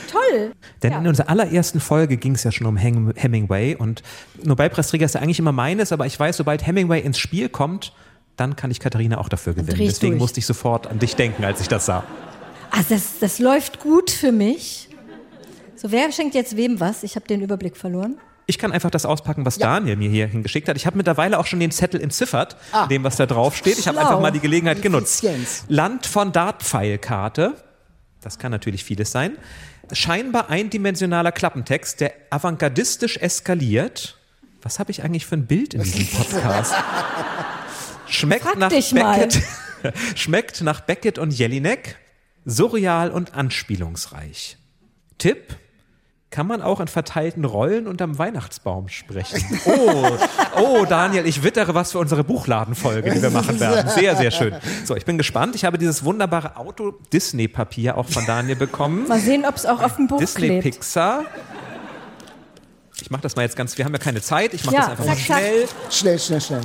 Toll. 0.09 0.53
Denn 0.85 0.93
Ja. 0.93 0.99
in 1.01 1.09
unserer 1.09 1.29
allerersten 1.29 1.81
Folge 1.81 2.17
ging 2.17 2.37
es 2.37 2.45
ja 2.45 2.53
schon 2.53 2.69
um 2.69 2.77
Hem 2.77 3.13
Hemingway 3.17 3.75
und 3.75 4.05
Nobelpreisträger 4.45 5.05
ist 5.05 5.15
ja 5.17 5.21
eigentlich 5.21 5.41
immer 5.41 5.51
meines, 5.51 5.91
aber 5.91 6.07
ich 6.07 6.19
weiß, 6.19 6.37
sobald 6.37 6.65
Hemingway 6.65 7.01
ins 7.01 7.19
Spiel 7.19 7.49
kommt, 7.49 7.93
dann 8.37 8.57
kann 8.57 8.71
ich 8.71 8.81
Katharina 8.81 9.19
auch 9.19 9.29
dafür 9.29 9.55
gewinnen. 9.55 9.79
Deswegen 9.79 10.13
durch. 10.13 10.21
musste 10.21 10.41
ich 10.41 10.47
sofort 10.47 10.87
an 10.87 10.99
dich 10.99 11.17
denken, 11.17 11.45
als 11.45 11.61
ich 11.61 11.69
das 11.69 11.87
sah. 11.87 12.05
Also 12.71 12.95
das, 12.95 13.19
das 13.21 13.39
läuft 13.39 13.81
gut 13.81 14.11
für 14.11 14.33
mich. 14.33 14.89
So, 15.77 15.91
wer 15.91 16.11
schenkt 16.13 16.35
jetzt 16.35 16.57
wem 16.57 16.81
was? 16.81 17.03
Ich 17.03 17.17
habe 17.17 17.27
den 17.27 17.41
Überblick 17.43 17.77
verloren. 17.77 18.19
Ich 18.49 18.59
kann 18.59 18.71
einfach 18.73 18.91
das 18.91 19.05
auspacken, 19.05 19.45
was 19.45 19.59
Daniel 19.59 19.97
mir 19.97 20.09
hier 20.09 20.27
hingeschickt 20.29 20.69
hat. 20.69 20.77
Ich 20.77 20.87
habe 20.87 20.97
mittlerweile 20.97 21.39
auch 21.39 21.47
schon 21.47 21.59
den 21.59 21.71
Zettel 21.73 22.01
entziffert, 22.01 22.57
Ah. 22.73 22.87
dem, 22.87 23.03
was 23.03 23.17
da 23.17 23.27
drauf 23.27 23.57
steht. 23.57 23.79
Ich 23.79 23.89
habe 23.89 23.99
einfach 23.99 24.21
mal 24.21 24.31
die 24.31 24.39
Gelegenheit 24.41 24.83
genutzt. 24.83 25.27
Land 25.69 26.07
von 26.07 26.31
Dartpfeilkarte. 26.33 27.55
Das 28.21 28.39
kann 28.39 28.53
natürlich 28.53 28.85
vieles 28.85 29.11
sein. 29.11 29.37
Scheinbar 29.93 30.49
eindimensionaler 30.51 31.33
Klappentext, 31.33 32.01
der 32.01 32.13
avantgardistisch 32.31 33.17
eskaliert. 33.19 34.17
Was 34.63 34.79
habe 34.79 34.91
ich 34.91 35.03
eigentlich 35.03 35.27
für 35.27 35.37
ein 35.37 35.47
Bild 35.47 35.75
in 35.75 35.83
diesem 35.83 36.07
Podcast? 36.19 36.75
Schmeckt 38.09 38.43
Frag 38.45 38.59
nach 38.59 38.69
dich 38.71 38.93
mal. 38.93 39.19
Beckett. 39.19 39.43
Schmeckt 40.15 40.61
nach 40.63 40.81
Beckett 40.81 41.19
und 41.19 41.31
Jelinek. 41.33 41.97
Surreal 42.45 43.11
und 43.11 43.35
anspielungsreich. 43.35 44.57
Tipp: 45.19 45.57
Kann 46.31 46.47
man 46.47 46.63
auch 46.63 46.79
in 46.81 46.87
verteilten 46.89 47.45
Rollen 47.45 47.87
unterm 47.89 48.19
Weihnachtsbaum 48.19 48.89
sprechen? 48.89 49.43
Oh, 49.65 50.17
oh, 50.57 50.85
Daniel, 50.89 51.27
ich 51.27 51.43
wittere 51.43 51.75
was 51.75 51.93
für 51.93 51.99
unsere 51.99 52.23
Buchladenfolge, 52.25 53.11
die 53.11 53.23
wir 53.23 53.31
machen 53.31 53.59
werden. 53.59 53.89
Sehr, 53.95 54.15
sehr 54.17 54.31
schön. 54.31 54.55
So, 54.85 54.95
ich 54.97 55.05
bin 55.05 55.19
gespannt. 55.19 55.55
Ich 55.57 55.65
habe 55.65 55.79
dieses 55.79 56.05
wunderbare 56.05 56.57
Auto-Disney-Papier 56.57 57.97
auch 57.97 58.09
von 58.09 58.25
Daniel 58.27 58.57
bekommen. 58.57 59.09
Mal 59.09 59.19
sehen, 59.21 59.45
ob 59.45 59.57
es 59.57 59.67
auch 59.67 59.83
auf 59.83 59.97
dem 59.97 60.07
Buch 60.07 60.19
Disney 60.19 60.61
klebt. 60.61 60.63
Pixar. 60.63 61.25
Ich 63.01 63.11
mache 63.11 63.23
das 63.23 63.37
mal 63.37 63.43
jetzt 63.43 63.57
ganz, 63.57 63.77
wir 63.79 63.85
haben 63.85 63.93
ja 63.93 63.99
keine 63.99 64.21
Zeit, 64.23 64.55
ich 64.55 64.65
mache 64.65 64.75
Ja, 64.77 64.81
das 64.83 64.91
einfach 64.91 65.05
zack, 65.05 65.17
mal 65.17 65.17
zack. 65.27 65.39
schnell. 65.39 65.69
Schnell, 65.91 66.19
schnell, 66.19 66.41
schnell. 66.41 66.61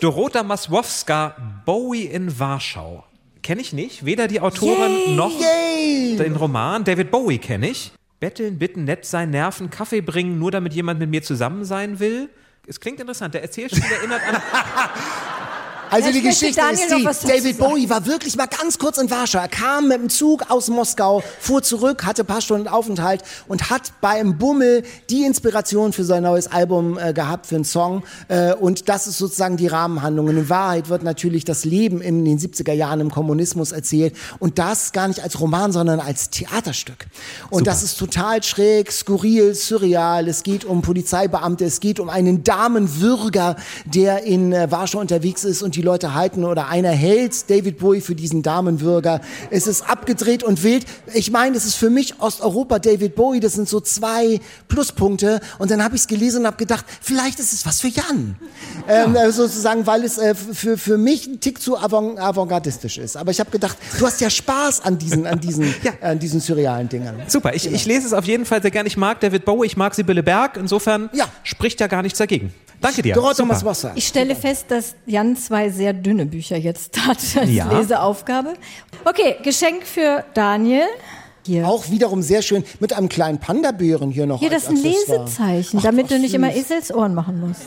Dorota 0.00 0.42
Masłowska, 0.42 1.36
Bowie 1.64 2.04
in 2.04 2.38
Warschau. 2.38 3.04
Kenne 3.42 3.60
ich 3.60 3.72
nicht, 3.72 4.04
weder 4.04 4.26
die 4.26 4.40
Autorin 4.40 5.16
noch 5.16 5.32
Yay! 5.40 6.16
den 6.16 6.36
Roman. 6.36 6.84
David 6.84 7.10
Bowie 7.10 7.38
kenne 7.38 7.70
ich. 7.70 7.92
Betteln, 8.20 8.58
bitten, 8.58 8.84
nett 8.84 9.04
sein, 9.04 9.30
nerven, 9.30 9.70
Kaffee 9.70 10.00
bringen, 10.00 10.38
nur 10.38 10.50
damit 10.50 10.72
jemand 10.72 10.98
mit 10.98 11.10
mir 11.10 11.22
zusammen 11.22 11.64
sein 11.64 12.00
will. 12.00 12.30
Es 12.66 12.80
klingt 12.80 12.98
interessant. 13.00 13.34
Der 13.34 13.42
Erzählstil 13.42 13.84
erinnert 13.84 14.22
an. 14.26 14.36
Also 15.94 16.10
die 16.10 16.22
Geschichte 16.22 16.60
ist 16.72 16.90
die, 16.90 17.04
David. 17.04 17.56
Bowie 17.56 17.88
war 17.88 18.04
wirklich 18.04 18.36
mal 18.36 18.48
ganz 18.48 18.80
kurz 18.80 18.98
in 18.98 19.08
Warschau. 19.12 19.38
Er 19.38 19.46
kam 19.46 19.86
mit 19.86 20.00
dem 20.00 20.08
Zug 20.08 20.50
aus 20.50 20.66
Moskau, 20.66 21.22
fuhr 21.38 21.62
zurück, 21.62 22.04
hatte 22.04 22.24
ein 22.24 22.26
paar 22.26 22.40
Stunden 22.40 22.66
Aufenthalt 22.66 23.22
und 23.46 23.70
hat 23.70 23.92
beim 24.00 24.36
Bummel 24.36 24.82
die 25.08 25.22
Inspiration 25.22 25.92
für 25.92 26.02
sein 26.02 26.24
neues 26.24 26.50
Album 26.50 26.98
äh, 26.98 27.12
gehabt, 27.12 27.46
für 27.46 27.54
einen 27.54 27.64
Song. 27.64 28.02
Äh, 28.26 28.54
und 28.54 28.88
das 28.88 29.06
ist 29.06 29.18
sozusagen 29.18 29.56
die 29.56 29.68
Rahmenhandlung. 29.68 30.26
Und 30.26 30.36
in 30.36 30.48
Wahrheit 30.48 30.88
wird 30.88 31.04
natürlich 31.04 31.44
das 31.44 31.64
Leben 31.64 32.00
in 32.00 32.24
den 32.24 32.40
70er 32.40 32.72
Jahren 32.72 32.98
im 32.98 33.12
Kommunismus 33.12 33.70
erzählt. 33.70 34.16
Und 34.40 34.58
das 34.58 34.90
gar 34.90 35.06
nicht 35.06 35.22
als 35.22 35.38
Roman, 35.38 35.70
sondern 35.70 36.00
als 36.00 36.28
Theaterstück. 36.30 37.06
Und 37.50 37.68
das 37.68 37.84
ist 37.84 38.00
total 38.00 38.42
schräg, 38.42 38.90
skurril, 38.90 39.54
surreal. 39.54 40.26
Es 40.26 40.42
geht 40.42 40.64
um 40.64 40.82
Polizeibeamte, 40.82 41.64
es 41.64 41.78
geht 41.78 42.00
um 42.00 42.08
einen 42.08 42.42
Damenwürger, 42.42 43.54
der 43.84 44.24
in 44.24 44.52
äh, 44.52 44.72
Warschau 44.72 44.98
unterwegs 44.98 45.44
ist 45.44 45.62
und 45.62 45.76
die 45.76 45.83
Leute 45.84 46.14
halten 46.14 46.44
oder 46.44 46.68
einer 46.68 46.90
hält 46.90 47.48
David 47.48 47.78
Bowie 47.78 48.00
für 48.00 48.14
diesen 48.14 48.42
Damenwürger. 48.42 49.20
Es 49.50 49.66
ist 49.66 49.88
abgedreht 49.88 50.42
und 50.42 50.62
wild. 50.62 50.84
Ich 51.12 51.30
meine, 51.30 51.54
das 51.54 51.64
ist 51.64 51.76
für 51.76 51.90
mich 51.90 52.20
Osteuropa 52.20 52.78
David 52.78 53.14
Bowie, 53.14 53.40
das 53.40 53.52
sind 53.52 53.68
so 53.68 53.80
zwei 53.80 54.40
Pluspunkte. 54.68 55.40
Und 55.58 55.70
dann 55.70 55.82
habe 55.84 55.94
ich 55.94 56.02
es 56.02 56.06
gelesen 56.08 56.40
und 56.40 56.46
habe 56.46 56.56
gedacht, 56.56 56.84
vielleicht 57.00 57.38
ist 57.38 57.52
es 57.52 57.64
was 57.66 57.80
für 57.80 57.88
Jan. 57.88 58.36
Ähm, 58.88 59.14
äh, 59.14 59.30
sozusagen, 59.30 59.86
weil 59.86 60.04
es 60.04 60.18
äh, 60.18 60.34
für, 60.34 60.76
für 60.76 60.98
mich 60.98 61.26
ein 61.26 61.40
Tick 61.40 61.60
zu 61.60 61.78
avant 61.78 62.18
avantgardistisch 62.18 62.98
ist. 62.98 63.16
Aber 63.16 63.30
ich 63.30 63.40
habe 63.40 63.50
gedacht, 63.50 63.76
du 63.98 64.06
hast 64.06 64.20
ja 64.20 64.30
Spaß 64.30 64.80
an 64.80 64.98
diesen, 64.98 65.26
an 65.26 65.40
diesen, 65.40 65.72
an 66.00 66.18
diesen 66.18 66.40
surrealen 66.40 66.88
Dingen. 66.88 67.14
Super, 67.28 67.54
ich, 67.54 67.70
ich 67.70 67.86
lese 67.86 68.06
es 68.06 68.12
auf 68.12 68.24
jeden 68.24 68.46
Fall 68.46 68.62
sehr 68.62 68.70
gerne. 68.70 68.88
Ich 68.88 68.96
mag 68.96 69.20
David 69.20 69.44
Bowie, 69.44 69.66
ich 69.66 69.76
mag 69.76 69.94
Sibylle 69.94 70.22
Berg. 70.22 70.56
Insofern 70.56 71.10
Ja. 71.12 71.26
spricht 71.42 71.80
ja 71.80 71.86
gar 71.86 72.02
nichts 72.02 72.18
dagegen. 72.18 72.52
Danke 72.80 73.02
dir. 73.02 73.14
Ich 73.94 74.06
stelle 74.08 74.36
fest, 74.36 74.66
dass 74.68 74.94
Jan 75.06 75.36
zwei 75.36 75.70
sehr 75.74 75.92
dünne 75.92 76.26
Bücher 76.26 76.56
jetzt 76.56 76.98
hat 77.06 77.18
als 77.38 77.50
Ja. 77.50 77.70
Leseaufgabe. 77.78 78.54
Okay, 79.04 79.36
Geschenk 79.42 79.84
für 79.84 80.24
Daniel. 80.34 80.86
Hier. 81.46 81.68
Auch 81.68 81.90
wiederum 81.90 82.22
sehr 82.22 82.40
schön 82.40 82.64
mit 82.80 82.94
einem 82.94 83.10
kleinen 83.10 83.38
Panda-Bären 83.38 84.10
hier 84.10 84.24
noch. 84.24 84.40
Hier, 84.40 84.48
das 84.48 84.62
ist 84.62 84.68
ein 84.70 84.76
Accessoire. 84.78 85.24
Lesezeichen, 85.24 85.78
Ach, 85.78 85.82
damit 85.82 86.10
du 86.10 86.18
nicht 86.18 86.32
immer 86.32 86.50
süß. 86.50 86.58
Eselsohren 86.70 87.12
machen 87.14 87.40
musst. 87.40 87.66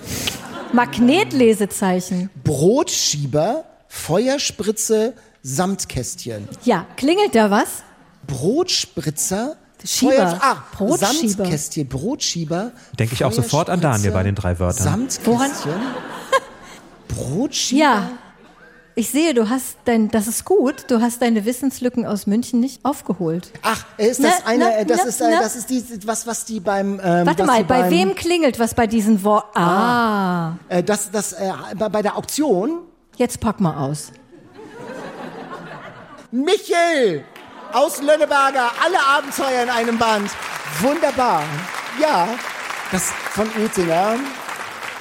Magnetlesezeichen. 0.73 2.29
Brotschieber, 2.43 3.65
Feuerspritze, 3.87 5.13
Samtkästchen. 5.43 6.47
Ja, 6.63 6.85
klingelt 6.97 7.35
da 7.35 7.51
was? 7.51 7.67
Brotspritzer, 8.25 9.55
Schieber. 9.85 10.11
Feuer, 10.11 10.39
ah, 10.41 10.55
Brotschieber. 10.75 11.27
Samtkästchen, 11.35 11.87
Brotschieber. 11.87 12.71
Denke 12.97 13.13
ich 13.13 13.23
auch 13.23 13.31
sofort 13.31 13.69
an 13.69 13.79
Daniel 13.79 14.11
bei 14.11 14.23
den 14.23 14.33
drei 14.35 14.57
Wörtern. 14.59 14.83
Samtkästchen. 14.83 15.71
Brotschieber. 17.07 17.81
Ja. 17.81 18.09
Ich 18.95 19.11
sehe, 19.11 19.35
du 19.35 19.47
hast 19.47 19.77
dein, 19.85 20.09
das 20.09 20.25
ist 20.25 20.43
gut, 20.43 20.85
du 20.87 21.01
hast 21.01 21.21
deine 21.21 21.45
Wissenslücken 21.45 22.03
aus 22.03 22.25
München 22.25 22.59
nicht 22.59 22.83
aufgeholt. 22.83 23.51
Ach, 23.61 23.85
ist 23.97 24.23
das 24.23 24.41
Na, 24.43 24.49
eine, 24.49 24.63
na, 24.63 24.77
äh, 24.79 24.85
das 24.87 25.01
na, 25.03 25.05
ist, 25.09 25.21
äh, 25.21 25.31
das 25.39 25.55
ist 25.55 25.69
die, 25.69 26.07
was, 26.07 26.25
was 26.25 26.45
die 26.45 26.59
beim, 26.59 26.99
ähm, 27.03 27.27
Warte 27.27 27.43
mal, 27.45 27.63
bei 27.63 27.81
beim, 27.83 27.91
wem 27.91 28.15
klingelt 28.15 28.57
was 28.57 28.73
bei 28.73 28.87
diesen 28.87 29.23
Worten? 29.23 29.59
Ah, 29.59 30.57
Äh, 30.67 30.81
das, 30.81 31.11
das, 31.11 31.33
äh, 31.33 31.51
bei, 31.77 32.01
der 32.01 32.17
Auktion. 32.17 32.79
jetzt 33.17 33.39
pack 33.39 33.59
mal 33.59 33.77
aus. 33.87 34.11
Michel 36.31 37.23
aus 37.73 38.01
Lönneberger, 38.01 38.71
alle 38.83 38.99
Abenteuer 39.15 39.61
in 39.61 39.69
einem 39.69 39.97
Band. 39.99 40.31
Wunderbar. 40.81 41.43
Ja, 42.01 42.27
das 42.91 43.11
von 43.31 43.47
Oettinger. 43.61 44.15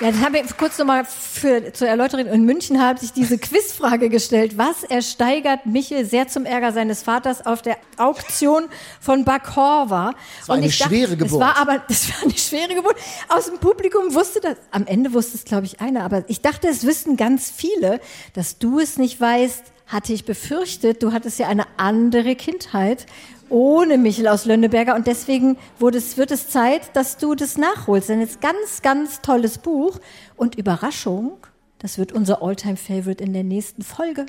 Ja, 0.00 0.10
das 0.10 0.20
haben 0.20 0.34
wir 0.34 0.44
kurz 0.58 0.76
nochmal 0.76 1.06
für, 1.06 1.72
zur 1.72 1.88
Erläuterung. 1.88 2.26
In 2.26 2.44
München 2.44 2.82
hat 2.82 3.00
sich 3.00 3.14
diese 3.14 3.38
Quizfrage 3.38 4.10
gestellt. 4.10 4.58
Was 4.58 4.82
ersteigert 4.82 5.64
Michel 5.64 6.04
sehr 6.04 6.28
zum 6.28 6.44
Ärger 6.44 6.72
seines 6.72 7.02
Vaters 7.02 7.46
auf 7.46 7.62
der 7.62 7.78
Auktion 7.96 8.64
von 9.00 9.24
Bakorva? 9.24 10.12
Das 10.40 10.48
war 10.50 10.56
eine 10.56 10.70
schwere 10.70 11.16
Geburt. 11.16 11.32
Es 11.32 11.38
war 11.38 11.56
aber, 11.56 11.78
das 11.88 12.10
war 12.10 12.24
eine 12.24 12.36
schwere 12.36 12.74
Geburt. 12.74 12.96
Aus 13.28 13.46
dem 13.46 13.56
Publikum 13.58 14.14
wusste 14.14 14.40
das, 14.40 14.56
am 14.70 14.86
Ende 14.86 15.14
wusste 15.14 15.38
es, 15.38 15.46
glaube 15.46 15.64
ich, 15.64 15.80
einer. 15.80 16.04
Aber 16.04 16.24
ich 16.28 16.42
dachte, 16.42 16.68
es 16.68 16.84
wüssten 16.84 17.16
ganz 17.16 17.50
viele. 17.50 17.98
Dass 18.34 18.58
du 18.58 18.78
es 18.78 18.98
nicht 18.98 19.18
weißt, 19.18 19.64
hatte 19.86 20.12
ich 20.12 20.26
befürchtet. 20.26 21.02
Du 21.02 21.12
hattest 21.12 21.38
ja 21.38 21.48
eine 21.48 21.64
andere 21.78 22.36
Kindheit 22.36 23.06
ohne 23.48 23.98
Michel 23.98 24.28
aus 24.28 24.44
Lönneberger 24.44 24.94
und 24.94 25.06
deswegen 25.06 25.56
wurde 25.78 25.98
es, 25.98 26.16
wird 26.16 26.30
es 26.30 26.48
Zeit, 26.48 26.94
dass 26.94 27.16
du 27.16 27.34
das 27.34 27.56
nachholst. 27.56 28.08
Denn 28.08 28.20
es 28.20 28.32
ist 28.32 28.40
ganz, 28.40 28.82
ganz 28.82 29.20
tolles 29.20 29.58
Buch 29.58 29.98
und 30.36 30.56
Überraschung, 30.56 31.38
das 31.78 31.98
wird 31.98 32.12
unser 32.12 32.42
Alltime-Favorite 32.42 33.22
in 33.22 33.32
der 33.32 33.44
nächsten 33.44 33.82
Folge. 33.82 34.26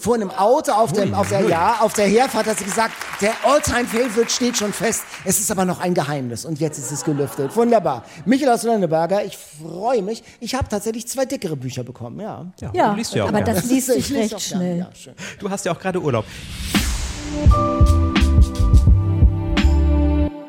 Vor 0.00 0.14
einem 0.14 0.30
Auto 0.30 0.72
auf, 0.72 0.92
dem, 0.92 1.12
auf, 1.12 1.28
der, 1.28 1.40
ja, 1.48 1.78
auf 1.80 1.92
der 1.92 2.06
Herfahrt 2.06 2.46
hat 2.46 2.58
sie 2.58 2.64
gesagt, 2.64 2.94
der 3.20 3.32
All-Time-Favorite 3.42 4.30
steht 4.30 4.56
schon 4.56 4.72
fest. 4.72 5.02
Es 5.24 5.40
ist 5.40 5.50
aber 5.50 5.64
noch 5.64 5.80
ein 5.80 5.92
Geheimnis 5.92 6.44
und 6.44 6.60
jetzt 6.60 6.78
ist 6.78 6.92
es 6.92 7.02
gelüftet. 7.02 7.54
Wunderbar. 7.56 8.04
Michael 8.24 8.52
aus 8.52 8.62
Lönneberger, 8.62 9.24
ich 9.24 9.36
freue 9.36 10.02
mich. 10.02 10.22
Ich 10.38 10.54
habe 10.54 10.68
tatsächlich 10.68 11.08
zwei 11.08 11.24
dickere 11.24 11.56
Bücher 11.56 11.82
bekommen, 11.82 12.20
ja. 12.20 12.46
Ja, 12.72 12.90
du 12.90 12.96
liest 12.96 13.14
ja 13.14 13.24
auch 13.24 13.28
aber 13.28 13.42
gerne. 13.42 13.60
das 13.60 13.68
liest 13.68 13.86
sich 13.92 14.14
recht 14.14 14.40
schnell. 14.40 14.78
Ja, 14.78 14.90
schön. 14.94 15.14
Du 15.40 15.50
hast 15.50 15.66
ja 15.66 15.72
auch 15.72 15.80
gerade 15.80 16.00
Urlaub. 16.00 16.24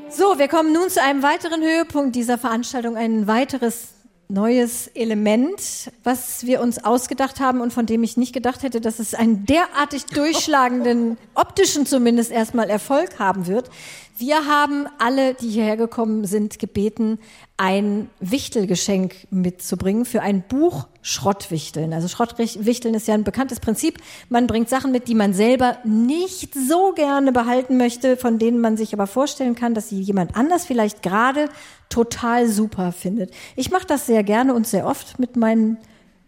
So, 0.10 0.38
wir 0.38 0.48
kommen 0.48 0.74
nun 0.74 0.90
zu 0.90 1.02
einem 1.02 1.24
weiteren 1.24 1.62
Höhepunkt 1.62 2.16
dieser 2.16 2.38
Veranstaltung, 2.38 2.98
ein 2.98 3.28
weiteres 3.28 3.94
neues 4.32 4.88
Element, 4.90 5.60
was 6.04 6.46
wir 6.46 6.62
uns 6.62 6.84
ausgedacht 6.84 7.40
haben 7.40 7.62
und 7.62 7.74
von 7.74 7.88
dem 7.88 8.04
ich 8.04 8.16
nicht 8.16 8.32
gedacht 8.32 8.62
hätte, 8.62 8.80
dass 8.80 9.00
es 9.00 9.16
einen 9.16 9.46
derartig 9.46 10.06
durchschlagenden, 10.14 11.18
optischen 11.34 11.88
zumindest 11.88 12.32
erstmal 12.32 12.70
Erfolg 12.70 13.18
haben 13.18 13.48
wird. 13.48 13.72
Wir 14.20 14.48
haben 14.48 14.86
alle, 14.98 15.34
die 15.34 15.48
hierher 15.48 15.78
gekommen 15.78 16.26
sind, 16.26 16.60
gebeten, 16.60 17.20
ein 17.56 18.10
Wichtelgeschenk 18.20 19.16
mitzubringen 19.32 20.04
für 20.04 20.22
ein 20.22 20.44
Buch 20.46 20.88
Schrottwichteln. 21.02 21.94
Also 21.94 22.10
Schrottwichteln 22.10 22.96
ist 22.96 23.08
ja 23.08 23.14
ein 23.14 23.24
bekanntes 23.24 23.62
Prinzip. 23.62 23.98
Man 24.28 24.46
bringt 24.46 24.68
Sachen 24.68 24.92
mit, 24.92 25.08
die 25.08 25.16
man 25.16 25.34
selber 25.34 25.78
nicht 25.86 26.54
so 26.54 26.92
gerne 26.92 27.32
behalten 27.32 27.78
möchte, 27.78 28.18
von 28.18 28.40
denen 28.40 28.60
man 28.60 28.76
sich 28.76 28.92
aber 28.92 29.08
vorstellen 29.08 29.56
kann, 29.56 29.74
dass 29.74 29.88
sie 29.88 30.02
jemand 30.02 30.36
anders 30.36 30.66
vielleicht 30.66 31.02
gerade 31.02 31.48
total 31.88 32.50
super 32.50 32.92
findet. 32.92 33.32
Ich 33.56 33.72
mache 33.72 33.88
das 33.88 34.06
sehr 34.06 34.24
gerne 34.24 34.54
und 34.54 34.68
sehr 34.68 34.86
oft 34.86 35.18
mit 35.18 35.38
meinen 35.38 35.78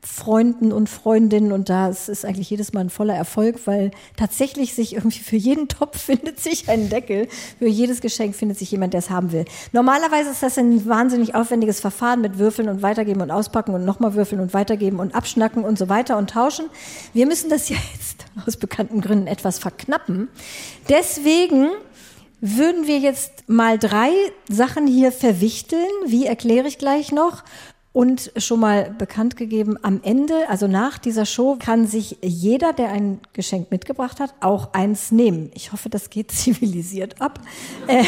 Freunden 0.04 0.72
und 0.72 0.90
Freundinnen 0.90 1.52
und 1.52 1.70
da 1.70 1.88
ist 1.88 2.10
es 2.10 2.26
eigentlich 2.26 2.50
jedes 2.50 2.74
Mal 2.74 2.82
ein 2.82 2.90
voller 2.90 3.14
Erfolg, 3.14 3.60
weil 3.66 3.92
tatsächlich 4.18 4.74
sich 4.74 4.96
irgendwie 4.96 5.20
für 5.20 5.36
jeden 5.36 5.68
Topf 5.68 6.00
findet 6.02 6.40
sich 6.40 6.70
ein 6.70 6.90
Deckel, 6.90 7.28
für 7.60 7.68
jedes 7.68 8.02
Geschenk 8.02 8.36
findet 8.36 8.58
sich 8.58 8.72
jemand, 8.72 8.94
der 8.94 9.00
es 9.00 9.12
haben 9.12 9.32
will. 9.32 9.46
Normalerweise 9.74 10.32
ist 10.32 10.42
das 10.42 10.58
ein 10.58 10.88
wahnsinnig 10.88 11.36
aufwendiges 11.36 11.80
Verfahren 11.80 12.22
mit 12.22 12.40
Würfeln 12.40 12.68
und 12.68 12.82
weitergeben 12.82 13.22
und 13.22 13.30
auspacken 13.30 13.76
und 13.76 13.86
nochmal 13.86 14.16
würfeln 14.16 14.42
und 14.42 14.54
weitergeben 14.56 15.00
und 15.00 15.14
abschnacken 15.14 15.64
und 15.64 15.78
so 15.78 15.88
weiter 15.88 16.18
und 16.18 16.32
tauschen. 16.32 16.66
Wir 17.14 17.28
müssen 17.28 17.50
das 17.50 17.70
ja 17.70 17.78
jetzt 17.94 18.26
aus 18.48 18.58
bekannten 18.58 19.02
Gründen 19.02 19.28
etwas 19.28 19.60
verknappen. 19.60 20.30
Deswegen 20.90 21.70
würden 22.42 22.88
wir 22.88 22.98
jetzt 22.98 23.48
mal 23.48 23.78
drei 23.78 24.10
Sachen 24.50 24.88
hier 24.88 25.12
verwichteln. 25.12 25.88
Wie 26.08 26.26
erkläre 26.26 26.68
ich 26.68 26.80
gleich 26.80 27.12
noch? 27.12 27.44
Und 27.94 28.32
schon 28.38 28.62
mal 28.62 28.90
bekannt 28.98 29.36
gegeben, 29.36 29.78
am 29.82 30.00
Ende, 30.02 30.48
also 30.48 30.66
nach 30.68 30.98
dieser 30.98 31.26
Show, 31.26 31.58
kann 31.60 31.88
sich 31.88 32.18
jeder, 32.22 32.72
der 32.72 32.90
ein 32.90 33.20
Geschenk 33.34 33.70
mitgebracht 33.70 34.22
hat, 34.22 34.34
auch 34.40 34.72
eins 34.74 35.12
nehmen. 35.12 35.52
Ich 35.56 35.74
hoffe, 35.74 35.90
das 35.90 36.10
geht 36.10 36.32
zivilisiert 36.32 37.22
ab. 37.22 37.42
Äh, 37.88 38.06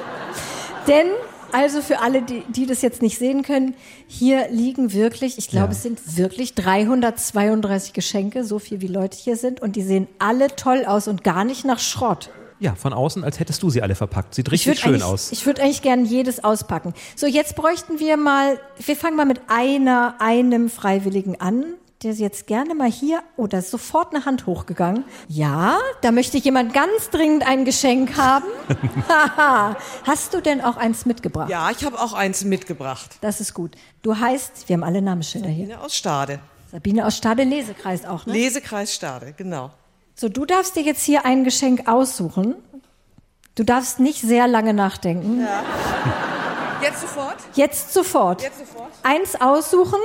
denn, 0.88 1.06
also 1.52 1.80
für 1.82 2.00
alle, 2.00 2.22
die, 2.22 2.42
die 2.48 2.66
das 2.66 2.82
jetzt 2.82 3.00
nicht 3.00 3.16
sehen 3.16 3.42
können, 3.42 3.74
hier 4.08 4.48
liegen 4.50 4.92
wirklich, 4.92 5.38
ich 5.38 5.48
glaube, 5.48 5.66
Ja. 5.66 5.72
es 5.72 5.82
sind 5.84 6.16
wirklich 6.16 6.54
332 6.56 7.92
Geschenke, 7.92 8.42
so 8.42 8.58
viel 8.58 8.80
wie 8.80 8.88
Leute 8.88 9.16
hier 9.16 9.36
sind. 9.36 9.62
Und 9.62 9.76
die 9.76 9.82
sehen 9.82 10.08
alle 10.18 10.48
toll 10.56 10.84
aus 10.84 11.06
und 11.06 11.22
gar 11.22 11.44
nicht 11.44 11.64
nach 11.64 11.78
Schrott. 11.78 12.30
Ja, 12.58 12.74
von 12.74 12.92
außen, 12.92 13.22
als 13.24 13.38
hättest 13.38 13.62
du 13.62 13.70
sie 13.70 13.82
alle 13.82 13.94
verpackt. 13.94 14.34
Sieht 14.34 14.48
Ich 14.48 14.52
richtig 14.52 14.80
schön 14.80 15.02
aus. 15.02 15.30
ich 15.32 15.44
würde 15.46 15.62
eigentlich 15.62 15.82
gerne 15.82 16.04
jedes 16.04 16.42
auspacken. 16.42 16.94
So, 17.14 17.26
jetzt 17.26 17.54
bräuchten 17.56 17.98
wir 17.98 18.16
mal, 18.16 18.58
wir 18.78 18.96
fangen 18.96 19.16
mal 19.16 19.26
mit 19.26 19.40
einer, 19.48 20.14
einem 20.20 20.70
Freiwilligen 20.70 21.40
an, 21.40 21.64
der 22.02 22.12
jetzt 22.12 22.46
gerne 22.46 22.74
mal 22.74 22.90
hier, 22.90 23.22
oh, 23.36 23.46
da 23.46 23.58
ist 23.58 23.70
sofort 23.70 24.14
eine 24.14 24.24
Hand 24.24 24.46
hochgegangen. 24.46 25.04
Ja, 25.28 25.78
da 26.02 26.12
möchte 26.12 26.36
jemand 26.38 26.74
ganz 26.74 27.10
dringend 27.10 27.46
ein 27.46 27.64
Geschenk 27.64 28.16
haben. 28.16 28.44
Haha. 29.08 29.76
Hast 30.04 30.34
du 30.34 30.40
denn 30.40 30.60
auch 30.60 30.76
eins 30.76 31.06
mitgebracht? 31.06 31.50
Ja, 31.50 31.70
ich 31.70 31.84
habe 31.84 31.98
auch 31.98 32.12
eins 32.12 32.44
mitgebracht. 32.44 33.16
Das 33.22 33.40
ist 33.40 33.54
gut. 33.54 33.76
Du 34.02 34.16
heißt, 34.18 34.68
wir 34.68 34.74
haben 34.74 34.84
alle 34.84 35.00
Namensschilder 35.02 35.48
hier. 35.48 35.66
Sabine 35.66 35.80
aus 35.84 35.94
Stade. 35.96 36.38
Sabine 36.70 37.06
aus 37.06 37.16
Stade 37.16 37.44
Lesekreis 37.44 38.04
auch, 38.04 38.26
ne? 38.26 38.32
Lesekreis 38.34 38.94
Stade, 38.94 39.32
genau. 39.36 39.70
So, 40.18 40.30
du 40.30 40.46
darfst 40.46 40.74
dir 40.76 40.82
jetzt 40.82 41.02
hier 41.02 41.26
ein 41.26 41.44
Geschenk 41.44 41.88
aussuchen. 41.88 42.54
Du 43.54 43.64
darfst 43.64 44.00
nicht 44.00 44.22
sehr 44.22 44.48
lange 44.48 44.72
nachdenken. 44.72 45.46
Jetzt 46.80 47.02
sofort? 47.02 47.36
Jetzt 47.52 47.92
sofort. 47.92 48.40
Jetzt 48.40 48.58
sofort? 48.58 48.90
Eins 49.02 49.38
aussuchen. 49.38 50.00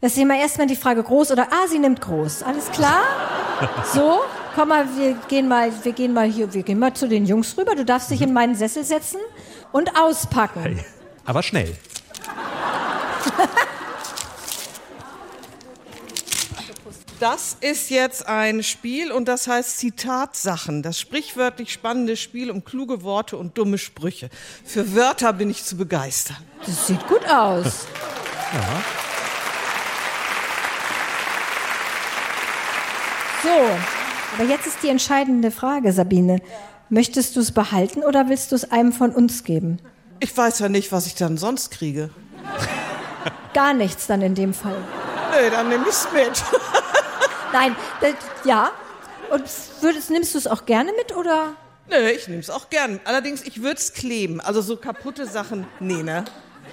Das 0.00 0.12
ist 0.12 0.18
immer 0.18 0.36
erstmal 0.36 0.66
die 0.66 0.74
Frage 0.74 1.04
groß 1.04 1.30
oder 1.30 1.46
ah, 1.52 1.68
sie 1.68 1.78
nimmt 1.78 2.00
groß. 2.00 2.42
Alles 2.42 2.72
klar? 2.72 3.02
So, 3.92 4.18
komm 4.56 4.70
mal, 4.70 4.84
wir 4.96 5.14
gehen 5.28 5.46
mal, 5.46 5.70
wir 5.84 5.92
gehen 5.92 6.12
mal 6.12 6.26
hier, 6.28 6.52
wir 6.52 6.64
gehen 6.64 6.80
mal 6.80 6.92
zu 6.92 7.06
den 7.08 7.24
Jungs 7.24 7.56
rüber. 7.56 7.76
Du 7.76 7.84
darfst 7.84 8.10
dich 8.10 8.20
in 8.20 8.32
meinen 8.32 8.56
Sessel 8.56 8.82
setzen 8.82 9.20
und 9.70 9.96
auspacken. 9.96 10.80
Aber 11.24 11.44
schnell. 11.44 11.76
Das 17.20 17.56
ist 17.60 17.90
jetzt 17.90 18.28
ein 18.28 18.62
Spiel 18.62 19.10
und 19.10 19.26
das 19.26 19.48
heißt 19.48 19.78
Zitatsachen. 19.78 20.84
Das 20.84 21.00
sprichwörtlich 21.00 21.72
spannende 21.72 22.16
Spiel 22.16 22.48
um 22.48 22.64
kluge 22.64 23.02
Worte 23.02 23.36
und 23.36 23.58
dumme 23.58 23.76
Sprüche. 23.76 24.30
Für 24.64 24.94
Wörter 24.94 25.32
bin 25.32 25.50
ich 25.50 25.64
zu 25.64 25.76
begeistern. 25.76 26.36
Das 26.64 26.86
sieht 26.86 27.04
gut 27.08 27.28
aus. 27.28 27.86
So, 33.42 33.48
aber 34.36 34.48
jetzt 34.48 34.68
ist 34.68 34.82
die 34.84 34.88
entscheidende 34.88 35.50
Frage, 35.50 35.92
Sabine. 35.92 36.40
Möchtest 36.88 37.34
du 37.34 37.40
es 37.40 37.50
behalten 37.50 38.04
oder 38.04 38.28
willst 38.28 38.52
du 38.52 38.56
es 38.56 38.70
einem 38.70 38.92
von 38.92 39.10
uns 39.10 39.42
geben? 39.42 39.80
Ich 40.20 40.36
weiß 40.36 40.60
ja 40.60 40.68
nicht, 40.68 40.92
was 40.92 41.06
ich 41.06 41.16
dann 41.16 41.36
sonst 41.36 41.72
kriege. 41.72 42.10
Gar 43.54 43.74
nichts 43.74 44.06
dann 44.06 44.22
in 44.22 44.36
dem 44.36 44.54
Fall. 44.54 44.78
Nee, 45.32 45.50
dann 45.50 45.68
nehme 45.68 45.84
ich's 45.88 46.06
mit. 46.12 46.44
Nein, 47.52 47.74
das, 48.00 48.14
ja. 48.44 48.70
Und 49.30 49.44
würdest, 49.80 50.10
nimmst 50.10 50.34
du 50.34 50.38
es 50.38 50.46
auch 50.46 50.64
gerne 50.66 50.90
mit 50.96 51.14
oder? 51.16 51.54
Nee, 51.90 52.10
ich 52.10 52.28
nehme 52.28 52.40
es 52.40 52.50
auch 52.50 52.70
gern. 52.70 53.00
Allerdings, 53.04 53.42
ich 53.42 53.62
würde 53.62 53.78
es 53.78 53.92
kleben. 53.92 54.40
Also 54.40 54.60
so 54.60 54.76
kaputte 54.76 55.26
Sachen, 55.26 55.66
nee, 55.80 56.02
ne? 56.02 56.24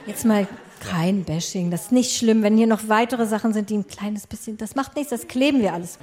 Jetzt 0.05 0.25
mal 0.25 0.47
kein 0.89 1.23
Bashing, 1.23 1.71
das 1.71 1.83
ist 1.85 1.91
nicht 1.91 2.15
schlimm. 2.15 2.43
Wenn 2.43 2.57
hier 2.57 2.67
noch 2.67 2.87
weitere 2.87 3.25
Sachen 3.25 3.53
sind, 3.53 3.69
die 3.69 3.77
ein 3.77 3.87
kleines 3.87 4.27
bisschen, 4.27 4.57
das 4.57 4.75
macht 4.75 4.95
nichts, 4.95 5.09
das 5.11 5.27
kleben 5.27 5.61
wir 5.61 5.73
alles. 5.73 5.97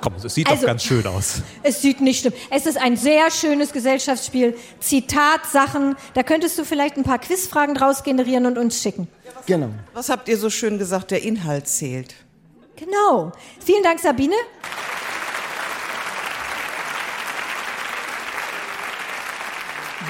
Komm, 0.00 0.14
es 0.22 0.34
sieht 0.34 0.48
Also- 0.48 0.62
doch 0.62 0.66
ganz 0.68 0.82
schön 0.82 1.06
aus. 1.06 1.42
Es 1.62 1.80
sieht 1.82 2.00
nicht 2.00 2.20
schlimm. 2.20 2.32
Es 2.50 2.66
ist 2.66 2.76
ein 2.78 2.96
sehr 2.96 3.30
schönes 3.30 3.72
Gesellschaftsspiel. 3.72 4.56
Zitatsachen. 4.80 5.96
Da 6.14 6.22
könntest 6.22 6.58
du 6.58 6.64
vielleicht 6.64 6.96
ein 6.96 7.02
paar 7.04 7.18
Quizfragen 7.18 7.74
draus 7.74 8.02
generieren 8.02 8.46
und 8.46 8.58
uns 8.58 8.80
schicken. 8.82 9.06
Genau. 9.46 9.68
Was 9.92 10.08
habt 10.08 10.28
ihr 10.28 10.38
so 10.38 10.50
schön 10.50 10.78
gesagt? 10.78 11.10
Der 11.10 11.22
Inhalt 11.22 11.68
zählt. 11.68 12.14
Genau. 12.76 13.32
Vielen 13.64 13.82
Dank, 13.82 14.00
Sabine. 14.00 14.34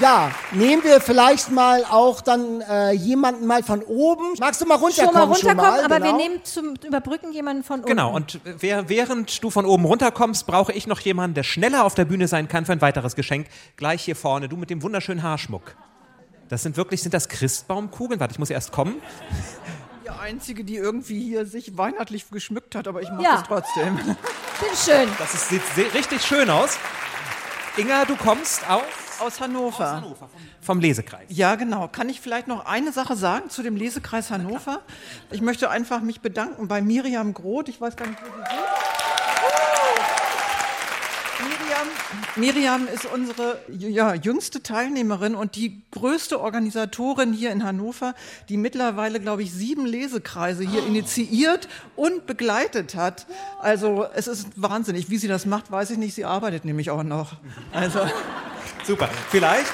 Ja, 0.00 0.30
nehmen 0.52 0.84
wir 0.84 1.00
vielleicht 1.00 1.50
mal 1.50 1.84
auch 1.84 2.20
dann 2.20 2.60
äh, 2.60 2.92
jemanden 2.92 3.46
mal 3.46 3.62
von 3.62 3.82
oben. 3.82 4.34
Magst 4.38 4.60
du 4.60 4.66
mal 4.66 4.74
runterkommen? 4.74 5.14
Schon 5.14 5.14
mal 5.14 5.34
runterkommen, 5.34 5.56
mal, 5.56 5.84
aber 5.84 6.00
genau. 6.00 6.18
wir 6.18 6.28
nehmen 6.28 6.44
zum 6.44 6.74
Überbrücken 6.84 7.32
jemanden 7.32 7.62
von 7.62 7.80
unten. 7.80 7.88
Genau, 7.88 8.14
und 8.14 8.40
wer, 8.44 8.90
während 8.90 9.42
du 9.42 9.48
von 9.48 9.64
oben 9.64 9.86
runterkommst, 9.86 10.46
brauche 10.46 10.72
ich 10.72 10.86
noch 10.86 11.00
jemanden, 11.00 11.34
der 11.34 11.44
schneller 11.44 11.84
auf 11.84 11.94
der 11.94 12.04
Bühne 12.04 12.28
sein 12.28 12.46
kann 12.48 12.66
für 12.66 12.72
ein 12.72 12.82
weiteres 12.82 13.16
Geschenk. 13.16 13.46
Gleich 13.76 14.02
hier 14.02 14.16
vorne, 14.16 14.48
du 14.50 14.56
mit 14.56 14.68
dem 14.68 14.82
wunderschönen 14.82 15.22
Haarschmuck. 15.22 15.76
Das 16.48 16.62
sind 16.62 16.76
wirklich, 16.76 17.00
sind 17.00 17.14
das 17.14 17.28
Christbaumkugeln? 17.28 18.20
Warte, 18.20 18.32
ich 18.32 18.38
muss 18.38 18.50
erst 18.50 18.72
kommen. 18.72 18.96
Die 20.06 20.10
einzige, 20.10 20.62
die 20.62 20.76
irgendwie 20.76 21.20
hier 21.20 21.46
sich 21.46 21.76
weihnachtlich 21.76 22.30
geschmückt 22.30 22.76
hat, 22.76 22.86
aber 22.86 23.02
ich 23.02 23.10
mache 23.10 23.24
Ja. 23.24 23.32
das 23.38 23.42
trotzdem. 23.48 23.96
Bitteschön. 24.60 25.08
Das 25.18 25.34
ist, 25.34 25.48
sieht 25.48 25.62
se- 25.74 25.92
richtig 25.94 26.22
schön 26.22 26.48
aus. 26.48 26.78
Inga, 27.76 28.04
du 28.04 28.14
kommst 28.14 28.68
aus 28.70 28.82
Aus 29.18 29.40
Hannover. 29.40 30.14
vom 30.60 30.78
Lesekreis. 30.78 31.24
Ja, 31.28 31.56
genau. 31.56 31.88
Kann 31.88 32.08
ich 32.08 32.20
vielleicht 32.20 32.46
noch 32.46 32.66
eine 32.66 32.92
Sache 32.92 33.16
sagen 33.16 33.50
zu 33.50 33.62
dem 33.64 33.74
Lesekreis 33.74 34.30
Hannover? 34.30 34.80
Ich 35.32 35.40
möchte 35.40 35.70
einfach 35.70 36.00
mich 36.02 36.20
bedanken 36.20 36.68
bei 36.68 36.80
Miriam 36.82 37.34
Groth. 37.34 37.68
Ich 37.68 37.80
weiß 37.80 37.96
gar 37.96 38.06
nicht, 38.06 38.20
wo 38.22 38.26
sie 38.26 38.32
sind. 38.36 38.95
Miriam, 42.36 42.86
ist 42.86 43.06
unsere 43.06 43.58
ja, 43.68 44.14
jüngste 44.14 44.62
Teilnehmerin 44.62 45.34
und 45.34 45.56
die 45.56 45.82
größte 45.90 46.40
Organisatorin 46.40 47.32
hier 47.32 47.50
in 47.50 47.64
Hannover, 47.64 48.14
die 48.48 48.56
mittlerweile, 48.56 49.20
glaube 49.20 49.42
ich, 49.42 49.52
sieben 49.52 49.86
Lesekreise 49.86 50.62
hier 50.68 50.86
initiiert 50.86 51.68
und 51.96 52.26
begleitet 52.26 52.94
hat. 52.94 53.26
Also 53.60 54.06
es 54.14 54.26
ist 54.26 54.48
wahnsinnig. 54.56 55.08
Wie 55.08 55.16
sie 55.16 55.28
das 55.28 55.46
macht, 55.46 55.70
weiß 55.70 55.90
ich 55.90 55.98
nicht. 55.98 56.14
Sie 56.14 56.24
arbeitet 56.24 56.64
nämlich 56.64 56.90
auch 56.90 57.02
noch. 57.02 57.36
Also 57.72 58.00
Super. 58.86 59.08
Vielleicht. 59.30 59.66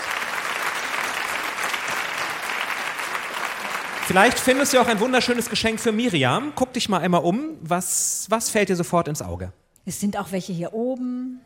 Vielleicht 4.06 4.38
findest 4.38 4.72
du 4.72 4.80
auch 4.80 4.86
ein 4.86 5.00
wunderschönes 5.00 5.50
Geschenk 5.50 5.80
für 5.80 5.92
Miriam. 5.92 6.52
Guck 6.54 6.72
dich 6.72 6.88
mal 6.88 7.00
einmal 7.00 7.22
um. 7.22 7.58
Was, 7.60 8.26
was 8.30 8.48
fällt 8.48 8.70
dir 8.70 8.76
sofort 8.76 9.08
ins 9.08 9.20
Auge? 9.20 9.52
Es 9.84 10.00
sind 10.00 10.16
auch 10.16 10.32
welche 10.32 10.52
hier 10.52 10.72
oben. 10.72 11.40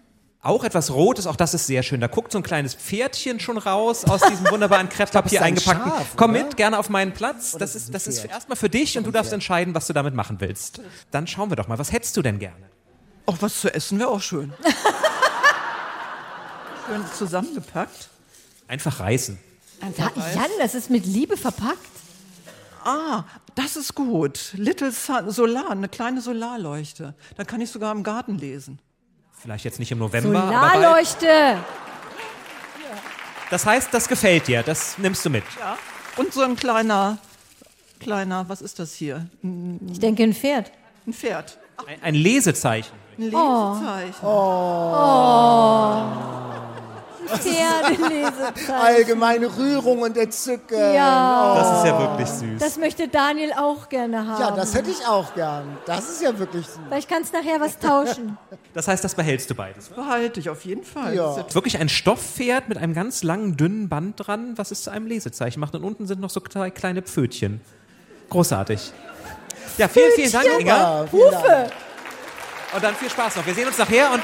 Auch 0.46 0.62
etwas 0.62 0.92
Rotes, 0.92 1.26
auch 1.26 1.34
das 1.34 1.54
ist 1.54 1.66
sehr 1.66 1.82
schön. 1.82 2.00
Da 2.00 2.06
guckt 2.06 2.30
so 2.30 2.38
ein 2.38 2.44
kleines 2.44 2.74
Pferdchen 2.74 3.40
schon 3.40 3.58
raus 3.58 4.04
aus 4.04 4.22
diesem 4.22 4.48
wunderbaren 4.48 4.88
Krepppapier 4.88 5.42
eingepackten. 5.42 5.90
Schaf, 5.90 6.12
Komm 6.14 6.30
oder? 6.30 6.44
mit, 6.44 6.56
gerne 6.56 6.78
auf 6.78 6.88
meinen 6.88 7.12
Platz. 7.12 7.56
Das 7.58 7.74
ist, 7.74 7.92
das 7.92 8.06
ist 8.06 8.24
erstmal 8.24 8.56
für 8.56 8.70
dich 8.70 8.96
und 8.96 9.04
du 9.04 9.10
darfst 9.10 9.32
entscheiden, 9.32 9.74
was 9.74 9.88
du 9.88 9.92
damit 9.92 10.14
machen 10.14 10.36
willst. 10.38 10.80
Dann 11.10 11.26
schauen 11.26 11.50
wir 11.50 11.56
doch 11.56 11.66
mal, 11.66 11.80
was 11.80 11.90
hättest 11.90 12.16
du 12.16 12.22
denn 12.22 12.38
gerne? 12.38 12.70
Auch 13.26 13.36
was 13.40 13.60
zu 13.60 13.74
essen 13.74 13.98
wäre 13.98 14.08
auch 14.08 14.22
schön. 14.22 14.52
schön 16.86 17.04
zusammengepackt. 17.18 18.08
Einfach 18.68 19.00
reißen. 19.00 19.38
Ja, 19.98 20.12
Jan, 20.34 20.50
das 20.60 20.76
ist 20.76 20.90
mit 20.90 21.06
Liebe 21.06 21.36
verpackt. 21.36 21.80
Ah, 22.84 23.24
das 23.56 23.74
ist 23.74 23.96
gut. 23.96 24.52
Little 24.52 24.92
Sun, 24.92 25.28
Solar, 25.32 25.70
eine 25.70 25.88
kleine 25.88 26.20
Solarleuchte. 26.20 27.14
Da 27.36 27.42
kann 27.42 27.60
ich 27.60 27.70
sogar 27.70 27.90
im 27.90 28.04
Garten 28.04 28.38
lesen. 28.38 28.78
Vielleicht 29.46 29.64
jetzt 29.64 29.78
nicht 29.78 29.92
im 29.92 29.98
November, 29.98 30.42
aber. 30.42 30.72
Solarleuchte. 30.72 31.58
Das 33.48 33.64
heißt, 33.64 33.94
das 33.94 34.08
gefällt 34.08 34.48
dir, 34.48 34.64
das 34.64 34.98
nimmst 34.98 35.24
du 35.24 35.30
mit. 35.30 35.44
Ja. 35.60 35.78
Und 36.16 36.32
so 36.32 36.42
ein 36.42 36.56
kleiner, 36.56 37.18
kleiner, 38.00 38.48
was 38.48 38.60
ist 38.60 38.80
das 38.80 38.94
hier? 38.94 39.28
Ich 39.88 40.00
denke 40.00 40.24
ein 40.24 40.34
Pferd. 40.34 40.72
Ein 41.06 41.12
Pferd. 41.12 41.58
Ein, 41.86 42.02
ein 42.02 42.14
Lesezeichen. 42.16 42.92
Ein 43.16 43.22
Lesezeichen. 43.22 44.14
Pferdelesezeichen. 44.14 44.26
Allgemeine 48.80 49.46
Rührung 49.56 50.02
und 50.02 50.16
Entzücken. 50.16 50.78
Ja. 50.78 51.54
Das 51.54 51.78
ist 51.78 51.86
ja 51.86 51.98
wirklich 51.98 52.28
süß. 52.28 52.60
Das 52.60 52.76
möchte 52.76 53.08
Daniel 53.08 53.52
auch 53.52 53.88
gerne 53.88 54.26
haben. 54.26 54.40
Ja, 54.40 54.50
das 54.50 54.74
hätte 54.74 54.90
ich 54.90 55.06
auch 55.06 55.34
gern. 55.34 55.78
Das 55.86 56.08
ist 56.08 56.22
ja 56.22 56.38
wirklich 56.38 56.66
süß. 56.66 56.80
Vielleicht 56.88 57.08
kannst 57.08 57.32
du 57.32 57.38
nachher 57.38 57.60
was 57.60 57.78
tauschen. 57.78 58.36
Das 58.74 58.88
heißt, 58.88 59.02
das 59.02 59.14
behältst 59.14 59.48
du 59.48 59.54
beides. 59.54 59.88
Behalte 59.88 60.38
ich 60.38 60.50
auf 60.50 60.66
jeden 60.66 60.84
Fall. 60.84 61.14
Ja. 61.14 61.40
Ist 61.40 61.54
Wirklich 61.54 61.78
ein 61.78 61.88
Stofppferd 61.88 62.68
mit 62.68 62.76
einem 62.76 62.92
ganz 62.92 63.22
langen, 63.22 63.56
dünnen 63.56 63.88
Band 63.88 64.16
dran, 64.18 64.52
was 64.56 64.70
es 64.70 64.82
zu 64.82 64.90
einem 64.90 65.06
Lesezeichen 65.06 65.60
macht. 65.60 65.74
Und 65.74 65.82
unten 65.82 66.06
sind 66.06 66.20
noch 66.20 66.28
so 66.28 66.40
zwei 66.40 66.68
kleine 66.70 67.00
Pfötchen. 67.00 67.62
Großartig. 68.28 68.92
Ja, 69.78 69.88
vielen, 69.88 70.12
vielen 70.14 70.30
Dank, 70.32 70.46
Inga. 70.60 70.76
Ja, 70.76 71.06
vielen 71.06 71.30
Dank. 71.30 71.44
Hufe. 71.44 71.70
Und 72.74 72.84
dann 72.84 72.94
viel 72.96 73.08
Spaß 73.08 73.36
noch. 73.36 73.46
Wir 73.46 73.54
sehen 73.54 73.66
uns 73.66 73.78
nachher 73.78 74.12
und, 74.12 74.22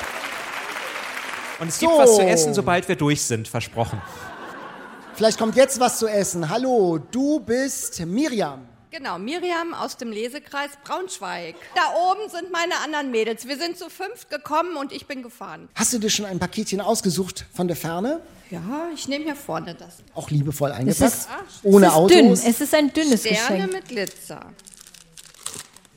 und 1.62 1.68
es 1.68 1.78
gibt 1.78 1.92
So. 1.92 1.98
was 1.98 2.16
zu 2.16 2.22
essen, 2.22 2.54
sobald 2.54 2.88
wir 2.88 2.96
durch 2.96 3.22
sind, 3.22 3.48
versprochen. 3.48 4.00
Vielleicht 5.14 5.38
kommt 5.38 5.56
jetzt 5.56 5.78
was 5.80 5.98
zu 5.98 6.06
essen. 6.08 6.48
Hallo, 6.48 6.98
du 6.98 7.40
bist 7.40 8.00
Miriam. 8.04 8.66
Genau, 8.90 9.18
Miriam 9.18 9.72
aus 9.72 9.96
dem 9.96 10.10
Lesekreis 10.10 10.70
Braunschweig. 10.84 11.54
Da 11.74 11.82
oben 12.10 12.28
sind 12.30 12.50
meine 12.52 12.74
anderen 12.84 13.10
Mädels. 13.10 13.46
Wir 13.48 13.56
sind 13.56 13.78
zu 13.78 13.88
fünft 13.88 14.28
gekommen 14.28 14.76
und 14.76 14.92
ich 14.92 15.06
bin 15.06 15.22
gefahren. 15.22 15.68
Hast 15.74 15.92
du 15.94 15.98
dir 15.98 16.10
schon 16.10 16.26
ein 16.26 16.38
Paketchen 16.38 16.80
ausgesucht 16.82 17.46
von 17.54 17.68
der 17.68 17.76
Ferne? 17.76 18.20
Ja, 18.50 18.60
ich 18.94 19.08
nehme 19.08 19.24
hier 19.24 19.36
vorne 19.36 19.74
das. 19.74 19.98
Auch 20.14 20.28
liebevoll 20.28 20.70
Es 20.72 20.76
eingepackt? 20.76 21.12
ist, 21.14 21.28
Ohne 21.62 21.86
es 21.86 21.92
ist 21.92 21.96
Autos? 21.98 22.16
dünn. 22.16 22.32
Es 22.32 22.60
ist 22.60 22.74
ein 22.74 22.92
dünnes 22.92 23.20
Sterne 23.20 23.36
Geschenk. 23.56 23.72
mit 23.72 23.88
Glitzer. 23.88 24.40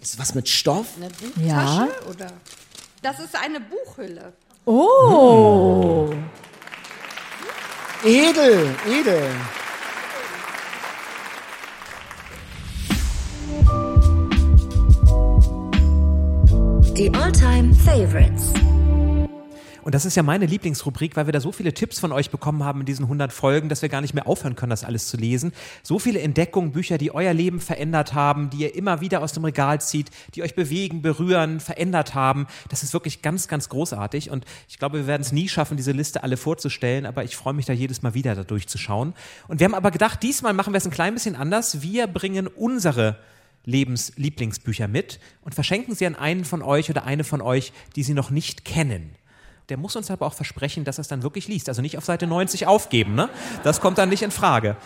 Ist 0.01 0.17
was 0.19 0.33
mit 0.35 0.47
Stoff? 0.47 0.87
Eine 0.97 1.09
Ja. 1.45 1.85
Buchtasche 1.85 2.09
oder? 2.09 2.27
Das 3.01 3.19
ist 3.19 3.35
eine 3.35 3.59
Buchhülle. 3.59 4.31
Oh. 4.67 6.09
Edel, 8.03 8.75
edel. 8.87 9.29
Die 16.97 17.13
Alltime 17.13 17.75
Favorites. 17.75 18.53
Und 19.85 19.93
das 19.93 20.03
ist 20.03 20.15
ja 20.15 20.23
meine 20.23 20.47
Lieblingsrubrik, 20.47 21.15
weil 21.15 21.27
wir 21.27 21.31
da 21.31 21.39
so 21.39 21.51
viele 21.51 21.71
Tipps 21.71 21.99
von 21.99 22.11
euch 22.11 22.31
bekommen 22.31 22.63
haben 22.63 22.79
in 22.79 22.87
diesen 22.87 23.05
100 23.05 23.31
Folgen, 23.31 23.69
dass 23.69 23.83
wir 23.83 23.89
gar 23.89 24.01
nicht 24.01 24.15
mehr 24.15 24.25
aufhören 24.25 24.55
können, 24.55 24.71
das 24.71 24.83
alles 24.83 25.09
zu 25.09 25.15
lesen. 25.15 25.53
So 25.83 25.99
viele 25.99 26.21
Entdeckungen, 26.21 26.71
Bücher, 26.71 26.97
die 26.97 27.13
euer 27.13 27.33
Leben 27.35 27.59
verändert 27.59 28.15
haben, 28.15 28.49
die 28.49 28.63
ihr 28.63 28.73
immer 28.73 28.99
wieder 28.99 29.21
aus 29.21 29.33
dem 29.33 29.45
Regal 29.45 29.79
zieht, 29.79 30.09
die 30.33 30.41
euch 30.41 30.55
bewegen, 30.55 31.03
berühren, 31.03 31.59
verändert 31.59 32.15
haben. 32.15 32.47
Das 32.69 32.81
ist 32.81 32.93
wirklich 32.93 33.21
ganz, 33.21 33.47
ganz 33.47 33.69
großartig. 33.69 34.31
Und 34.31 34.45
ich 34.67 34.79
glaube, 34.79 34.97
wir 34.97 35.05
werden 35.05 35.21
es 35.21 35.31
nie 35.31 35.47
schaffen, 35.47 35.77
diese 35.77 35.91
Liste 35.91 36.23
alle 36.23 36.37
vorzustellen, 36.37 37.05
aber 37.05 37.23
ich 37.23 37.35
freue 37.35 37.53
mich 37.53 37.67
da 37.67 37.73
jedes 37.73 38.01
Mal 38.01 38.15
wieder, 38.15 38.33
da 38.33 38.43
durchzuschauen. 38.43 39.13
Und 39.47 39.59
wir 39.59 39.65
haben 39.65 39.75
aber 39.75 39.91
gedacht, 39.91 40.23
diesmal 40.23 40.53
machen 40.53 40.73
wir 40.73 40.79
es 40.79 40.85
ein 40.85 40.91
klein 40.91 41.13
bisschen 41.13 41.35
anders. 41.35 41.83
Wir 41.83 42.07
bringen 42.07 42.47
unsere 42.47 43.19
Lebenslieblingsbücher 43.65 44.87
mit 44.87 45.19
und 45.43 45.53
verschenken 45.53 45.93
sie 45.93 46.07
an 46.07 46.15
einen 46.15 46.43
von 46.43 46.63
euch 46.63 46.89
oder 46.89 47.03
eine 47.03 47.23
von 47.23 47.41
euch, 47.41 47.71
die 47.95 48.01
sie 48.01 48.15
noch 48.15 48.31
nicht 48.31 48.65
kennen. 48.65 49.11
Der 49.69 49.77
muss 49.77 49.95
uns 49.95 50.11
aber 50.11 50.25
auch 50.25 50.33
versprechen, 50.33 50.83
dass 50.83 50.99
er 50.99 51.01
es 51.01 51.07
dann 51.07 51.23
wirklich 51.23 51.47
liest. 51.47 51.69
Also 51.69 51.81
nicht 51.81 51.97
auf 51.97 52.05
Seite 52.05 52.27
90 52.27 52.67
aufgeben, 52.67 53.15
ne? 53.15 53.29
Das 53.63 53.81
kommt 53.81 53.97
dann 53.97 54.09
nicht 54.09 54.21
in 54.21 54.31
Frage. 54.31 54.77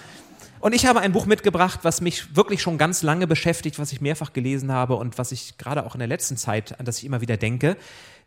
Und 0.62 0.76
ich 0.76 0.86
habe 0.86 1.00
ein 1.00 1.14
Buch 1.14 1.26
mitgebracht, 1.26 1.80
was 1.84 2.02
mich 2.02 2.36
wirklich 2.36 2.62
schon 2.62 2.78
ganz 2.78 3.02
lange 3.02 3.28
beschäftigt, 3.28 3.80
was 3.80 3.94
ich 3.94 4.02
mehrfach 4.02 4.34
gelesen 4.34 4.72
habe 4.72 4.96
und 4.96 5.18
was 5.18 5.32
ich 5.32 5.58
gerade 5.58 5.86
auch 5.86 5.96
in 5.96 6.00
der 6.00 6.08
letzten 6.08 6.36
Zeit, 6.36 6.78
an 6.80 6.86
das 6.86 6.98
ich 6.98 7.06
immer 7.06 7.22
wieder 7.22 7.38
denke. 7.38 7.78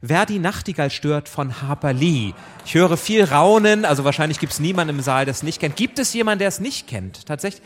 Wer 0.00 0.24
die 0.24 0.38
Nachtigall 0.38 0.90
stört 0.90 1.28
von 1.28 1.62
Harper 1.62 1.92
Lee. 1.92 2.32
Ich 2.64 2.74
höre 2.74 2.96
viel 2.96 3.24
Raunen, 3.24 3.84
also 3.84 4.05
wahrscheinlich 4.05 4.40
gibt 4.40 4.53
es 4.53 4.61
niemanden 4.61 4.96
im 4.96 5.03
Saal, 5.03 5.26
der 5.26 5.32
es 5.32 5.42
nicht 5.42 5.61
kennt. 5.61 5.76
Gibt 5.76 5.98
es 5.98 6.12
jemanden, 6.14 6.40
der 6.40 6.48
es 6.48 6.59
nicht 6.59 6.86
kennt? 6.88 7.26
Tatsächlich? 7.26 7.62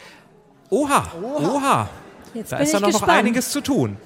Oha, 0.68 1.12
oha. 1.22 1.89
Jetzt 2.34 2.53
Da 2.53 2.59
ist 2.59 2.74
da 2.74 2.78
ich 2.78 2.82
noch, 2.82 3.01
noch 3.01 3.09
einiges 3.09 3.51
zu 3.51 3.61
tun. 3.61 3.97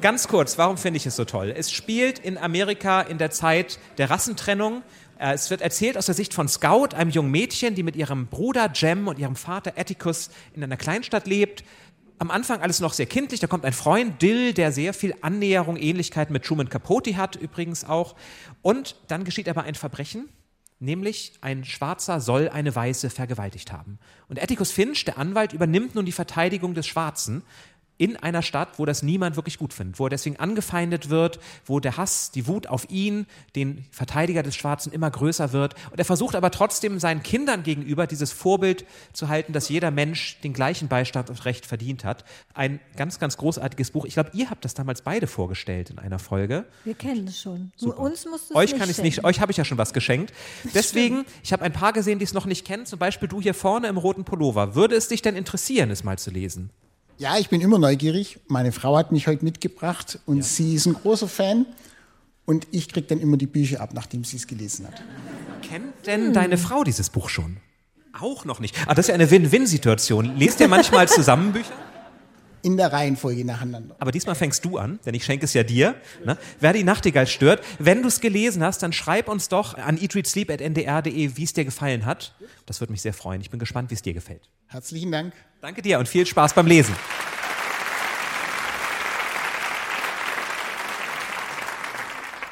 Ganz 0.00 0.28
kurz, 0.28 0.56
warum 0.56 0.78
finde 0.78 0.96
ich 0.96 1.04
es 1.04 1.16
so 1.16 1.26
toll? 1.26 1.52
Es 1.54 1.70
spielt 1.70 2.18
in 2.18 2.38
Amerika 2.38 3.02
in 3.02 3.18
der 3.18 3.30
Zeit 3.30 3.78
der 3.98 4.08
Rassentrennung. 4.08 4.82
Äh, 5.18 5.34
Es 5.34 5.50
wird 5.50 5.60
erzählt 5.60 5.98
aus 5.98 6.06
der 6.06 6.14
Sicht 6.14 6.32
von 6.32 6.48
Scout, 6.48 6.94
einem 6.96 7.10
jungen 7.10 7.30
Mädchen, 7.30 7.74
die 7.74 7.82
mit 7.82 7.96
ihrem 7.96 8.26
Bruder 8.26 8.70
Jem 8.72 9.08
und 9.08 9.18
ihrem 9.18 9.36
Vater 9.36 9.74
Atticus 9.76 10.30
in 10.54 10.64
einer 10.64 10.78
Kleinstadt 10.78 11.26
lebt. 11.26 11.64
Am 12.18 12.30
Anfang 12.30 12.62
alles 12.62 12.80
noch 12.80 12.94
sehr 12.94 13.04
kindlich, 13.04 13.40
da 13.40 13.46
kommt 13.46 13.66
ein 13.66 13.74
Freund, 13.74 14.22
Dill, 14.22 14.54
der 14.54 14.72
sehr 14.72 14.94
viel 14.94 15.14
Annäherung, 15.20 15.76
Ähnlichkeit 15.76 16.30
mit 16.30 16.46
Truman 16.46 16.70
Capote 16.70 17.18
hat, 17.18 17.36
übrigens 17.36 17.84
auch. 17.84 18.14
Und 18.62 18.96
dann 19.08 19.24
geschieht 19.24 19.50
aber 19.50 19.64
ein 19.64 19.74
Verbrechen, 19.74 20.30
Nämlich 20.82 21.34
ein 21.42 21.62
Schwarzer 21.66 22.22
soll 22.22 22.48
eine 22.48 22.74
Weiße 22.74 23.10
vergewaltigt 23.10 23.70
haben. 23.70 23.98
Und 24.28 24.42
Atticus 24.42 24.70
Finch, 24.70 25.04
der 25.04 25.18
Anwalt, 25.18 25.52
übernimmt 25.52 25.94
nun 25.94 26.06
die 26.06 26.12
Verteidigung 26.12 26.72
des 26.72 26.86
Schwarzen 26.86 27.42
in 28.00 28.16
einer 28.16 28.40
Stadt, 28.40 28.78
wo 28.78 28.86
das 28.86 29.02
niemand 29.02 29.36
wirklich 29.36 29.58
gut 29.58 29.74
findet, 29.74 29.98
wo 29.98 30.06
er 30.06 30.10
deswegen 30.10 30.36
angefeindet 30.36 31.10
wird, 31.10 31.38
wo 31.66 31.80
der 31.80 31.98
Hass, 31.98 32.30
die 32.30 32.46
Wut 32.46 32.66
auf 32.66 32.88
ihn, 32.88 33.26
den 33.54 33.84
Verteidiger 33.90 34.42
des 34.42 34.56
Schwarzen, 34.56 34.90
immer 34.90 35.10
größer 35.10 35.52
wird. 35.52 35.74
Und 35.90 35.98
er 35.98 36.06
versucht 36.06 36.34
aber 36.34 36.50
trotzdem 36.50 36.98
seinen 36.98 37.22
Kindern 37.22 37.62
gegenüber 37.62 38.06
dieses 38.06 38.32
Vorbild 38.32 38.86
zu 39.12 39.28
halten, 39.28 39.52
dass 39.52 39.68
jeder 39.68 39.90
Mensch 39.90 40.40
den 40.40 40.54
gleichen 40.54 40.88
Beistand 40.88 41.28
und 41.28 41.44
Recht 41.44 41.66
verdient 41.66 42.06
hat. 42.06 42.24
Ein 42.54 42.80
ganz, 42.96 43.18
ganz 43.18 43.36
großartiges 43.36 43.90
Buch. 43.90 44.06
Ich 44.06 44.14
glaube, 44.14 44.30
ihr 44.32 44.48
habt 44.48 44.64
das 44.64 44.72
damals 44.72 45.02
beide 45.02 45.26
vorgestellt 45.26 45.90
in 45.90 45.98
einer 45.98 46.18
Folge. 46.18 46.64
Wir 46.84 46.94
kennen 46.94 47.28
es 47.28 47.38
schon. 47.38 47.70
Super. 47.76 47.98
Uns 47.98 48.24
musst 48.24 48.48
du 48.48 48.54
es 48.54 48.56
Euch 48.56 48.78
kann 48.78 48.88
ich 48.88 48.96
nicht, 49.02 49.24
euch 49.24 49.40
habe 49.40 49.52
ich 49.52 49.58
ja 49.58 49.66
schon 49.66 49.76
was 49.76 49.92
geschenkt. 49.92 50.32
Deswegen, 50.72 51.26
ich 51.42 51.52
habe 51.52 51.62
ein 51.64 51.72
paar 51.74 51.92
gesehen, 51.92 52.18
die 52.18 52.24
es 52.24 52.32
noch 52.32 52.46
nicht 52.46 52.66
kennen. 52.66 52.86
Zum 52.86 52.98
Beispiel 52.98 53.28
du 53.28 53.42
hier 53.42 53.52
vorne 53.52 53.88
im 53.88 53.98
roten 53.98 54.24
Pullover. 54.24 54.74
Würde 54.74 54.94
es 54.94 55.08
dich 55.08 55.20
denn 55.20 55.36
interessieren, 55.36 55.90
es 55.90 56.02
mal 56.02 56.18
zu 56.18 56.30
lesen? 56.30 56.70
Ja, 57.20 57.36
ich 57.36 57.50
bin 57.50 57.60
immer 57.60 57.78
neugierig. 57.78 58.38
Meine 58.48 58.72
Frau 58.72 58.96
hat 58.96 59.12
mich 59.12 59.26
heute 59.26 59.44
mitgebracht 59.44 60.18
und 60.24 60.42
sie 60.42 60.74
ist 60.74 60.86
ein 60.86 60.94
großer 60.94 61.28
Fan. 61.28 61.66
Und 62.46 62.66
ich 62.70 62.88
kriege 62.88 63.06
dann 63.06 63.20
immer 63.20 63.36
die 63.36 63.46
Bücher 63.46 63.82
ab, 63.82 63.90
nachdem 63.92 64.24
sie 64.24 64.38
es 64.38 64.46
gelesen 64.46 64.86
hat. 64.86 65.02
Kennt 65.60 66.06
denn 66.06 66.32
deine 66.32 66.56
Frau 66.56 66.82
dieses 66.82 67.10
Buch 67.10 67.28
schon? 67.28 67.58
Auch 68.18 68.46
noch 68.46 68.58
nicht. 68.58 68.74
Ah, 68.86 68.94
das 68.94 69.04
ist 69.04 69.08
ja 69.08 69.16
eine 69.16 69.30
Win-Win-Situation. 69.30 70.34
Lest 70.38 70.60
ihr 70.60 70.68
manchmal 70.68 71.08
zusammen 71.08 71.52
Bücher? 71.52 71.74
In 72.62 72.76
der 72.76 72.92
Reihenfolge 72.92 73.44
nacheinander. 73.44 73.96
Aber 73.98 74.12
diesmal 74.12 74.34
fängst 74.34 74.64
du 74.64 74.78
an, 74.78 74.98
denn 75.06 75.14
ich 75.14 75.24
schenke 75.24 75.44
es 75.44 75.54
ja 75.54 75.62
dir. 75.62 75.94
Ne? 76.24 76.36
Wer 76.58 76.72
die 76.72 76.84
Nachtigall 76.84 77.26
stört, 77.26 77.62
wenn 77.78 78.02
du 78.02 78.08
es 78.08 78.20
gelesen 78.20 78.62
hast, 78.62 78.82
dann 78.82 78.92
schreib 78.92 79.28
uns 79.28 79.48
doch 79.48 79.78
an 79.78 79.96
eatreadsleep.ndr.de, 79.96 81.36
wie 81.36 81.44
es 81.44 81.52
dir 81.52 81.64
gefallen 81.64 82.04
hat. 82.04 82.34
Das 82.66 82.80
würde 82.80 82.92
mich 82.92 83.02
sehr 83.02 83.14
freuen. 83.14 83.40
Ich 83.40 83.50
bin 83.50 83.58
gespannt, 83.58 83.90
wie 83.90 83.94
es 83.94 84.02
dir 84.02 84.12
gefällt. 84.12 84.48
Herzlichen 84.66 85.10
Dank. 85.10 85.32
Danke 85.60 85.82
dir 85.82 85.98
und 85.98 86.08
viel 86.08 86.26
Spaß 86.26 86.54
beim 86.54 86.66
Lesen. 86.66 86.94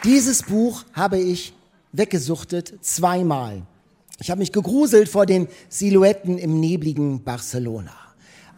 Dieses 0.04 0.42
Buch 0.42 0.84
habe 0.94 1.18
ich 1.18 1.52
weggesuchtet 1.92 2.78
zweimal. 2.82 3.62
Ich 4.20 4.30
habe 4.30 4.38
mich 4.38 4.52
gegruselt 4.52 5.08
vor 5.08 5.26
den 5.26 5.48
Silhouetten 5.68 6.38
im 6.38 6.60
nebligen 6.60 7.22
Barcelona. 7.22 8.07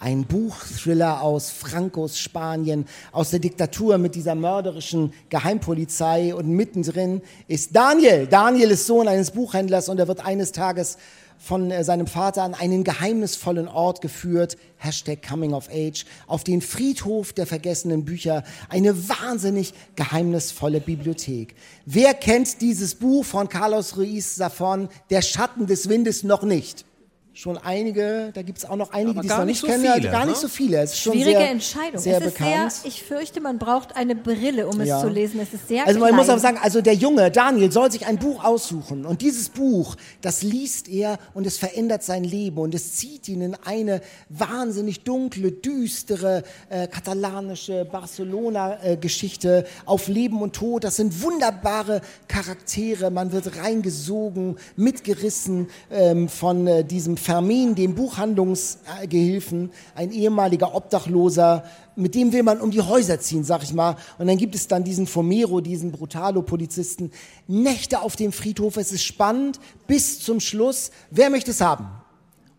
Ein 0.03 0.24
Buchthriller 0.24 1.20
aus 1.20 1.51
Francos 1.51 2.18
Spanien, 2.18 2.86
aus 3.12 3.28
der 3.28 3.38
Diktatur 3.38 3.98
mit 3.98 4.14
dieser 4.14 4.34
mörderischen 4.34 5.12
Geheimpolizei 5.28 6.34
und 6.34 6.48
mittendrin 6.48 7.20
ist 7.48 7.76
Daniel. 7.76 8.26
Daniel 8.26 8.70
ist 8.70 8.86
Sohn 8.86 9.09
eines 9.09 9.30
Buchhändlers 9.30 9.90
und 9.90 10.01
er 10.01 10.09
wird 10.09 10.24
eines 10.24 10.53
Tages 10.53 10.96
von 11.36 11.70
äh, 11.70 11.84
seinem 11.84 12.07
Vater 12.07 12.44
an 12.44 12.55
einen 12.55 12.82
geheimnisvollen 12.82 13.68
Ort 13.68 14.01
geführt, 14.01 14.57
Hashtag 14.78 15.20
Coming 15.28 15.53
of 15.53 15.68
Age, 15.70 16.07
auf 16.26 16.44
den 16.44 16.62
Friedhof 16.62 17.34
der 17.34 17.46
vergessenen 17.46 18.07
Bücher, 18.07 18.42
eine 18.70 19.07
wahnsinnig 19.07 19.74
geheimnisvolle 19.96 20.80
Bibliothek. 20.80 21.55
Wer 21.84 22.14
kennt 22.14 22.62
dieses 22.62 22.94
Buch 22.94 23.26
von 23.26 23.51
Carlos 23.51 23.98
Ruiz 23.98 24.40
Zafón, 24.40 24.88
Der 25.11 25.20
Schatten 25.20 25.66
des 25.66 25.90
Windes, 25.90 26.24
noch 26.24 26.42
nicht? 26.42 26.86
Schon 27.33 27.57
einige, 27.59 28.33
da 28.35 28.43
gibt 28.43 28.59
es 28.59 28.64
auch 28.68 28.74
noch 28.74 28.91
einige, 28.93 29.11
Aber 29.12 29.20
die 29.22 29.26
es 29.28 29.31
gar 29.31 29.39
noch 29.39 29.45
nicht 29.47 29.61
so 29.61 29.66
kennen. 29.68 29.87
viele, 29.95 30.11
gar 30.11 30.24
ne? 30.24 30.31
nicht 30.33 30.41
so 30.41 30.49
viele. 30.49 30.78
Es 30.83 30.93
ist 30.95 31.01
schon 31.01 31.12
Schwierige 31.12 31.39
sehr, 31.39 31.51
Entscheidung. 31.51 32.01
Sehr 32.01 32.18
es 32.18 32.26
ist 32.26 32.35
bekannt. 32.39 32.72
sehr, 32.72 32.89
ich 32.89 33.03
fürchte, 33.05 33.41
man 33.41 33.59
braucht 33.59 33.95
eine 33.95 34.16
Brille, 34.16 34.66
um 34.66 34.83
Ja. 34.83 34.97
es 34.97 35.03
zu 35.03 35.09
lesen. 35.09 35.39
Es 35.41 35.55
ist 35.55 35.68
sehr 35.68 35.87
Also 35.87 36.01
man 36.01 36.09
klein. 36.09 36.16
muss 36.18 36.28
aber 36.28 36.41
sagen, 36.41 36.59
also 36.61 36.81
der 36.81 36.95
Junge 36.95 37.31
Daniel 37.31 37.70
soll 37.70 37.93
sich 37.93 38.05
ein 38.05 38.18
Buch 38.18 38.43
aussuchen 38.45 39.07
und 39.07 39.22
dieses 39.22 39.49
Buch, 39.49 39.95
das 40.22 40.43
liest 40.43 40.89
er 40.89 41.18
und 41.33 41.47
es 41.47 41.57
verändert 41.57 42.03
sein 42.03 42.24
Leben 42.24 42.59
und 42.59 42.74
es 42.74 42.97
zieht 42.97 43.28
ihn 43.28 43.43
in 43.43 43.55
eine 43.64 44.01
wahnsinnig 44.28 45.05
dunkle, 45.05 45.53
düstere 45.53 46.43
äh, 46.68 46.89
katalanische 46.89 47.85
Barcelona-Geschichte 47.85 49.66
auf 49.87 50.09
Leben 50.09 50.43
und 50.43 50.55
Tod. 50.55 50.85
Das 50.85 50.97
sind 50.97 51.22
wunderbare 51.22 52.01
Charaktere. 52.28 53.11
Man 53.11 53.33
wird 53.33 53.57
reingesogen, 53.57 54.57
mitgerissen 54.76 55.68
ähm, 55.93 56.28
von 56.28 56.66
äh, 56.66 56.85
diesem 56.85 57.16
Fermin, 57.21 57.75
dem 57.75 57.95
Buchhandlungsgehilfen, 57.95 59.71
ein 59.95 60.11
ehemaliger 60.11 60.75
Obdachloser, 60.75 61.64
mit 61.95 62.14
dem 62.14 62.33
will 62.33 62.43
man 62.43 62.61
um 62.61 62.71
die 62.71 62.81
Häuser 62.81 63.21
ziehen, 63.21 63.45
sag 63.45 63.62
ich 63.62 63.73
mal. 63.73 63.97
Und 64.18 64.27
dann 64.27 64.39
gibt 64.39 64.55
es 64.55 64.66
dann 64.66 64.83
diesen 64.83 65.07
Fomero, 65.07 65.61
diesen 65.61 65.93
Brutalo-Polizisten. 65.93 67.12
Nächte 67.47 68.01
auf 68.01 68.16
dem 68.16 68.33
Friedhof, 68.33 68.77
es 68.77 68.91
ist 68.91 69.05
spannend 69.05 69.61
bis 69.87 70.21
zum 70.21 70.41
Schluss. 70.41 70.91
Wer 71.11 71.31
möchte 71.31 71.51
es 71.51 71.61
haben? 71.61 71.89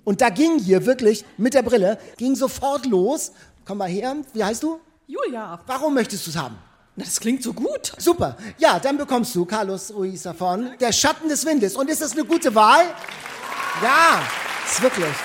Und 0.04 0.22
da 0.22 0.30
ging 0.30 0.60
hier 0.60 0.86
wirklich 0.86 1.26
mit 1.38 1.54
der 1.54 1.64
Brille, 1.64 1.98
ging 2.18 2.36
sofort 2.36 2.86
los. 2.86 3.32
Komm 3.66 3.80
mal 3.80 3.90
her, 3.90 4.16
wie 4.34 4.44
heißt 4.44 4.64
du? 4.64 4.80
Julia. 5.08 5.60
Warum 5.66 5.94
möchtest 5.94 6.26
du 6.26 6.32
es 6.32 6.38
haben? 6.38 6.56
Na, 6.96 7.06
das 7.06 7.20
klingt 7.20 7.42
so 7.44 7.54
gut. 7.54 7.94
Super. 7.98 8.38
Ja, 8.58 8.80
dann 8.80 8.98
bekommst 8.98 9.34
du 9.36 9.46
Carlos 9.46 9.94
Ruiz 9.94 10.24
davon. 10.24 10.72
Der 10.80 10.92
Schatten 10.92 11.30
des 11.30 11.46
Windes. 11.46 11.76
Und 11.76 11.90
ist 11.90 12.02
das 12.02 12.14
eine 12.14 12.26
gute 12.26 12.54
Wahl? 12.54 12.84
Ja, 13.82 14.22
ist 14.66 14.82
wirklich. 14.82 15.16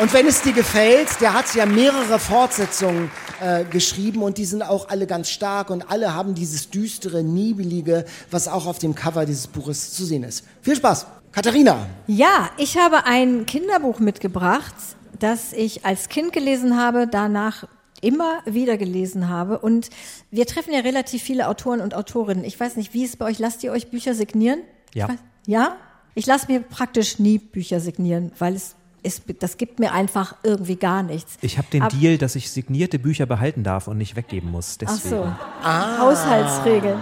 Und 0.00 0.12
wenn 0.12 0.26
es 0.26 0.42
dir 0.42 0.52
gefällt, 0.52 1.20
der 1.20 1.34
hat 1.34 1.52
ja 1.54 1.66
mehrere 1.66 2.18
Fortsetzungen 2.18 3.10
äh, 3.40 3.64
geschrieben 3.64 4.22
und 4.22 4.38
die 4.38 4.44
sind 4.44 4.62
auch 4.62 4.88
alle 4.88 5.06
ganz 5.06 5.28
stark 5.28 5.70
und 5.70 5.90
alle 5.90 6.14
haben 6.14 6.34
dieses 6.34 6.70
düstere, 6.70 7.24
niebelige, 7.24 8.04
was 8.30 8.46
auch 8.46 8.66
auf 8.66 8.78
dem 8.78 8.94
Cover 8.94 9.26
dieses 9.26 9.48
Buches 9.48 9.92
zu 9.92 10.04
sehen 10.04 10.22
ist. 10.22 10.44
Viel 10.62 10.76
Spaß! 10.76 11.06
Katharina. 11.32 11.86
Ja, 12.06 12.50
ich 12.56 12.78
habe 12.78 13.04
ein 13.04 13.44
Kinderbuch 13.46 13.98
mitgebracht, 13.98 14.74
das 15.18 15.52
ich 15.52 15.84
als 15.84 16.08
Kind 16.08 16.32
gelesen 16.32 16.76
habe, 16.76 17.06
danach 17.06 17.64
immer 18.00 18.40
wieder 18.46 18.76
gelesen 18.76 19.28
habe. 19.28 19.58
Und 19.58 19.90
wir 20.30 20.46
treffen 20.46 20.72
ja 20.72 20.80
relativ 20.80 21.22
viele 21.22 21.48
Autoren 21.48 21.80
und 21.80 21.94
Autorinnen. 21.94 22.44
Ich 22.44 22.58
weiß 22.58 22.76
nicht, 22.76 22.94
wie 22.94 23.04
ist 23.04 23.10
es 23.10 23.16
bei 23.16 23.26
euch? 23.26 23.38
Lasst 23.38 23.62
ihr 23.62 23.72
euch 23.72 23.90
Bücher 23.90 24.14
signieren? 24.14 24.60
Ja. 24.94 25.06
Ich 25.06 25.12
weiß, 25.12 25.20
ja? 25.46 25.76
Ich 26.14 26.26
lasse 26.26 26.46
mir 26.50 26.60
praktisch 26.60 27.18
nie 27.18 27.38
Bücher 27.38 27.80
signieren, 27.80 28.32
weil 28.38 28.54
es 28.54 28.74
ist, 29.02 29.22
das 29.40 29.56
gibt 29.56 29.78
mir 29.78 29.92
einfach 29.92 30.34
irgendwie 30.42 30.74
gar 30.76 31.02
nichts. 31.04 31.36
Ich 31.40 31.56
habe 31.58 31.68
den 31.72 31.82
Ab- 31.82 31.90
Deal, 31.90 32.18
dass 32.18 32.34
ich 32.34 32.50
signierte 32.50 32.98
Bücher 32.98 33.26
behalten 33.26 33.62
darf 33.62 33.86
und 33.86 33.96
nicht 33.98 34.16
weggeben 34.16 34.50
muss. 34.50 34.76
Ach 34.84 34.92
Deswegen. 34.94 35.16
so, 35.22 35.32
Ah. 35.62 35.98
Haushaltsregel. 35.98 36.96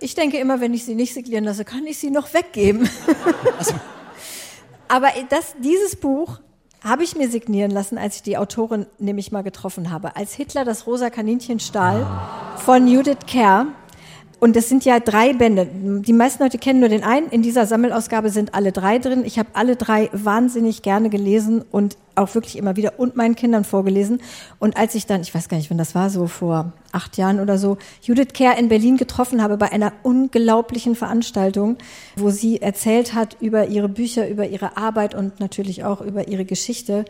Ich 0.00 0.14
denke 0.14 0.38
immer, 0.38 0.60
wenn 0.60 0.74
ich 0.74 0.84
sie 0.84 0.94
nicht 0.94 1.14
signieren 1.14 1.44
lasse, 1.44 1.64
kann 1.64 1.86
ich 1.86 1.98
sie 1.98 2.10
noch 2.10 2.32
weggeben. 2.34 2.88
Aber 4.88 5.08
das, 5.28 5.54
dieses 5.62 5.96
Buch 5.96 6.40
habe 6.84 7.02
ich 7.02 7.16
mir 7.16 7.28
signieren 7.28 7.70
lassen, 7.70 7.98
als 7.98 8.16
ich 8.16 8.22
die 8.22 8.36
Autorin 8.38 8.86
nämlich 8.98 9.32
mal 9.32 9.42
getroffen 9.42 9.90
habe. 9.90 10.14
Als 10.16 10.32
Hitler 10.34 10.64
das 10.64 10.86
rosa 10.86 11.10
Kaninchen 11.10 11.58
stahl 11.60 12.06
von 12.64 12.86
Judith 12.86 13.18
Kerr. 13.26 13.66
Und 14.40 14.54
das 14.54 14.68
sind 14.68 14.84
ja 14.84 15.00
drei 15.00 15.32
Bände. 15.32 15.66
Die 15.72 16.12
meisten 16.12 16.42
Leute 16.42 16.58
kennen 16.58 16.78
nur 16.78 16.88
den 16.88 17.02
einen. 17.02 17.28
In 17.28 17.42
dieser 17.42 17.66
Sammelausgabe 17.66 18.30
sind 18.30 18.54
alle 18.54 18.70
drei 18.70 18.98
drin. 18.98 19.24
Ich 19.24 19.38
habe 19.38 19.48
alle 19.54 19.74
drei 19.74 20.10
wahnsinnig 20.12 20.82
gerne 20.82 21.10
gelesen 21.10 21.64
und 21.72 21.96
auch 22.14 22.34
wirklich 22.34 22.56
immer 22.56 22.76
wieder 22.76 22.98
und 22.98 23.16
meinen 23.16 23.34
Kindern 23.34 23.64
vorgelesen. 23.64 24.20
Und 24.60 24.76
als 24.76 24.94
ich 24.94 25.06
dann, 25.06 25.22
ich 25.22 25.34
weiß 25.34 25.48
gar 25.48 25.56
nicht, 25.56 25.70
wann 25.70 25.78
das 25.78 25.96
war, 25.96 26.08
so 26.08 26.28
vor 26.28 26.72
acht 26.92 27.16
Jahren 27.16 27.40
oder 27.40 27.58
so, 27.58 27.78
Judith 28.00 28.32
Kerr 28.32 28.56
in 28.58 28.68
Berlin 28.68 28.96
getroffen 28.96 29.42
habe 29.42 29.56
bei 29.56 29.72
einer 29.72 29.92
unglaublichen 30.04 30.94
Veranstaltung, 30.94 31.76
wo 32.16 32.30
sie 32.30 32.62
erzählt 32.62 33.14
hat 33.14 33.36
über 33.40 33.66
ihre 33.66 33.88
Bücher, 33.88 34.28
über 34.28 34.46
ihre 34.46 34.76
Arbeit 34.76 35.16
und 35.16 35.40
natürlich 35.40 35.84
auch 35.84 36.00
über 36.00 36.28
ihre 36.28 36.44
Geschichte. 36.44 37.04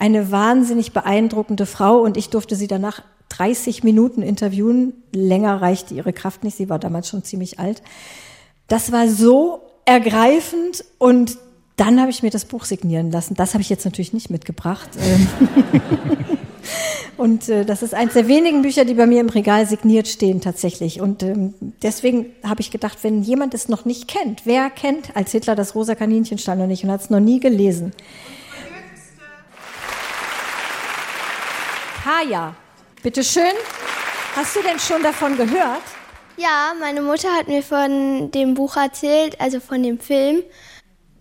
Eine 0.00 0.32
wahnsinnig 0.32 0.92
beeindruckende 0.92 1.66
Frau 1.66 2.00
und 2.00 2.16
ich 2.16 2.30
durfte 2.30 2.56
sie 2.56 2.66
danach 2.66 3.02
30 3.32 3.82
Minuten 3.82 4.22
interviewen. 4.22 4.92
Länger 5.12 5.60
reichte 5.60 5.94
ihre 5.94 6.12
Kraft 6.12 6.44
nicht. 6.44 6.56
Sie 6.56 6.68
war 6.68 6.78
damals 6.78 7.08
schon 7.08 7.24
ziemlich 7.24 7.58
alt. 7.58 7.82
Das 8.68 8.92
war 8.92 9.08
so 9.08 9.60
ergreifend 9.84 10.84
und 10.98 11.38
dann 11.76 12.00
habe 12.00 12.10
ich 12.10 12.22
mir 12.22 12.30
das 12.30 12.44
Buch 12.44 12.64
signieren 12.64 13.10
lassen. 13.10 13.34
Das 13.34 13.54
habe 13.54 13.62
ich 13.62 13.70
jetzt 13.70 13.84
natürlich 13.84 14.12
nicht 14.12 14.30
mitgebracht. 14.30 14.90
Und 17.22 17.48
äh, 17.48 17.64
das 17.64 17.82
ist 17.82 17.94
eines 17.94 18.14
der 18.14 18.26
wenigen 18.26 18.62
Bücher, 18.62 18.84
die 18.84 18.94
bei 18.94 19.06
mir 19.06 19.20
im 19.20 19.28
Regal 19.28 19.66
signiert 19.66 20.08
stehen 20.08 20.40
tatsächlich. 20.40 21.00
Und 21.00 21.22
ähm, 21.22 21.54
deswegen 21.82 22.26
habe 22.42 22.60
ich 22.62 22.72
gedacht, 22.72 22.98
wenn 23.02 23.22
jemand 23.22 23.54
es 23.54 23.68
noch 23.68 23.84
nicht 23.84 24.08
kennt, 24.08 24.42
wer 24.44 24.70
kennt 24.70 25.14
als 25.14 25.30
Hitler 25.30 25.54
das 25.54 25.76
rosa 25.76 25.94
Kaninchen 25.94 26.38
stand 26.38 26.60
noch 26.60 26.66
nicht 26.66 26.82
und 26.82 26.90
hat 26.90 27.02
es 27.02 27.10
noch 27.10 27.20
nie 27.20 27.38
gelesen? 27.38 27.92
Kaya, 32.02 32.56
bitteschön. 33.02 33.52
Hast 34.36 34.56
du 34.56 34.62
denn 34.62 34.78
schon 34.78 35.02
davon 35.02 35.36
gehört? 35.36 35.82
Ja, 36.36 36.72
meine 36.80 37.02
Mutter 37.02 37.28
hat 37.36 37.48
mir 37.48 37.62
von 37.62 38.30
dem 38.30 38.54
Buch 38.54 38.76
erzählt, 38.76 39.40
also 39.40 39.60
von 39.60 39.82
dem 39.82 39.98
Film. 40.00 40.42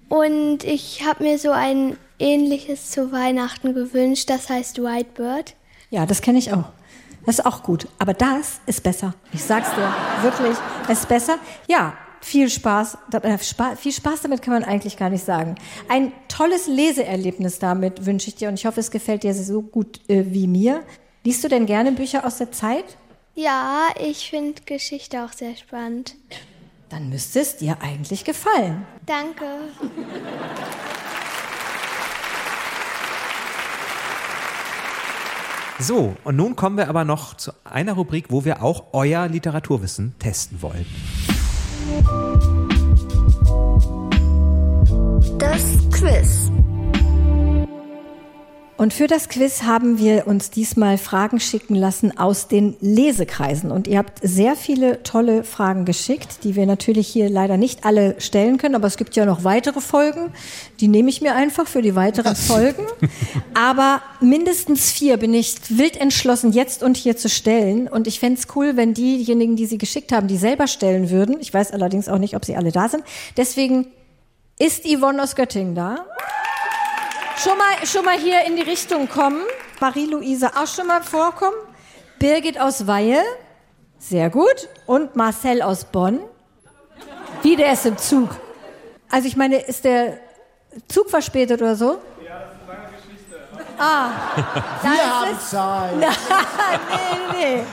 Und 0.08 0.64
ich 0.64 1.04
habe 1.06 1.24
mir 1.24 1.38
so 1.38 1.52
ein 1.52 1.98
ähnliches 2.20 2.92
zu 2.92 3.12
Weihnachten 3.12 3.74
gewünscht, 3.74 4.30
das 4.30 4.50
heißt 4.50 4.82
White 4.82 5.12
Bird. 5.16 5.56
Ja, 5.90 6.06
das 6.06 6.22
kenne 6.22 6.40
ich 6.40 6.54
auch. 6.54 6.66
Das 7.26 7.40
ist 7.40 7.46
auch 7.46 7.64
gut. 7.64 7.88
Aber 8.00 8.14
das 8.14 8.62
ist 8.66 8.82
besser. 8.82 9.14
Ich 9.34 9.44
sag's 9.44 9.70
dir. 9.76 9.94
Wirklich. 10.22 10.58
Es 10.88 11.00
ist 11.00 11.10
besser. 11.10 11.38
Ja, 11.68 11.94
viel 12.22 12.50
Spaß. 12.50 12.98
Äh, 13.22 13.38
Viel 13.38 13.92
Spaß 13.92 14.22
damit 14.22 14.42
kann 14.42 14.54
man 14.54 14.64
eigentlich 14.64 14.98
gar 14.98 15.10
nicht 15.10 15.26
sagen. 15.26 15.56
Ein 15.90 16.14
tolles 16.28 16.68
Leseerlebnis 16.68 17.60
damit 17.60 18.06
wünsche 18.06 18.30
ich 18.30 18.36
dir 18.36 18.48
und 18.48 18.56
ich 18.56 18.66
hoffe, 18.66 18.80
es 18.80 18.92
gefällt 18.92 19.24
dir 19.24 19.34
so 19.34 19.62
gut 19.62 20.00
äh, 20.10 20.24
wie 20.28 20.48
mir. 20.48 20.84
Liest 21.24 21.44
du 21.44 21.50
denn 21.50 21.68
gerne 21.68 21.92
Bücher 21.92 22.26
aus 22.26 22.38
der 22.38 22.52
Zeit? 22.52 22.98
Ja, 23.36 23.90
ich 24.00 24.30
finde 24.30 24.62
Geschichte 24.66 25.24
auch 25.24 25.32
sehr 25.32 25.56
spannend. 25.56 26.16
Dann 26.90 27.10
müsste 27.10 27.40
es 27.40 27.58
dir 27.58 27.78
eigentlich 27.82 28.26
gefallen. 28.26 28.86
Danke. 29.06 29.46
So, 35.80 36.16
und 36.24 36.36
nun 36.36 36.56
kommen 36.56 36.78
wir 36.78 36.90
aber 36.90 37.06
noch 37.06 37.36
zu 37.36 37.52
einer 37.64 37.94
Rubrik, 37.94 38.26
wo 38.30 38.44
wir 38.44 38.64
auch 38.64 38.86
euer 38.92 39.28
Literaturwissen 39.28 40.16
testen 40.20 40.62
wollen. 40.62 40.86
Das 45.38 45.78
Quiz. 45.92 46.52
Und 48.82 48.96
für 48.96 49.06
das 49.06 49.30
Quiz 49.30 49.62
haben 49.62 50.00
wir 50.00 50.26
uns 50.26 50.50
diesmal 50.50 50.98
Fragen 50.98 51.40
schicken 51.40 51.76
lassen 51.76 52.18
aus 52.18 52.48
den 52.48 52.76
Lesekreisen. 52.80 53.70
Und 53.70 53.88
ihr 53.88 54.00
habt 54.00 54.18
sehr 54.24 54.56
viele 54.56 55.04
tolle 55.04 55.44
Fragen 55.44 55.86
geschickt, 55.86 56.44
die 56.44 56.56
wir 56.56 56.66
natürlich 56.66 57.08
hier 57.08 57.30
leider 57.30 57.58
nicht 57.58 57.86
alle 57.86 58.20
stellen 58.20 58.58
können. 58.58 58.74
Aber 58.74 58.88
es 58.88 58.98
gibt 58.98 59.16
ja 59.16 59.28
noch 59.28 59.44
weitere 59.44 59.82
Folgen. 59.82 60.34
Die 60.80 60.88
nehme 60.88 61.12
ich 61.12 61.22
mir 61.22 61.36
einfach 61.36 61.68
für 61.68 61.84
die 61.84 61.94
weiteren 61.94 62.36
Folgen. 62.36 62.84
Aber 63.54 64.02
mindestens 64.20 64.90
vier 64.90 65.18
bin 65.18 65.36
ich 65.36 65.58
wild 65.70 65.96
entschlossen, 65.96 66.52
jetzt 66.52 66.82
und 66.82 66.98
hier 66.98 67.16
zu 67.16 67.30
stellen. 67.30 67.88
Und 67.88 68.08
ich 68.08 68.20
fänd's 68.20 68.48
cool, 68.56 68.78
wenn 68.78 68.96
diejenigen, 68.96 69.56
die 69.56 69.68
sie 69.68 69.78
geschickt 69.78 70.12
haben, 70.12 70.28
die 70.28 70.38
selber 70.38 70.66
stellen 70.66 71.12
würden. 71.12 71.38
Ich 71.40 71.54
weiß 71.54 71.70
allerdings 71.70 72.10
auch 72.10 72.18
nicht, 72.18 72.36
ob 72.36 72.46
sie 72.46 72.56
alle 72.56 72.72
da 72.72 72.90
sind. 72.90 73.04
Deswegen 73.38 73.86
ist 74.58 74.86
Yvonne 74.88 75.22
aus 75.22 75.36
Göttingen 75.36 75.76
da. 75.76 76.08
Schon 77.44 77.58
mal, 77.58 77.86
schon 77.88 78.06
mal 78.06 78.18
hier 78.18 78.44
in 78.46 78.56
die 78.56 78.62
Richtung 78.62 79.08
kommen. 79.08 79.44
Marie-Louise 79.80 80.48
auch 80.56 80.68
schon 80.68 80.88
mal 80.88 81.02
vorkommen. 81.02 81.56
Birgit 82.20 82.60
aus 82.60 82.86
Weihe. 82.86 83.22
Sehr 83.98 84.30
gut. 84.30 84.68
Und 84.86 85.16
Marcel 85.16 85.62
aus 85.62 85.86
Bonn. 85.86 86.20
Wie, 87.42 87.56
der 87.56 87.74
ist 87.74 87.86
im 87.86 87.98
Zug. 87.98 88.30
Also 89.10 89.28
ich 89.28 89.36
meine, 89.36 89.58
ist 89.62 89.84
der 89.84 90.20
Zug 90.88 91.10
verspätet 91.10 91.62
oder 91.62 91.76
so? 91.76 91.98
Ja, 92.24 92.40
das 92.40 92.54
ist 92.54 92.70
eine 92.70 92.78
lange 92.78 92.96
Geschichte. 92.96 93.76
Ah. 93.80 94.10
Wir 94.84 94.92
da 94.92 95.20
haben 95.22 95.32
ist 95.32 95.42
es- 95.42 95.50
Zeit. 95.50 95.96
nee, 95.98 97.40
nee, 97.40 97.56
nee. 97.56 97.64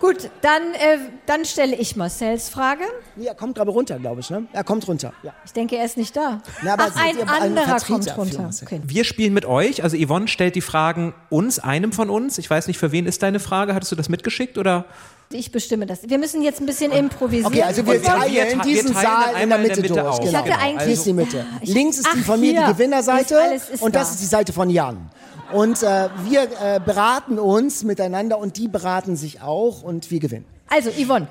Gut, 0.00 0.30
dann, 0.42 0.62
äh, 0.74 0.98
dann 1.26 1.44
stelle 1.44 1.74
ich 1.76 1.96
Marcels 1.96 2.48
Frage. 2.48 2.84
Ja, 3.16 3.30
er 3.30 3.34
kommt 3.34 3.56
gerade 3.56 3.70
runter, 3.70 3.98
glaube 3.98 4.20
ich, 4.20 4.28
ne? 4.30 4.46
Er 4.52 4.62
kommt 4.64 4.86
runter. 4.86 5.12
Ja. 5.22 5.32
Ich 5.44 5.52
denke, 5.52 5.76
er 5.76 5.84
ist 5.84 5.96
nicht 5.96 6.14
da. 6.16 6.40
Na, 6.62 6.74
aber 6.74 6.84
Ach, 6.84 6.96
ein 6.96 7.14
seid 7.14 7.16
ihr 7.16 7.22
ein 7.32 7.42
anderer 7.42 7.66
Vertreter 7.66 8.14
kommt 8.14 8.38
runter. 8.38 8.50
Okay. 8.62 8.80
Wir 8.84 9.04
spielen 9.04 9.32
mit 9.32 9.46
euch, 9.46 9.82
also 9.82 9.96
Yvonne 9.96 10.28
stellt 10.28 10.54
die 10.54 10.60
Fragen 10.60 11.14
uns, 11.30 11.58
einem 11.58 11.92
von 11.92 12.10
uns. 12.10 12.36
Ich 12.38 12.48
weiß 12.50 12.66
nicht, 12.66 12.78
für 12.78 12.92
wen 12.92 13.06
ist 13.06 13.22
deine 13.22 13.40
Frage? 13.40 13.74
Hattest 13.74 13.92
du 13.92 13.96
das 13.96 14.08
mitgeschickt 14.08 14.58
oder? 14.58 14.84
Ich 15.32 15.50
bestimme 15.50 15.86
das. 15.86 16.08
Wir 16.08 16.18
müssen 16.18 16.42
jetzt 16.42 16.60
ein 16.60 16.66
bisschen 16.66 16.92
improvisieren. 16.92 17.46
Okay, 17.52 17.62
also 17.62 17.84
wir 17.84 17.94
Und 17.94 18.02
wir 18.02 18.08
teilen 18.08 18.32
wir 18.32 18.62
diesen 18.62 18.92
teilen 18.94 19.06
Saal 19.06 19.24
in 19.28 19.32
der 19.32 19.36
einmal 19.42 19.58
in 19.58 19.62
Mitte, 19.66 19.82
der 19.82 19.90
Mitte 19.90 20.02
durch. 20.02 20.16
Genau. 20.18 20.28
Ich 20.30 20.36
hatte 20.36 20.48
Genau, 20.50 20.60
eigentlich- 20.62 20.84
Hier 20.84 20.92
ist 20.92 21.06
die 21.06 21.12
Mitte. 21.12 21.46
Links 21.62 21.96
ist 21.98 22.06
die 22.14 22.20
Ach, 22.20 22.26
von 22.26 22.40
mir, 22.40 22.60
die 22.66 22.72
Gewinnerseite. 22.72 23.34
Ist 23.56 23.70
ist 23.70 23.82
und 23.82 23.94
das 23.96 24.08
da. 24.08 24.12
ist 24.14 24.20
die 24.20 24.26
Seite 24.26 24.52
von 24.52 24.70
Jan. 24.70 25.10
Und 25.52 25.82
äh, 25.82 26.08
wir 26.24 26.42
äh, 26.60 26.80
beraten 26.84 27.38
uns 27.38 27.84
miteinander 27.84 28.38
und 28.38 28.56
die 28.56 28.68
beraten 28.68 29.16
sich 29.16 29.42
auch 29.42 29.82
und 29.82 30.10
wir 30.10 30.20
gewinnen. 30.20 30.46
Also, 30.68 30.90
Yvonne, 30.90 31.28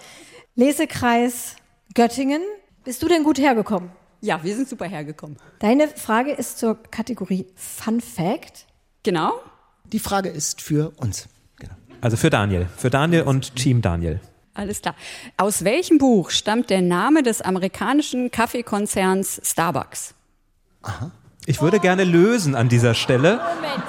Lesekreis 0.55 1.55
Göttingen. 1.93 2.41
Bist 2.84 3.01
du 3.01 3.07
denn 3.07 3.24
gut 3.24 3.39
hergekommen? 3.39 3.89
Ja, 4.22 4.43
wir 4.43 4.55
sind 4.55 4.68
super 4.70 4.86
hergekommen. 4.86 5.38
Deine 5.59 5.88
Frage 5.88 6.32
ist 6.32 6.59
zur 6.59 6.82
Kategorie 6.84 7.47
Fun 7.55 8.01
Fact. 8.01 8.66
Genau. 9.03 9.34
Die 9.91 9.99
Frage 9.99 10.30
ist 10.30 10.61
für 10.61 10.91
uns. 10.97 11.28
Also 12.01 12.18
für 12.18 12.30
Daniel. 12.30 12.68
Für 12.78 12.89
Daniel 12.89 13.24
und 13.24 13.55
Team 13.55 13.82
Daniel. 13.82 14.20
Alles 14.53 14.82
klar. 14.82 14.95
Aus 15.38 15.63
welchem 15.63 15.97
Buch 15.97 16.30
stammt 16.30 16.70
der 16.70 16.82
Name 16.82 17.24
des 17.24 17.41
amerikanischen 17.41 18.32
Kaffeekonzerns 18.32 19.41
Starbucks? 19.43 20.13
Ich 21.45 21.61
würde 21.61 21.80
gerne 21.80 22.03
lösen 22.03 22.55
an 22.55 22.70
dieser 22.70 22.93
Stelle. 22.93 23.41
Moment. 23.55 23.84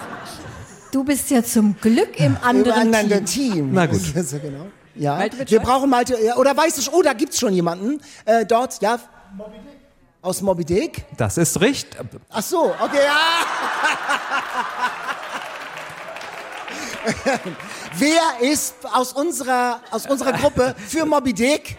Du 0.93 1.05
bist 1.05 1.31
ja 1.31 1.43
zum 1.43 1.77
Glück 1.81 2.19
im 2.19 2.37
anderen, 2.43 2.89
Im 2.89 2.95
anderen 2.95 3.27
Team. 3.27 3.53
Team. 3.53 3.73
Na 3.73 3.87
gut. 3.87 4.01
Ja 4.15 4.23
genau. 4.43 4.67
Ja, 4.99 5.21
wir 5.47 5.61
brauchen 5.61 5.91
Malte, 5.91 6.17
ja, 6.23 6.37
oder 6.37 6.57
weißt 6.57 6.87
du, 6.87 6.91
oh, 6.93 7.03
da 7.03 7.13
gibt's 7.13 7.39
schon 7.39 7.53
jemanden. 7.53 8.01
Äh, 8.25 8.47
dort, 8.47 8.81
ja. 8.81 8.99
Aus 10.23 10.41
Moby 10.41 10.65
Dick? 10.65 11.05
Das 11.17 11.37
ist 11.37 11.61
richtig. 11.61 12.01
Ach 12.31 12.43
so, 12.43 12.75
okay, 12.81 13.05
ja. 13.05 13.21
Wer 17.99 18.51
ist 18.51 18.75
aus 18.93 19.13
unserer, 19.13 19.81
aus 19.91 20.07
unserer 20.07 20.33
Gruppe 20.33 20.75
für 20.89 21.05
Moby 21.05 21.35
Dick? 21.35 21.77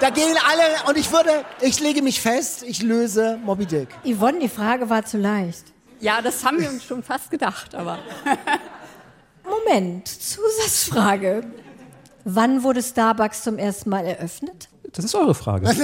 Da 0.00 0.10
gehen 0.10 0.36
alle, 0.46 0.90
und 0.90 0.98
ich 0.98 1.10
würde, 1.10 1.44
ich 1.60 1.80
lege 1.80 2.02
mich 2.02 2.20
fest, 2.20 2.64
ich 2.64 2.82
löse 2.82 3.38
Moby 3.44 3.64
Dick. 3.64 3.88
Yvonne, 4.04 4.40
die 4.40 4.48
Frage 4.48 4.90
war 4.90 5.04
zu 5.06 5.16
leicht. 5.16 5.72
Ja, 6.00 6.20
das 6.22 6.44
haben 6.44 6.60
wir 6.60 6.68
uns 6.68 6.84
schon 6.84 7.02
fast 7.02 7.30
gedacht, 7.30 7.74
aber. 7.74 7.98
Moment, 9.44 10.08
Zusatzfrage. 10.08 11.44
Wann 12.24 12.62
wurde 12.62 12.82
Starbucks 12.82 13.42
zum 13.42 13.56
ersten 13.58 13.90
Mal 13.90 14.04
eröffnet? 14.04 14.68
Das 14.92 15.04
ist 15.04 15.14
eure 15.14 15.34
Frage. 15.34 15.68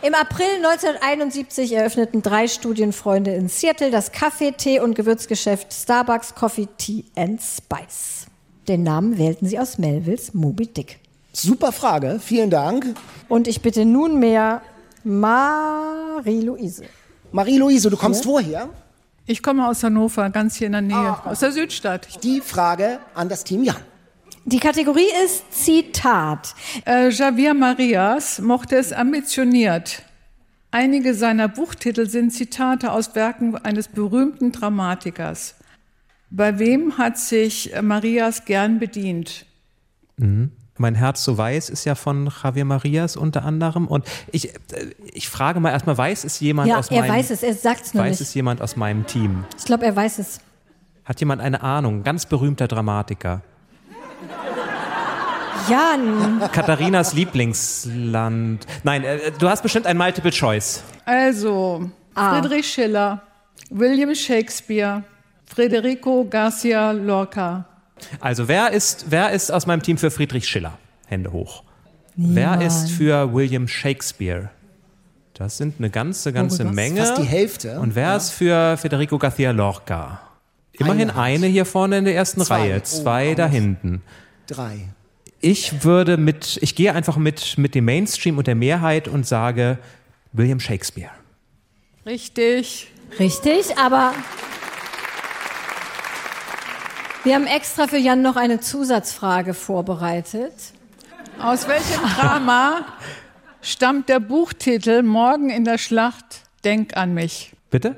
Im 0.00 0.14
April 0.14 0.46
1971 0.64 1.72
eröffneten 1.72 2.22
drei 2.22 2.46
Studienfreunde 2.46 3.34
in 3.34 3.48
Seattle 3.48 3.90
das 3.90 4.12
Kaffee, 4.12 4.52
Tee 4.52 4.78
und 4.80 4.94
Gewürzgeschäft 4.94 5.72
Starbucks 5.72 6.36
Coffee, 6.36 6.68
Tea 6.78 7.04
and 7.16 7.42
Spice. 7.42 8.26
Den 8.68 8.84
Namen 8.84 9.18
wählten 9.18 9.46
sie 9.46 9.58
aus 9.58 9.76
Melvilles 9.78 10.34
Moby 10.34 10.68
Dick. 10.68 11.00
Super 11.32 11.72
Frage, 11.72 12.20
vielen 12.22 12.50
Dank. 12.50 12.86
Und 13.28 13.48
ich 13.48 13.60
bitte 13.60 13.84
nunmehr 13.84 14.62
Marie-Louise. 15.04 16.84
Marie-Louise, 17.32 17.90
du 17.90 17.96
kommst 17.96 18.26
woher? 18.26 18.68
Ich 19.26 19.42
komme 19.42 19.68
aus 19.68 19.82
Hannover, 19.82 20.30
ganz 20.30 20.56
hier 20.56 20.68
in 20.68 20.72
der 20.72 20.80
Nähe, 20.80 21.26
aus 21.26 21.40
der 21.40 21.52
Südstadt. 21.52 22.24
Die 22.24 22.40
Frage 22.40 22.98
an 23.14 23.28
das 23.28 23.44
Team 23.44 23.62
Jan. 23.62 23.76
Die 24.46 24.58
Kategorie 24.58 25.10
ist 25.24 25.52
Zitat. 25.52 26.54
Äh, 26.86 27.10
Javier 27.10 27.52
Marias 27.52 28.38
mochte 28.40 28.76
es 28.76 28.94
ambitioniert. 28.94 30.02
Einige 30.70 31.12
seiner 31.14 31.48
Buchtitel 31.48 32.08
sind 32.08 32.30
Zitate 32.30 32.92
aus 32.92 33.14
Werken 33.14 33.56
eines 33.56 33.88
berühmten 33.88 34.52
Dramatikers. 34.52 35.54
Bei 36.30 36.58
wem 36.58 36.96
hat 36.96 37.18
sich 37.18 37.72
Marias 37.82 38.46
gern 38.46 38.78
bedient? 38.78 39.44
Mhm. 40.16 40.52
Mein 40.78 40.94
Herz 40.94 41.24
so 41.24 41.36
weiß 41.36 41.70
ist 41.70 41.84
ja 41.84 41.94
von 41.94 42.30
Javier 42.42 42.64
Marias 42.64 43.16
unter 43.16 43.44
anderem. 43.44 43.86
Und 43.86 44.04
ich, 44.32 44.54
äh, 44.54 44.58
ich 45.12 45.28
frage 45.28 45.60
mal 45.60 45.70
erstmal, 45.70 45.98
weiß 45.98 46.24
es 46.24 46.40
jemand 46.40 46.68
Ja, 46.68 46.78
aus 46.78 46.88
er 46.90 47.00
meinem 47.00 47.10
weiß 47.10 47.30
es, 47.30 47.42
er 47.42 47.54
sagt's 47.54 47.94
nur 47.94 48.04
Weiß 48.04 48.10
nicht. 48.20 48.20
es 48.28 48.34
jemand 48.34 48.62
aus 48.62 48.76
meinem 48.76 49.06
Team? 49.06 49.44
Ich 49.58 49.64
glaube, 49.64 49.84
er 49.86 49.94
weiß 49.96 50.18
es. 50.20 50.40
Hat 51.04 51.20
jemand 51.20 51.40
eine 51.42 51.62
Ahnung? 51.62 52.02
Ganz 52.04 52.26
berühmter 52.26 52.68
Dramatiker. 52.68 53.40
Jan. 55.68 56.40
Katharinas 56.52 57.12
Lieblingsland. 57.12 58.66
Nein, 58.84 59.04
äh, 59.04 59.32
du 59.38 59.48
hast 59.48 59.62
bestimmt 59.62 59.86
ein 59.86 59.96
Multiple 59.98 60.30
Choice. 60.30 60.82
Also, 61.04 61.90
Ah. 62.14 62.34
Friedrich 62.40 62.66
Schiller, 62.68 63.22
William 63.70 64.12
Shakespeare, 64.14 65.04
Federico 65.44 66.24
Garcia 66.28 66.90
Lorca. 66.90 67.64
Also 68.20 68.48
wer 68.48 68.72
ist, 68.72 69.06
wer 69.10 69.30
ist 69.30 69.50
aus 69.50 69.66
meinem 69.66 69.82
Team 69.82 69.98
für 69.98 70.10
Friedrich 70.10 70.46
Schiller? 70.48 70.78
Hände 71.06 71.32
hoch. 71.32 71.62
Niemand. 72.16 72.36
Wer 72.60 72.66
ist 72.66 72.90
für 72.90 73.32
William 73.32 73.68
Shakespeare? 73.68 74.50
Das 75.34 75.56
sind 75.56 75.76
eine 75.78 75.88
ganze, 75.90 76.32
ganze 76.32 76.64
das 76.64 76.70
ist 76.70 76.74
Menge. 76.74 77.00
fast 77.00 77.18
die 77.18 77.22
Hälfte. 77.26 77.78
Und 77.78 77.94
wer 77.94 78.16
ist 78.16 78.30
für 78.30 78.76
Federico 78.76 79.18
Garcia 79.18 79.52
Lorca? 79.52 80.20
Immerhin 80.72 81.10
eine, 81.10 81.46
hier 81.46 81.64
vorne 81.64 81.98
in 81.98 82.04
der 82.04 82.14
ersten 82.14 82.40
Zwei. 82.40 82.60
Reihe, 82.60 82.76
Oh, 82.78 82.84
zwei 82.84 83.32
auch 83.32 83.36
da 83.36 83.46
hinten. 83.46 84.02
Drei. 84.48 84.88
Ich 85.40 85.84
würde 85.84 86.16
mit, 86.16 86.58
ich 86.62 86.74
gehe 86.74 86.92
einfach 86.92 87.16
mit, 87.16 87.56
mit 87.58 87.74
dem 87.76 87.84
Mainstream 87.84 88.38
und 88.38 88.46
der 88.48 88.56
Mehrheit 88.56 89.06
und 89.06 89.26
sage 89.26 89.78
William 90.32 90.58
Shakespeare. 90.58 91.10
Richtig. 92.04 92.88
Richtig, 93.18 93.76
aber 93.78 94.12
wir 97.28 97.34
haben 97.34 97.46
extra 97.46 97.86
für 97.86 97.98
Jan 97.98 98.22
noch 98.22 98.36
eine 98.36 98.58
Zusatzfrage 98.58 99.52
vorbereitet. 99.52 100.54
Aus 101.38 101.68
welchem 101.68 102.00
Drama 102.16 102.86
stammt 103.60 104.08
der 104.08 104.18
Buchtitel 104.18 105.02
Morgen 105.02 105.50
in 105.50 105.64
der 105.64 105.76
Schlacht, 105.76 106.24
denk 106.64 106.96
an 106.96 107.12
mich? 107.12 107.52
Bitte? 107.70 107.96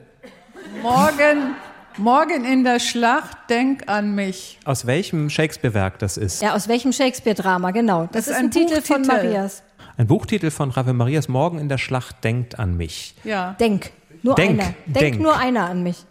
Morgen, 0.83 1.55
morgen 1.97 2.45
in 2.45 2.65
der 2.65 2.81
Schlacht, 2.81 3.39
denk 3.49 3.89
an 3.89 4.17
mich. 4.17 4.59
Aus 4.65 4.85
welchem 4.85 5.31
Shakespeare-Werk 5.31 6.01
das 6.01 6.17
ist? 6.17 6.43
Ja, 6.43 6.57
aus 6.57 6.67
welchem 6.67 6.93
Shakespeare-Drama, 6.93 7.71
genau. 7.71 8.09
Das, 8.11 8.25
Das 8.25 8.27
ist 8.27 8.33
ist 8.33 8.37
ein, 8.37 8.45
ein 8.47 8.51
Titel 8.51 8.83
von. 8.83 9.03
Marias. 9.03 9.63
Ein 9.97 10.09
Buchtitel 10.09 10.51
von 10.51 10.73
Ravel 10.73 10.95
Marias 10.95 11.29
Morgen 11.29 11.61
in 11.61 11.69
der 11.69 11.79
Schlacht 11.79 12.25
denkt 12.25 12.59
an 12.59 12.77
mich. 12.77 13.15
Ja. 13.23 13.55
Denk, 13.61 13.93
nur 14.25 14.35
Denk, 14.35 14.61
einer. 14.61 14.75
Denk, 14.87 14.99
denk. 14.99 15.21
nur 15.21 15.37
einer 15.37 15.67
an 15.71 15.85
mich. 15.85 16.05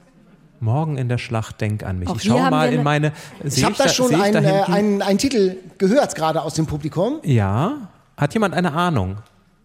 Morgen 0.62 0.98
in 0.98 1.08
der 1.10 1.18
Schlacht 1.18 1.62
denk 1.62 1.84
an 1.84 2.00
mich. 2.00 2.10
Auch 2.10 2.18
ich 2.20 2.30
haben 2.30 2.50
mal 2.50 2.68
in 2.68 2.74
eine- 2.76 2.84
meine. 2.84 3.14
Ich 3.44 3.54
sehe 3.56 3.66
habe 3.66 3.76
da 3.78 3.86
da- 3.86 3.90
schon 3.90 4.14
einen, 4.14 4.34
da 4.34 4.40
äh, 4.42 4.44
hinten- 4.56 4.74
einen, 4.74 5.02
einen 5.02 5.18
Titel 5.18 5.56
gehört, 5.78 6.16
gerade 6.16 6.42
aus 6.42 6.54
dem 6.56 6.66
Publikum. 6.66 7.20
Ja. 7.24 7.90
Hat 8.18 8.34
jemand 8.34 8.54
eine 8.54 8.74
Ahnung? 8.74 9.18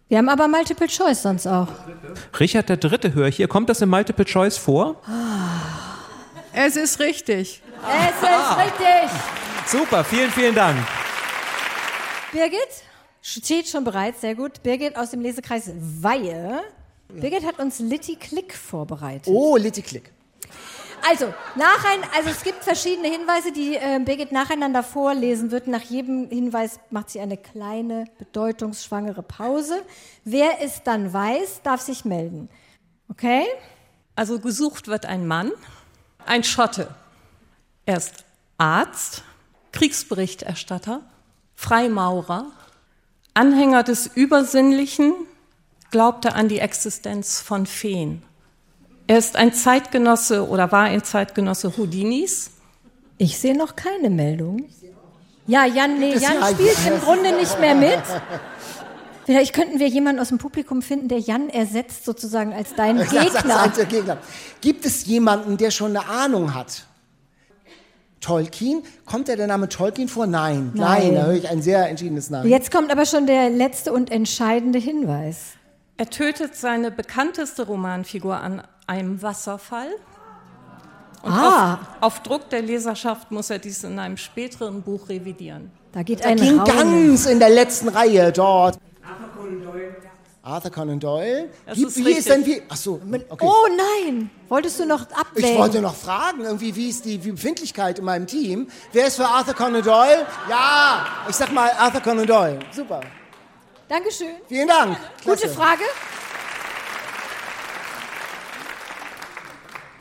Wir 0.07 0.19
haben 0.19 0.29
aber 0.29 0.47
Multiple 0.47 0.87
Choice 0.87 1.23
sonst 1.23 1.47
auch. 1.47 1.67
Richard 2.39 2.69
der 2.69 2.77
Dritte 2.77 3.13
höre 3.13 3.27
ich 3.27 3.35
hier. 3.37 3.47
Kommt 3.47 3.69
das 3.69 3.81
im 3.81 3.89
Multiple 3.89 4.23
Choice 4.23 4.57
vor? 4.57 5.01
Es 6.53 6.75
ist 6.77 6.99
richtig. 6.99 7.61
Es 7.81 8.21
ist 8.21 8.57
richtig. 8.57 9.11
Super, 9.67 10.03
vielen, 10.03 10.29
vielen 10.31 10.55
Dank. 10.55 10.77
Birgit 12.31 12.59
steht 13.21 13.67
schon 13.67 13.83
bereit, 13.83 14.15
sehr 14.21 14.35
gut. 14.35 14.61
Birgit 14.63 14.95
aus 14.95 15.09
dem 15.11 15.21
Lesekreis 15.21 15.71
Weihe. 16.01 16.61
Birgit 17.09 17.45
hat 17.45 17.59
uns 17.59 17.79
Litty 17.79 18.15
Click 18.15 18.53
vorbereitet. 18.53 19.27
Oh, 19.27 19.57
Litty 19.57 19.81
Click. 19.81 20.11
Also, 21.07 21.31
nachein, 21.55 22.01
also 22.15 22.29
es 22.29 22.41
gibt 22.41 22.63
verschiedene 22.63 23.07
Hinweise, 23.07 23.51
die 23.51 23.75
äh, 23.75 23.99
Birgit 24.03 24.31
nacheinander 24.31 24.81
vorlesen 24.81 25.51
wird. 25.51 25.67
Nach 25.67 25.81
jedem 25.81 26.29
Hinweis 26.29 26.79
macht 26.89 27.11
sie 27.11 27.19
eine 27.19 27.37
kleine, 27.37 28.05
bedeutungsschwangere 28.17 29.21
Pause. 29.21 29.83
Wer 30.23 30.61
es 30.63 30.81
dann 30.83 31.13
weiß, 31.13 31.61
darf 31.61 31.81
sich 31.81 32.05
melden. 32.05 32.49
Okay? 33.09 33.45
Also 34.15 34.39
gesucht 34.39 34.87
wird 34.87 35.05
ein 35.05 35.27
Mann, 35.27 35.51
ein 36.25 36.43
Schotte. 36.43 36.87
Er 37.85 37.97
ist 37.97 38.23
Arzt, 38.57 39.23
Kriegsberichterstatter, 39.73 41.01
Freimaurer, 41.53 42.51
Anhänger 43.35 43.83
des 43.83 44.07
Übersinnlichen, 44.07 45.13
glaubte 45.91 46.33
an 46.33 46.49
die 46.49 46.59
Existenz 46.59 47.41
von 47.41 47.67
Feen. 47.67 48.23
Er 49.07 49.17
ist 49.17 49.35
ein 49.35 49.53
Zeitgenosse 49.53 50.47
oder 50.47 50.71
war 50.71 50.85
ein 50.85 51.03
Zeitgenosse 51.03 51.77
Houdinis. 51.77 52.51
Ich 53.17 53.37
sehe 53.37 53.55
noch 53.57 53.75
keine 53.75 54.09
Meldung. 54.09 54.65
Ja, 55.47 55.65
Jan, 55.65 55.99
nee, 55.99 56.13
Jan 56.15 56.33
ja- 56.41 56.47
spielt 56.47 56.77
im 56.87 56.99
Grunde 57.01 57.31
nicht 57.35 57.59
mehr 57.59 57.75
mit. 57.75 58.01
Vielleicht 59.25 59.53
könnten 59.53 59.79
wir 59.79 59.87
jemanden 59.87 60.19
aus 60.21 60.29
dem 60.29 60.37
Publikum 60.39 60.81
finden, 60.81 61.07
der 61.07 61.19
Jan 61.19 61.49
ersetzt 61.49 62.03
sozusagen 62.05 62.51
als 62.53 62.73
deinen 62.75 62.99
ist 63.01 63.11
Gegner. 63.11 63.59
als 63.61 63.75
der 63.75 63.85
Gegner. 63.85 64.17
Gibt 64.61 64.85
es 64.85 65.05
jemanden, 65.05 65.57
der 65.57 65.71
schon 65.71 65.95
eine 65.95 66.07
Ahnung 66.07 66.53
hat? 66.55 66.85
Tolkien? 68.21 68.81
Kommt 69.05 69.27
der 69.27 69.35
der 69.35 69.47
Name 69.47 69.69
Tolkien 69.69 70.07
vor? 70.07 70.25
Nein. 70.25 70.71
Nein, 70.73 71.03
Nein. 71.03 71.15
da 71.15 71.25
höre 71.25 71.33
ich 71.35 71.47
ein 71.49 71.61
sehr 71.61 71.87
entschiedenes 71.89 72.29
Nein. 72.31 72.47
Jetzt 72.47 72.71
kommt 72.71 72.91
aber 72.91 73.05
schon 73.05 73.27
der 73.27 73.49
letzte 73.51 73.93
und 73.93 74.11
entscheidende 74.11 74.79
Hinweis. 74.79 75.53
Er 75.97 76.09
tötet 76.09 76.55
seine 76.55 76.89
bekannteste 76.91 77.67
Romanfigur 77.67 78.35
an 78.37 78.63
einem 78.87 79.21
Wasserfall. 79.21 79.89
Und 81.23 81.31
Ah. 81.33 81.79
auf, 82.01 82.17
auf 82.17 82.23
Druck 82.23 82.49
der 82.49 82.61
Leserschaft 82.61 83.31
muss 83.31 83.49
er 83.49 83.57
dies 83.59 83.83
in 83.83 83.97
einem 83.97 84.17
späteren 84.17 84.81
Buch 84.83 85.09
revidieren. 85.09 85.71
Da 85.91 86.03
geht 86.03 86.23
Da 86.23 86.29
ein 86.29 86.37
ging 86.37 86.59
Raunen. 86.59 86.65
ganz 87.11 87.25
in 87.25 87.39
der 87.39 87.49
letzten 87.49 87.89
Reihe 87.89 88.31
dort. 88.31 88.77
Arthur 90.43 90.69
Conan 90.69 90.99
Doyle. 90.99 91.49
Das 91.65 91.75
Gibt, 91.75 91.89
ist 91.89 92.05
wie 92.05 92.11
ist 92.11 92.29
denn 92.29 92.45
wie? 92.45 92.61
Ach 92.69 92.75
so, 92.75 93.01
okay. 93.29 93.45
Oh 93.47 93.67
nein! 93.75 94.29
Wolltest 94.47 94.79
du 94.79 94.85
noch 94.85 95.01
abwägen? 95.11 95.53
Ich 95.53 95.57
wollte 95.57 95.81
noch 95.81 95.95
fragen, 95.95 96.41
irgendwie, 96.43 96.75
wie 96.75 96.89
ist 96.89 97.03
die 97.03 97.23
wie 97.25 97.31
Befindlichkeit 97.31 97.97
in 97.97 98.05
meinem 98.05 98.27
Team? 98.27 98.67
Wer 98.93 99.07
ist 99.07 99.15
für 99.15 99.25
Arthur 99.25 99.55
Conan 99.55 99.81
Doyle? 99.81 100.27
Ja, 100.47 101.07
ich 101.27 101.35
sag 101.35 101.51
mal 101.51 101.71
Arthur 101.79 102.01
Conan 102.01 102.27
Doyle. 102.27 102.59
Super. 102.71 103.01
Dankeschön. 103.89 104.35
Vielen 104.47 104.67
Dank. 104.67 104.97
Gute 105.23 105.37
Klasse. 105.37 105.49
Frage. 105.49 105.83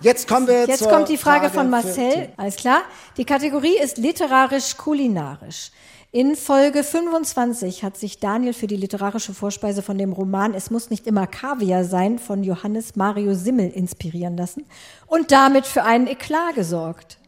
Jetzt 0.05 0.29
kommen 0.29 0.47
wir 0.47 0.67
Jetzt 0.67 0.81
zur 0.81 0.91
kommt 0.91 1.09
die 1.09 1.17
Frage, 1.17 1.49
von 1.49 1.65
für 1.65 1.71
Marcel. 1.71 2.13
Tim. 2.13 2.29
Alles 2.37 2.57
klar. 2.57 2.83
Die 3.17 3.25
Kategorie 3.25 3.79
ist 3.83 3.97
literarisch-kulinarisch. 3.97 5.71
In 6.13 6.37
Folge 6.37 6.85
25 6.85 7.83
hat 7.83 7.97
sich 7.97 8.21
Daniel 8.21 8.53
für 8.53 8.67
die 8.67 8.77
literarische 8.77 9.33
Vorspeise 9.33 9.83
von 9.83 9.97
dem 9.99 10.13
Roman 10.13 10.55
Es 10.55 10.71
muss 10.71 10.91
nicht 10.91 11.07
immer 11.07 11.27
Kaviar 11.27 11.85
sein 11.85 12.19
von 12.19 12.45
Johannes 12.45 12.97
Mario 12.97 13.35
Simmel 13.35 13.71
inspirieren 13.71 14.37
lassen 14.37 14.65
und 15.07 15.33
damit 15.33 15.67
für 15.67 15.83
einen 15.83 16.07
Eklat 16.07 16.55
gesorgt. 16.55 17.19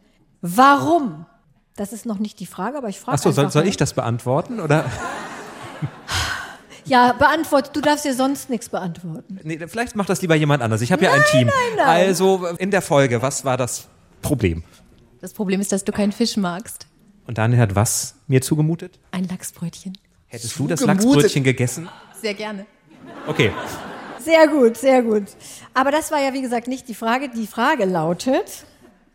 Warum? 0.41 1.25
Das 1.75 1.91
ist 1.91 2.05
noch 2.05 2.19
nicht 2.19 2.39
die 2.39 2.45
Frage, 2.45 2.77
aber 2.77 2.89
ich 2.89 2.99
frage 2.99 3.15
Achso, 3.15 3.31
soll, 3.31 3.45
einfach 3.45 3.53
soll 3.53 3.67
ich 3.67 3.75
das 3.75 3.93
beantworten? 3.93 4.59
Oder? 4.59 4.85
Ja, 6.87 7.13
beantwortet. 7.13 7.75
Du 7.75 7.81
darfst 7.81 8.05
dir 8.05 8.13
sonst 8.13 8.49
nichts 8.49 8.69
beantworten. 8.69 9.39
Nee, 9.43 9.59
vielleicht 9.67 9.95
macht 9.95 10.09
das 10.09 10.21
lieber 10.21 10.35
jemand 10.35 10.63
anders. 10.63 10.81
Ich 10.81 10.91
habe 10.91 11.03
ja 11.03 11.11
ein 11.11 11.23
Team. 11.31 11.47
nein, 11.47 11.55
nein. 11.75 11.87
Also 11.87 12.47
in 12.57 12.71
der 12.71 12.81
Folge, 12.81 13.21
was 13.21 13.43
war 13.45 13.57
das 13.57 13.87
Problem? 14.21 14.63
Das 15.21 15.33
Problem 15.33 15.59
ist, 15.59 15.71
dass 15.71 15.83
du 15.83 15.91
keinen 15.91 16.11
Fisch 16.11 16.37
magst. 16.37 16.87
Und 17.25 17.37
Daniel 17.37 17.59
hat 17.59 17.75
was 17.75 18.15
mir 18.27 18.41
zugemutet? 18.41 18.99
Ein 19.11 19.27
Lachsbrötchen. 19.27 19.97
Hättest 20.27 20.57
du 20.57 20.67
das 20.67 20.79
Zugemutet? 20.79 21.05
Lachsbrötchen 21.05 21.43
gegessen? 21.43 21.89
Sehr 22.21 22.33
gerne. 22.33 22.65
Okay. 23.27 23.51
Sehr 24.19 24.47
gut, 24.47 24.77
sehr 24.77 25.03
gut. 25.03 25.23
Aber 25.73 25.91
das 25.91 26.11
war 26.11 26.21
ja, 26.21 26.33
wie 26.33 26.41
gesagt, 26.41 26.67
nicht 26.67 26.87
die 26.87 26.95
Frage. 26.95 27.29
Die 27.29 27.47
Frage 27.47 27.85
lautet, 27.85 28.65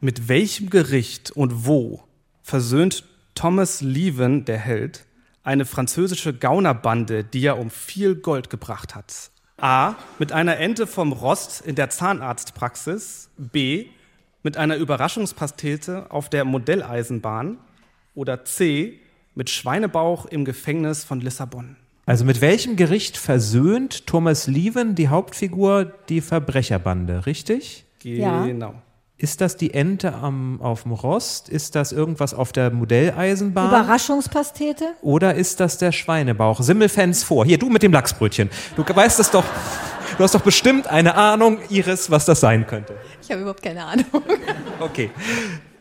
Mit 0.01 0.29
welchem 0.29 0.71
Gericht 0.71 1.31
und 1.31 1.67
wo 1.67 2.03
versöhnt 2.43 3.05
Thomas 3.35 3.81
Leven, 3.81 4.45
der 4.45 4.59
Held, 4.59 5.05
eine 5.45 5.65
französische 5.65 6.33
Gaunerbande, 6.33 7.25
die 7.25 7.45
er 7.45 7.59
um 7.59 7.71
viel 7.71 8.15
Gold 8.15 8.51
gebracht 8.51 8.95
hat? 8.95 9.31
A. 9.61 9.95
Mit 10.19 10.33
einer 10.33 10.59
Ente 10.59 10.87
vom 10.87 11.13
Rost 11.13 11.63
in 11.65 11.75
der 11.75 11.91
Zahnarztpraxis. 11.91 13.31
B. 13.37 13.87
Mit 14.43 14.57
einer 14.57 14.77
Überraschungspastete 14.77 16.11
auf 16.11 16.29
der 16.29 16.45
Modelleisenbahn. 16.45 17.59
Oder 18.15 18.45
C. 18.45 18.99
Mit 19.35 19.51
Schweinebauch 19.51 20.27
im 20.27 20.45
Gefängnis 20.45 21.05
von 21.05 21.21
Lissabon. 21.21 21.77
Also 22.05 22.25
mit 22.25 22.41
welchem 22.41 22.77
Gericht 22.77 23.17
versöhnt 23.17 24.07
Thomas 24.07 24.49
Lieven, 24.49 24.97
die 24.97 25.09
Hauptfigur, 25.09 25.85
die 26.09 26.21
Verbrecherbande, 26.21 27.27
richtig? 27.27 27.85
Ja. 28.03 28.45
Ist 29.23 29.41
das 29.41 29.57
die 29.57 29.73
Ente 29.73 30.15
am, 30.15 30.61
auf 30.61 30.83
dem 30.83 30.91
Rost? 30.91 31.49
Ist 31.49 31.77
das 31.77 31.93
irgendwas 31.93 32.35
auf 32.35 32.51
der 32.51 32.73
Modelleisenbahn? 32.73 33.69
Überraschungspastete? 33.69 34.95
Oder 35.01 35.37
ist 35.37 35.61
das 35.61 35.79
der 35.79 35.93
Schweinebauch? 35.93 36.61
Simmelfans 36.61 37.23
vor. 37.23 37.45
Hier, 37.45 37.57
du 37.57 37.69
mit 37.69 37.85
dem 37.85 37.93
Lachsbrötchen. 37.93 38.51
Du 38.75 38.85
weißt 38.85 39.21
es 39.21 39.31
doch. 39.31 39.45
Du 40.19 40.25
hast 40.25 40.35
doch 40.35 40.41
bestimmt 40.41 40.89
eine 40.89 41.15
Ahnung, 41.15 41.59
Iris, 41.69 42.11
was 42.11 42.25
das 42.25 42.41
sein 42.41 42.67
könnte. 42.67 42.97
Ich 43.23 43.31
habe 43.31 43.43
überhaupt 43.43 43.63
keine 43.63 43.85
Ahnung. 43.85 44.07
Okay. 44.81 45.13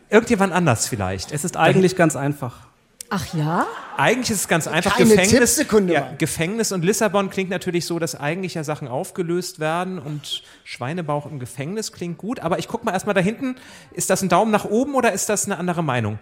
Irgendjemand 0.08 0.52
anders 0.52 0.86
vielleicht. 0.86 1.32
Es 1.32 1.44
ist 1.44 1.56
eigentlich 1.56 1.96
ganz 1.96 2.14
einfach. 2.14 2.68
Ach 3.14 3.34
ja? 3.34 3.66
Eigentlich 3.98 4.30
ist 4.30 4.38
es 4.38 4.48
ganz 4.48 4.66
einfach. 4.66 4.96
Keine 4.96 5.10
Gefängnis, 5.10 5.56
Tippsekunde 5.56 5.92
ja. 5.92 6.14
Gefängnis 6.16 6.72
und 6.72 6.82
Lissabon 6.82 7.28
klingt 7.28 7.50
natürlich 7.50 7.84
so, 7.84 7.98
dass 7.98 8.18
eigentlich 8.18 8.54
ja 8.54 8.64
Sachen 8.64 8.88
aufgelöst 8.88 9.60
werden 9.60 9.98
und 9.98 10.42
Schweinebauch 10.64 11.26
im 11.26 11.38
Gefängnis 11.38 11.92
klingt 11.92 12.16
gut. 12.16 12.40
Aber 12.40 12.58
ich 12.58 12.68
gucke 12.68 12.86
mal 12.86 12.92
erstmal 12.92 13.14
da 13.14 13.20
hinten. 13.20 13.56
Ist 13.92 14.08
das 14.08 14.22
ein 14.22 14.30
Daumen 14.30 14.50
nach 14.50 14.64
oben 14.64 14.94
oder 14.94 15.12
ist 15.12 15.28
das 15.28 15.44
eine 15.44 15.58
andere 15.58 15.84
Meinung? 15.84 16.18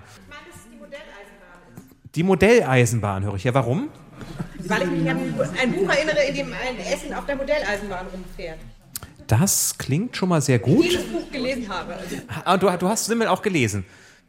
Die 2.17 2.25
Modelleisenbahn 2.25 3.23
höre 3.23 3.37
ich. 3.37 3.45
Ja, 3.45 3.55
warum? 3.55 3.89
Weil 4.59 4.83
ich 4.83 4.91
mich 4.91 5.09
an 5.09 5.19
ein 5.63 5.73
Buch 5.73 5.89
erinnere, 5.89 6.25
in 6.29 6.35
dem 6.35 6.53
ein 6.53 6.93
Essen 6.93 7.15
auf 7.15 7.25
der 7.25 7.37
Modelleisenbahn 7.37 8.09
rumfährt. 8.09 8.59
Das 9.29 9.79
klingt 9.79 10.17
schon 10.17 10.29
mal 10.29 10.43
sehr 10.43 10.59
gut. 10.59 10.87
Dieses 10.87 11.05
Buch 11.05 11.31
gelesen 11.31 11.69
habe. 11.69 11.97
Ah, 12.45 12.57
du, 12.57 12.69
du 12.69 12.89
hast 12.89 13.07
Simmel 13.07 13.29
auch 13.29 13.43
gelesen. 13.43 13.85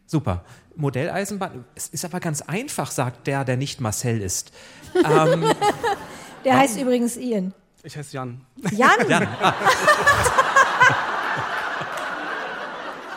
Super. 0.06 0.46
Modelleisenbahn. 0.76 1.66
Es 1.76 1.88
ist 1.90 2.06
aber 2.06 2.20
ganz 2.20 2.42
einfach, 2.42 2.92
sagt 2.92 3.28
der, 3.28 3.44
der 3.46 3.58
nicht 3.58 3.82
Marcel 3.82 4.22
ist. 4.22 4.52
Ähm, 4.96 5.46
Der 6.44 6.58
heißt 6.58 6.80
übrigens 6.82 7.16
Ian. 7.18 7.54
Ich 7.84 7.96
heiße 7.96 8.14
Jan. 8.14 8.42
Jan? 8.72 8.90
Jan. 9.10 9.28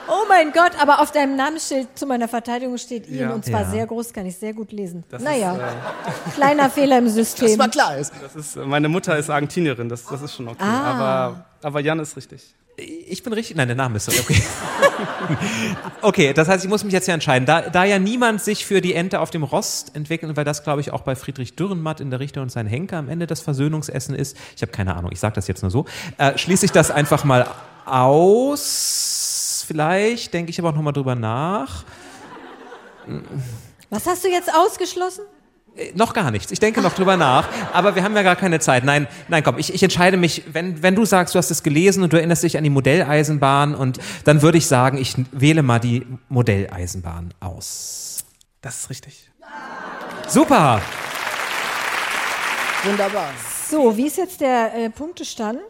Oh 0.06 0.26
mein 0.28 0.52
Gott, 0.52 0.72
aber 0.80 1.00
auf 1.00 1.12
deinem 1.12 1.34
Namensschild 1.34 1.88
zu 1.98 2.04
meiner 2.06 2.28
Verteidigung 2.28 2.76
steht 2.76 3.08
Ian 3.08 3.30
Ja. 3.30 3.34
und 3.34 3.44
zwar 3.44 3.62
Ja. 3.62 3.70
sehr 3.70 3.86
groß, 3.86 4.12
kann 4.12 4.26
ich 4.26 4.36
sehr 4.36 4.52
gut 4.52 4.70
lesen. 4.70 5.02
Das 5.10 5.22
naja, 5.22 5.54
ist, 5.54 5.60
äh, 5.62 6.30
kleiner 6.34 6.68
Fehler 6.68 6.98
im 6.98 7.08
System. 7.08 7.48
Das 7.48 7.58
war 7.58 7.68
klar. 7.68 7.96
Ist. 7.96 8.12
Das 8.20 8.36
ist, 8.36 8.56
meine 8.56 8.88
Mutter 8.90 9.16
ist 9.16 9.30
Argentinierin, 9.30 9.88
das, 9.88 10.04
das 10.04 10.20
ist 10.20 10.34
schon 10.34 10.48
okay. 10.48 10.62
Ah. 10.62 10.90
Aber, 11.30 11.44
aber 11.64 11.80
Jan 11.80 11.98
ist 11.98 12.16
richtig. 12.16 12.54
ich 12.76 13.22
bin 13.22 13.32
richtig. 13.32 13.56
Nein, 13.56 13.68
der 13.68 13.76
Name 13.76 13.96
ist 13.96 14.04
so. 14.04 14.12
Okay. 14.20 14.42
okay, 16.02 16.32
das 16.32 16.48
heißt, 16.48 16.64
ich 16.64 16.70
muss 16.70 16.84
mich 16.84 16.92
jetzt 16.92 17.08
ja 17.08 17.14
entscheiden. 17.14 17.46
Da, 17.46 17.62
da 17.62 17.84
ja 17.84 17.98
niemand 17.98 18.42
sich 18.42 18.66
für 18.66 18.80
die 18.80 18.94
Ente 18.94 19.20
auf 19.20 19.30
dem 19.30 19.42
Rost 19.42 19.96
entwickelt, 19.96 20.36
weil 20.36 20.44
das, 20.44 20.62
glaube 20.62 20.80
ich, 20.80 20.92
auch 20.92 21.00
bei 21.00 21.16
Friedrich 21.16 21.56
Dürrenmatt 21.56 22.00
in 22.00 22.10
der 22.10 22.20
Richter 22.20 22.42
und 22.42 22.50
sein 22.50 22.66
Henker 22.66 22.98
am 22.98 23.08
Ende 23.08 23.26
das 23.26 23.40
Versöhnungsessen 23.40 24.14
ist. 24.14 24.36
Ich 24.56 24.62
habe 24.62 24.72
keine 24.72 24.94
Ahnung, 24.94 25.10
ich 25.12 25.20
sage 25.20 25.34
das 25.34 25.48
jetzt 25.48 25.62
nur 25.62 25.70
so. 25.70 25.86
Äh, 26.18 26.36
schließe 26.36 26.66
ich 26.66 26.72
das 26.72 26.90
einfach 26.90 27.24
mal 27.24 27.48
aus. 27.86 29.64
Vielleicht 29.66 30.34
denke 30.34 30.50
ich 30.50 30.58
aber 30.58 30.70
auch 30.70 30.74
nochmal 30.74 30.92
drüber 30.92 31.14
nach. 31.14 31.84
Was 33.90 34.06
hast 34.06 34.24
du 34.24 34.28
jetzt 34.28 34.54
ausgeschlossen? 34.54 35.22
Äh, 35.76 35.92
Noch 35.94 36.12
gar 36.12 36.30
nichts. 36.30 36.52
Ich 36.52 36.60
denke 36.60 36.80
noch 36.80 36.94
drüber 36.94 37.16
nach. 37.16 37.48
Aber 37.72 37.94
wir 37.94 38.02
haben 38.02 38.14
ja 38.14 38.22
gar 38.22 38.36
keine 38.36 38.60
Zeit. 38.60 38.84
Nein, 38.84 39.06
nein, 39.28 39.42
komm, 39.42 39.58
ich, 39.58 39.72
ich 39.72 39.82
entscheide 39.82 40.16
mich, 40.16 40.42
wenn, 40.52 40.82
wenn 40.82 40.94
du 40.94 41.04
sagst, 41.04 41.34
du 41.34 41.38
hast 41.38 41.50
es 41.50 41.62
gelesen 41.62 42.02
und 42.02 42.12
du 42.12 42.16
erinnerst 42.16 42.42
dich 42.42 42.56
an 42.56 42.64
die 42.64 42.70
Modelleisenbahn 42.70 43.74
und 43.74 43.98
dann 44.24 44.42
würde 44.42 44.58
ich 44.58 44.66
sagen, 44.66 44.98
ich 44.98 45.14
wähle 45.32 45.62
mal 45.62 45.78
die 45.78 46.06
Modelleisenbahn 46.28 47.34
aus. 47.40 48.24
Das 48.60 48.76
ist 48.80 48.90
richtig. 48.90 49.30
Super! 50.28 50.80
Wunderbar. 52.84 53.30
So, 53.70 53.96
wie 53.96 54.06
ist 54.06 54.18
jetzt 54.18 54.40
der 54.40 54.74
äh, 54.74 54.90
Punktestand? 54.90 55.60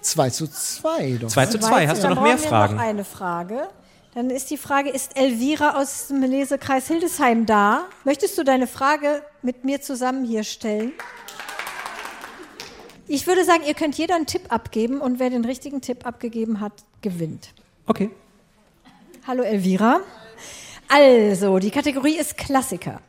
2 0.00 0.30
zu 0.30 0.46
2. 0.48 1.18
Doch. 1.20 1.28
2 1.28 1.46
zu 1.46 1.58
2. 1.58 1.88
Hast 1.88 2.04
du 2.04 2.08
noch 2.08 2.20
mehr 2.22 2.34
brauchen 2.34 2.42
wir 2.42 2.48
Fragen? 2.48 2.74
Noch 2.76 2.82
eine 2.82 3.04
Frage. 3.04 3.68
Dann 4.14 4.30
ist 4.30 4.50
die 4.50 4.56
Frage, 4.56 4.90
ist 4.90 5.16
Elvira 5.16 5.76
aus 5.80 6.06
dem 6.06 6.22
Lesekreis 6.22 6.86
Hildesheim 6.86 7.46
da? 7.46 7.86
Möchtest 8.04 8.38
du 8.38 8.44
deine 8.44 8.68
Frage 8.68 9.24
mit 9.42 9.64
mir 9.64 9.80
zusammen 9.80 10.24
hier 10.24 10.44
stellen? 10.44 10.92
Ich 13.08 13.26
würde 13.26 13.44
sagen, 13.44 13.64
ihr 13.66 13.74
könnt 13.74 13.98
jeder 13.98 14.14
einen 14.14 14.26
Tipp 14.26 14.42
abgeben 14.50 15.00
und 15.00 15.18
wer 15.18 15.30
den 15.30 15.44
richtigen 15.44 15.80
Tipp 15.80 16.06
abgegeben 16.06 16.60
hat, 16.60 16.72
gewinnt. 17.02 17.54
Okay. 17.86 18.10
Hallo 19.26 19.42
Elvira. 19.42 20.00
Also, 20.88 21.58
die 21.58 21.72
Kategorie 21.72 22.16
ist 22.16 22.36
Klassiker. 22.36 23.00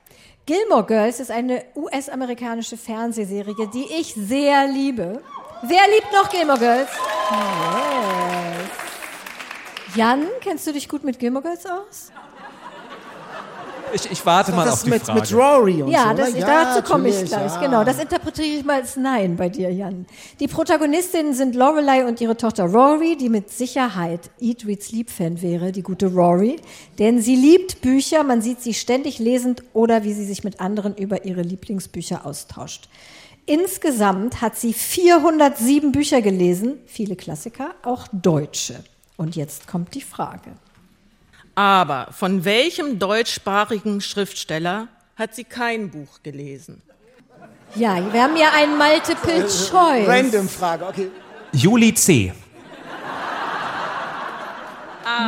Gilmore 0.47 0.85
Girls 0.85 1.19
ist 1.19 1.29
eine 1.29 1.65
US-amerikanische 1.75 2.77
Fernsehserie, 2.77 3.69
die 3.71 3.85
ich 3.99 4.15
sehr 4.15 4.67
liebe. 4.67 5.21
Wer 5.61 5.87
liebt 5.93 6.11
noch 6.11 6.29
Gilmore 6.31 6.59
Girls? 6.59 6.89
Yes. 7.29 8.84
Jan, 9.95 10.23
kennst 10.41 10.67
du 10.67 10.73
dich 10.73 10.89
gut 10.89 11.03
mit 11.03 11.19
Gilmore 11.19 11.43
Girls 11.43 11.65
aus? 11.65 12.11
Ich, 13.93 14.11
ich 14.11 14.25
warte 14.25 14.51
mal 14.51 14.65
das 14.65 14.73
auf 14.73 14.83
die 14.83 14.89
mit, 14.89 15.03
Frage. 15.03 15.19
mit 15.21 15.33
Rory 15.33 15.81
und 15.81 15.89
Ja, 15.89 16.09
so, 16.09 16.17
das, 16.17 16.33
ne? 16.33 16.41
dazu 16.41 16.81
komme 16.81 17.07
ich 17.07 17.23
gleich. 17.25 17.53
ja. 17.53 17.61
Genau, 17.61 17.83
das 17.85 17.97
interpretiere 17.99 18.47
ich 18.47 18.65
mal 18.65 18.81
als 18.81 18.97
Nein 18.97 19.37
bei 19.37 19.47
dir, 19.47 19.71
Jan. 19.71 20.05
Die 20.41 20.47
Protagonistinnen 20.49 21.33
sind 21.33 21.55
Lorelei 21.55 22.05
und 22.05 22.19
ihre 22.19 22.35
Tochter 22.35 22.65
Rory, 22.65 23.15
die 23.15 23.29
mit 23.29 23.51
Sicherheit 23.51 24.31
Eat, 24.41 24.65
Read, 24.65 24.83
Sleep 24.83 25.09
Fan 25.09 25.41
wäre, 25.41 25.71
die 25.71 25.81
gute 25.83 26.07
Rory. 26.07 26.57
Denn 26.99 27.21
sie 27.21 27.37
liebt 27.37 27.79
Bücher, 27.81 28.23
man 28.23 28.41
sieht 28.41 28.61
sie 28.61 28.73
ständig 28.73 29.19
lesend 29.19 29.63
oder 29.73 30.03
wie 30.03 30.13
sie 30.13 30.25
sich 30.25 30.43
mit 30.43 30.59
anderen 30.59 30.97
über 30.97 31.23
ihre 31.23 31.43
Lieblingsbücher 31.43 32.25
austauscht. 32.25 32.89
Insgesamt 33.45 34.41
hat 34.41 34.57
sie 34.57 34.73
407 34.73 35.93
Bücher 35.93 36.21
gelesen, 36.21 36.79
viele 36.85 37.15
Klassiker, 37.15 37.69
auch 37.83 38.07
deutsche. 38.11 38.83
Und 39.17 39.35
jetzt 39.35 39.67
kommt 39.67 39.93
die 39.95 40.01
Frage. 40.01 40.51
Aber 41.55 42.09
von 42.11 42.43
welchem 42.43 42.99
deutschsprachigen 42.99 44.01
Schriftsteller 44.01 44.89
hat 45.15 45.33
sie 45.35 45.45
kein 45.45 45.89
Buch 45.89 46.21
gelesen? 46.21 46.81
Ja, 47.75 47.95
wir 48.13 48.23
haben 48.23 48.35
ja 48.37 48.49
ein 48.53 48.77
Multiple 48.77 49.47
Choice. 49.47 50.07
Random 50.07 50.47
Frage, 50.49 50.85
okay. 50.85 51.11
Juli 51.53 51.93
C. 51.93 52.33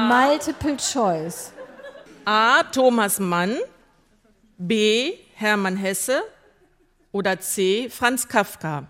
Multiple 0.10 0.78
Choice. 0.78 1.54
A. 2.26 2.64
Thomas 2.64 3.20
Mann, 3.20 3.56
B. 4.58 5.14
Hermann 5.36 5.78
Hesse 5.78 6.24
oder 7.12 7.40
C. 7.40 7.90
Franz 7.90 8.28
Kafka? 8.28 8.84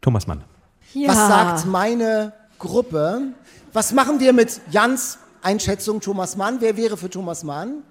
Thomas 0.00 0.26
Mann. 0.26 0.44
Ja. 0.92 1.08
Was 1.08 1.16
sagt 1.16 1.66
meine 1.66 2.32
Gruppe? 2.58 3.32
Was 3.74 3.92
machen 3.92 4.20
wir 4.20 4.32
mit 4.32 4.60
Jans 4.70 5.18
Einschätzung 5.42 6.00
Thomas 6.00 6.36
Mann? 6.36 6.60
Wer 6.60 6.76
wäre 6.76 6.96
für 6.96 7.10
Thomas 7.10 7.42
Mann? 7.42 7.82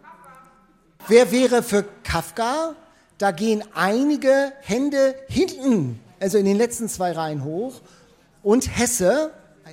Wer 1.09 1.29
wäre 1.34 1.61
für 1.61 1.84
Kafka? 2.03 2.73
Da 3.17 3.31
gehen 3.31 3.65
einige 3.75 4.53
Hände 4.61 5.13
hinten, 5.27 5.99
also 6.21 6.38
in 6.38 6.45
den 6.45 6.55
letzten 6.57 6.88
zwei 6.88 7.11
Reihen 7.11 7.43
hoch. 7.43 7.81
Und 8.43 8.77
Hesse, 8.77 9.31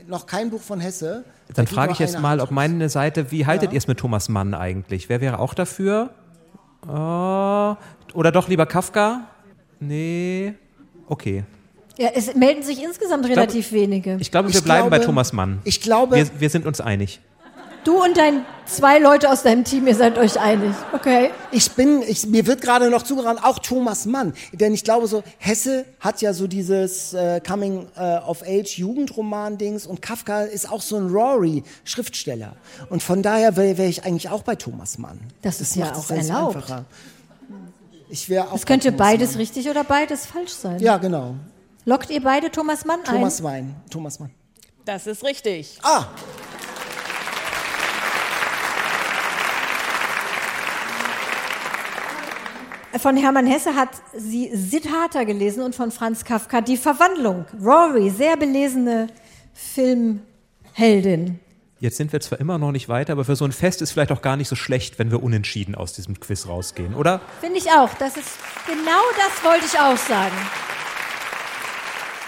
noch 0.09 0.27
kein 0.27 0.51
Buch 0.51 0.61
von 0.61 0.81
Hesse. 0.81 1.25
Da 1.47 1.55
Dann 1.55 1.69
frage 1.69 1.93
ich 1.93 2.01
jetzt 2.01 2.19
mal, 2.19 2.33
Hand 2.33 2.43
ob 2.43 2.51
meine 2.51 2.89
Seite, 2.89 3.31
wie 3.31 3.47
haltet 3.47 3.69
Ja. 3.71 3.75
ihr 3.75 3.79
es 3.79 3.87
mit 3.87 3.99
Thomas 3.99 4.29
Mann 4.29 4.53
eigentlich? 4.55 5.09
Wer 5.09 5.21
wäre 5.21 5.39
auch 5.39 5.55
dafür? 5.55 6.11
Äh, 6.83 6.89
oder 6.89 8.33
doch 8.33 8.49
lieber 8.49 8.67
Kafka? 8.67 9.29
Nee. 9.79 10.55
Okay. 11.07 11.45
Ja, 12.01 12.09
es 12.15 12.35
melden 12.35 12.63
sich 12.63 12.83
insgesamt 12.83 13.27
relativ 13.29 13.73
wenige. 13.73 14.17
Ich 14.21 14.31
glaube, 14.31 14.49
wir 14.49 14.55
Ich 14.57 14.65
bleiben 14.65 14.89
bei 14.89 14.97
glaube- 14.97 15.05
Thomas 15.07 15.35
Mann. 15.35 15.61
Ich 15.65 15.83
glaube- 15.83 16.17
Wir, 16.17 16.27
wir 16.39 16.49
sind 16.49 16.65
uns 16.65 16.81
einig. 16.81 17.21
Du 17.85 18.03
und 18.03 18.17
dein 18.17 18.45
zwei 18.67 18.99
Leute 18.99 19.31
aus 19.31 19.43
deinem 19.43 19.65
Team, 19.65 19.87
ihr 19.87 19.95
seid 19.95 20.17
euch 20.19 20.39
einig. 20.41 20.75
Okay. 20.93 21.31
Ich 21.51 21.71
bin, 21.73 22.03
ich, 22.03 22.27
mir 22.27 22.47
wird 22.47 22.61
gerade 22.63 22.89
noch 22.91 23.03
zugerannt, 23.03 23.41
auch 23.43 23.59
Thomas 23.59 24.05
Mann. 24.07 24.33
Denn 24.53 24.73
ich 24.75 24.85
glaube 24.85 25.07
so, 25.09 25.23
Hesse 25.39 25.85
hat 25.99 26.21
ja 26.23 26.33
so 26.35 26.47
dieses 26.47 27.13
äh, 27.15 27.41
Coming 27.47 27.87
äh, 27.97 28.19
of 28.19 28.43
Age 28.43 28.79
Jugendroman-Dings 28.79 29.87
und 29.87 30.01
Kafka 30.03 30.43
ist 30.43 30.71
auch 30.71 30.83
so 30.83 30.97
ein 30.97 31.09
Rory-Schriftsteller. 31.09 32.53
Und 32.91 33.03
von 33.03 33.23
daher 33.23 33.57
wäre 33.57 33.77
wär 33.79 33.89
ich 33.89 34.05
eigentlich 34.05 34.29
auch 34.31 34.43
bei 34.43 34.57
Thomas 34.57 34.99
Mann. 34.99 35.19
Das 35.43 35.61
ist 35.63 35.77
ja 35.77 35.87
macht 35.87 35.97
auch 35.97 36.11
erlaubt. 36.11 36.57
einfacher. 36.57 36.85
Ich 38.11 38.29
wäre 38.29 38.51
auch 38.51 38.57
Es 38.57 38.67
könnte 38.67 38.91
bei 38.93 38.97
Thomas 38.97 39.11
beides 39.13 39.31
Mann. 39.33 39.41
richtig 39.41 39.71
oder 39.71 39.85
beides 39.85 40.27
falsch 40.27 40.51
sein. 40.53 40.81
Ja, 40.81 40.97
genau. 40.99 41.35
Lockt 41.85 42.11
ihr 42.11 42.23
beide 42.23 42.51
Thomas 42.51 42.85
Mann 42.85 43.03
Thomas 43.05 43.41
ein? 43.41 43.45
Wein. 43.45 43.77
Thomas 43.91 44.21
Mann. 44.21 44.31
Das 44.85 45.07
ist 45.07 45.25
richtig. 45.25 45.79
Ah, 45.83 46.07
Von 52.99 53.17
Hermann 53.17 53.47
Hesse 53.47 53.77
hat 53.77 53.91
sie 54.15 54.51
Siddhartha 54.53 55.23
gelesen 55.25 55.63
und 55.63 55.75
von 55.75 55.91
Franz 55.93 56.25
Kafka 56.25 56.61
Die 56.61 56.77
Verwandlung. 56.77 57.47
Rory, 57.63 58.11
sehr 58.11 58.37
belesene 58.37 59.07
Filmheldin. 59.55 61.39
Jetzt 61.79 61.97
sind 61.97 62.13
wir 62.13 62.21
zwar 62.21 62.41
immer 62.41 62.59
noch 62.59 62.73
nicht 62.73 62.89
weiter, 62.89 63.13
aber 63.13 63.25
für 63.25 63.37
so 63.37 63.45
ein 63.47 63.53
Fest 63.53 63.81
ist 63.81 63.93
vielleicht 63.93 64.13
auch 64.13 64.21
gar 64.21 64.37
nicht 64.37 64.49
so 64.49 64.57
schlecht, 64.57 64.99
wenn 64.99 65.11
wir 65.11 65.23
unentschieden 65.23 65.77
aus 65.77 65.93
diesem 65.95 66.19
Quiz 66.21 66.47
rausgehen, 66.47 66.95
oder? 66.95 67.21
Finde 67.41 67.59
ich 67.59 67.71
auch. 67.71 67.95
Das 67.95 68.17
ist 68.19 68.33
genau 68.67 69.01
das 69.17 69.45
wollte 69.45 69.65
ich 69.65 69.79
auch 69.79 69.97
sagen. 69.97 70.37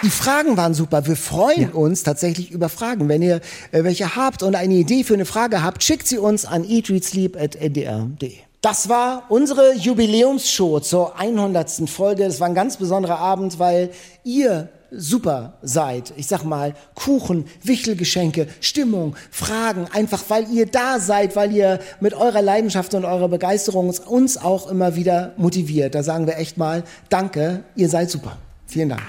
Die 0.02 0.10
Fragen 0.10 0.56
waren 0.56 0.74
super. 0.74 1.06
Wir 1.06 1.16
freuen 1.16 1.60
ja. 1.60 1.74
uns 1.74 2.02
tatsächlich 2.02 2.50
über 2.50 2.68
Fragen. 2.68 3.08
Wenn 3.08 3.22
ihr 3.22 3.36
äh, 3.70 3.84
welche 3.84 4.16
habt 4.16 4.42
und 4.42 4.56
eine 4.56 4.74
Idee 4.74 5.04
für 5.04 5.14
eine 5.14 5.24
Frage 5.24 5.62
habt, 5.62 5.84
schickt 5.84 6.08
sie 6.08 6.18
uns 6.18 6.44
an 6.44 6.64
eatreadsleep.ndr.de. 6.64 8.32
Das 8.62 8.88
war 8.88 9.24
unsere 9.28 9.74
Jubiläumsshow 9.74 10.80
zur 10.80 11.18
100. 11.18 11.88
Folge. 11.88 12.24
Es 12.24 12.40
war 12.40 12.48
ein 12.48 12.54
ganz 12.54 12.76
besonderer 12.78 13.18
Abend, 13.18 13.60
weil 13.60 13.90
ihr 14.24 14.70
super 14.90 15.54
seid. 15.62 16.12
Ich 16.16 16.26
sag 16.26 16.44
mal, 16.44 16.74
Kuchen, 16.94 17.46
Wichtelgeschenke, 17.62 18.48
Stimmung, 18.60 19.14
Fragen, 19.30 19.86
einfach 19.92 20.22
weil 20.28 20.50
ihr 20.50 20.66
da 20.66 20.98
seid, 20.98 21.34
weil 21.36 21.52
ihr 21.52 21.78
mit 22.00 22.14
eurer 22.14 22.42
Leidenschaft 22.42 22.94
und 22.94 23.04
eurer 23.04 23.28
Begeisterung 23.28 23.94
uns 24.06 24.36
auch 24.38 24.68
immer 24.68 24.96
wieder 24.96 25.32
motiviert. 25.36 25.94
Da 25.94 26.02
sagen 26.02 26.26
wir 26.26 26.38
echt 26.38 26.58
mal, 26.58 26.82
danke, 27.08 27.64
ihr 27.76 27.88
seid 27.88 28.10
super. 28.10 28.36
Vielen 28.66 28.90
Dank. 28.90 29.02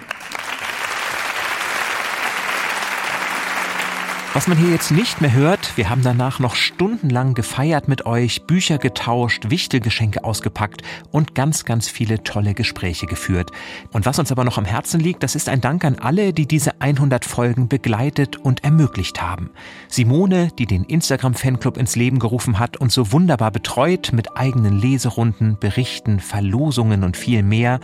Was 4.34 4.47
man 4.47 4.57
hier 4.57 4.71
jetzt 4.71 4.89
nicht 4.89 5.21
mehr 5.21 5.31
hört, 5.31 5.77
wir 5.77 5.91
haben 5.91 6.01
danach 6.01 6.39
noch 6.39 6.55
stundenlang 6.55 7.36
gefeiert 7.36 7.88
mit 7.88 8.07
euch, 8.07 8.47
Bücher 8.47 8.79
getauscht, 8.79 9.51
Wichtelgeschenke 9.51 10.23
ausgepackt 10.23 10.81
und 11.11 11.36
ganz, 11.36 11.65
ganz 11.65 11.88
viele 11.88 12.23
tolle 12.23 12.55
Gespräche 12.55 13.05
geführt. 13.05 13.51
Und 13.91 14.07
was 14.07 14.17
uns 14.17 14.31
aber 14.31 14.43
noch 14.43 14.57
am 14.57 14.65
Herzen 14.65 14.99
liegt, 14.99 15.21
das 15.21 15.36
ist 15.36 15.49
ein 15.49 15.61
Dank 15.61 15.86
an 15.86 15.99
alle, 15.99 16.34
die 16.34 16.47
diese 16.47 16.81
100 16.81 17.25
Folgen 17.25 17.67
begleitet 17.67 18.38
und 18.38 18.63
ermöglicht 18.63 19.21
haben. 19.21 19.51
Simone, 19.88 20.47
die 20.57 20.65
den 20.65 20.84
Instagram-Fanclub 20.84 21.77
ins 21.77 21.95
Leben 21.95 22.17
gerufen 22.17 22.57
hat 22.57 22.77
und 22.77 22.91
so 22.91 23.11
wunderbar 23.11 23.51
betreut 23.51 24.13
mit 24.13 24.36
eigenen 24.36 24.79
Leserunden, 24.79 25.59
Berichten, 25.59 26.19
Verlosungen 26.19 27.03
und 27.03 27.17
viel 27.17 27.43
mehr. 27.43 27.79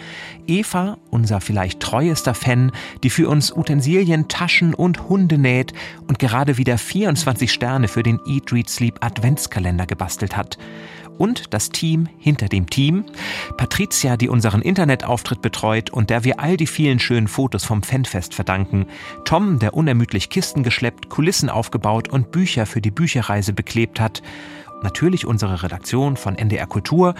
Eva, 0.47 0.97
unser 1.11 1.41
vielleicht 1.41 1.79
treuester 1.79 2.33
Fan, 2.33 2.71
die 3.03 3.11
für 3.11 3.29
uns 3.29 3.55
Utensilien, 3.55 4.27
Taschen 4.29 4.73
und 4.73 5.09
Hunde 5.09 5.37
näht 5.37 5.73
und 6.07 6.17
gerade 6.17 6.38
gerade 6.39 6.57
wieder 6.57 6.77
24 6.77 7.51
Sterne 7.51 7.89
für 7.89 8.01
den 8.01 8.17
Eat, 8.25 8.53
Read, 8.53 8.69
Sleep 8.69 9.03
Adventskalender 9.03 9.85
gebastelt 9.85 10.37
hat. 10.37 10.57
Und 11.17 11.53
das 11.53 11.69
Team 11.69 12.07
hinter 12.17 12.47
dem 12.47 12.69
Team. 12.69 13.03
Patricia, 13.57 14.15
die 14.15 14.29
unseren 14.29 14.61
Internetauftritt 14.61 15.41
betreut 15.41 15.89
und 15.89 16.09
der 16.09 16.23
wir 16.23 16.39
all 16.39 16.55
die 16.55 16.65
vielen 16.65 16.99
schönen 16.99 17.27
Fotos 17.27 17.65
vom 17.65 17.83
Fanfest 17.83 18.33
verdanken. 18.33 18.85
Tom, 19.25 19.59
der 19.59 19.73
unermüdlich 19.73 20.29
Kisten 20.29 20.63
geschleppt, 20.63 21.09
Kulissen 21.09 21.49
aufgebaut 21.49 22.07
und 22.07 22.31
Bücher 22.31 22.65
für 22.65 22.79
die 22.79 22.91
Bücherreise 22.91 23.51
beklebt 23.51 23.99
hat 23.99 24.21
natürlich 24.83 25.25
unsere 25.25 25.63
Redaktion 25.63 26.17
von 26.17 26.35
NDR 26.35 26.67
Kultur 26.67 27.15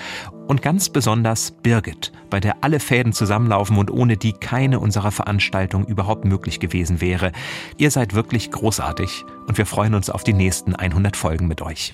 und 0.48 0.62
ganz 0.62 0.90
besonders 0.90 1.52
Birgit, 1.52 2.12
bei 2.30 2.40
der 2.40 2.64
alle 2.64 2.80
Fäden 2.80 3.14
zusammenlaufen 3.14 3.78
und 3.78 3.92
ohne 3.92 4.18
die 4.18 4.34
keine 4.34 4.80
unserer 4.80 5.12
Veranstaltungen 5.12 5.86
überhaupt 5.86 6.26
möglich 6.26 6.60
gewesen 6.60 7.02
wäre. 7.02 7.32
Ihr 7.78 7.92
seid 7.92 8.14
wirklich 8.14 8.52
großartig 8.52 9.26
und 9.48 9.58
wir 9.58 9.66
freuen 9.66 9.94
uns 9.96 10.10
auf 10.10 10.24
die 10.24 10.34
nächsten 10.34 10.76
100 10.76 11.16
Folgen 11.16 11.48
mit 11.48 11.62
euch. 11.62 11.94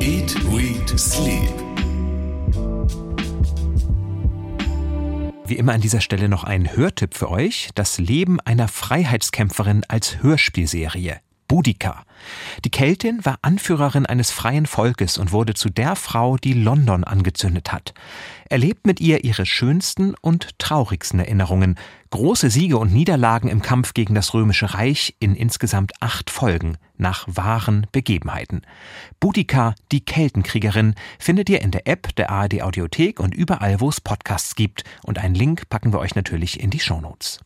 Eat, 0.00 0.36
Read, 0.52 0.98
Sleep. 0.98 1.64
Wie 5.46 5.56
immer 5.56 5.74
an 5.74 5.82
dieser 5.82 6.00
Stelle 6.00 6.28
noch 6.28 6.44
ein 6.44 6.74
Hörtipp 6.74 7.14
für 7.14 7.30
euch: 7.30 7.68
Das 7.74 7.98
Leben 7.98 8.40
einer 8.40 8.66
Freiheitskämpferin 8.66 9.82
als 9.88 10.22
Hörspielserie. 10.22 11.20
Boudica. 11.48 12.04
Die 12.64 12.70
Keltin 12.70 13.24
war 13.24 13.38
Anführerin 13.42 14.06
eines 14.06 14.30
freien 14.30 14.66
Volkes 14.66 15.18
und 15.18 15.32
wurde 15.32 15.54
zu 15.54 15.68
der 15.68 15.96
Frau, 15.96 16.36
die 16.36 16.54
London 16.54 17.04
angezündet 17.04 17.72
hat. 17.72 17.94
Erlebt 18.48 18.86
mit 18.86 19.00
ihr 19.00 19.24
ihre 19.24 19.46
schönsten 19.46 20.14
und 20.20 20.58
traurigsten 20.58 21.20
Erinnerungen, 21.20 21.76
große 22.10 22.50
Siege 22.50 22.78
und 22.78 22.92
Niederlagen 22.92 23.48
im 23.48 23.62
Kampf 23.62 23.94
gegen 23.94 24.14
das 24.14 24.32
Römische 24.34 24.74
Reich 24.74 25.16
in 25.18 25.34
insgesamt 25.34 25.92
acht 26.00 26.30
Folgen 26.30 26.76
nach 26.96 27.26
wahren 27.26 27.86
Begebenheiten. 27.92 28.62
Boudica, 29.20 29.74
die 29.92 30.04
Keltenkriegerin, 30.04 30.94
findet 31.18 31.48
ihr 31.50 31.60
in 31.60 31.70
der 31.70 31.86
App 31.86 32.14
der 32.16 32.30
ARD 32.30 32.62
Audiothek 32.62 33.20
und 33.20 33.34
überall, 33.34 33.80
wo 33.80 33.88
es 33.88 34.00
Podcasts 34.00 34.54
gibt. 34.54 34.84
Und 35.02 35.18
einen 35.18 35.34
Link 35.34 35.68
packen 35.68 35.92
wir 35.92 35.98
euch 35.98 36.14
natürlich 36.14 36.60
in 36.60 36.70
die 36.70 36.80
Shownotes. 36.80 37.40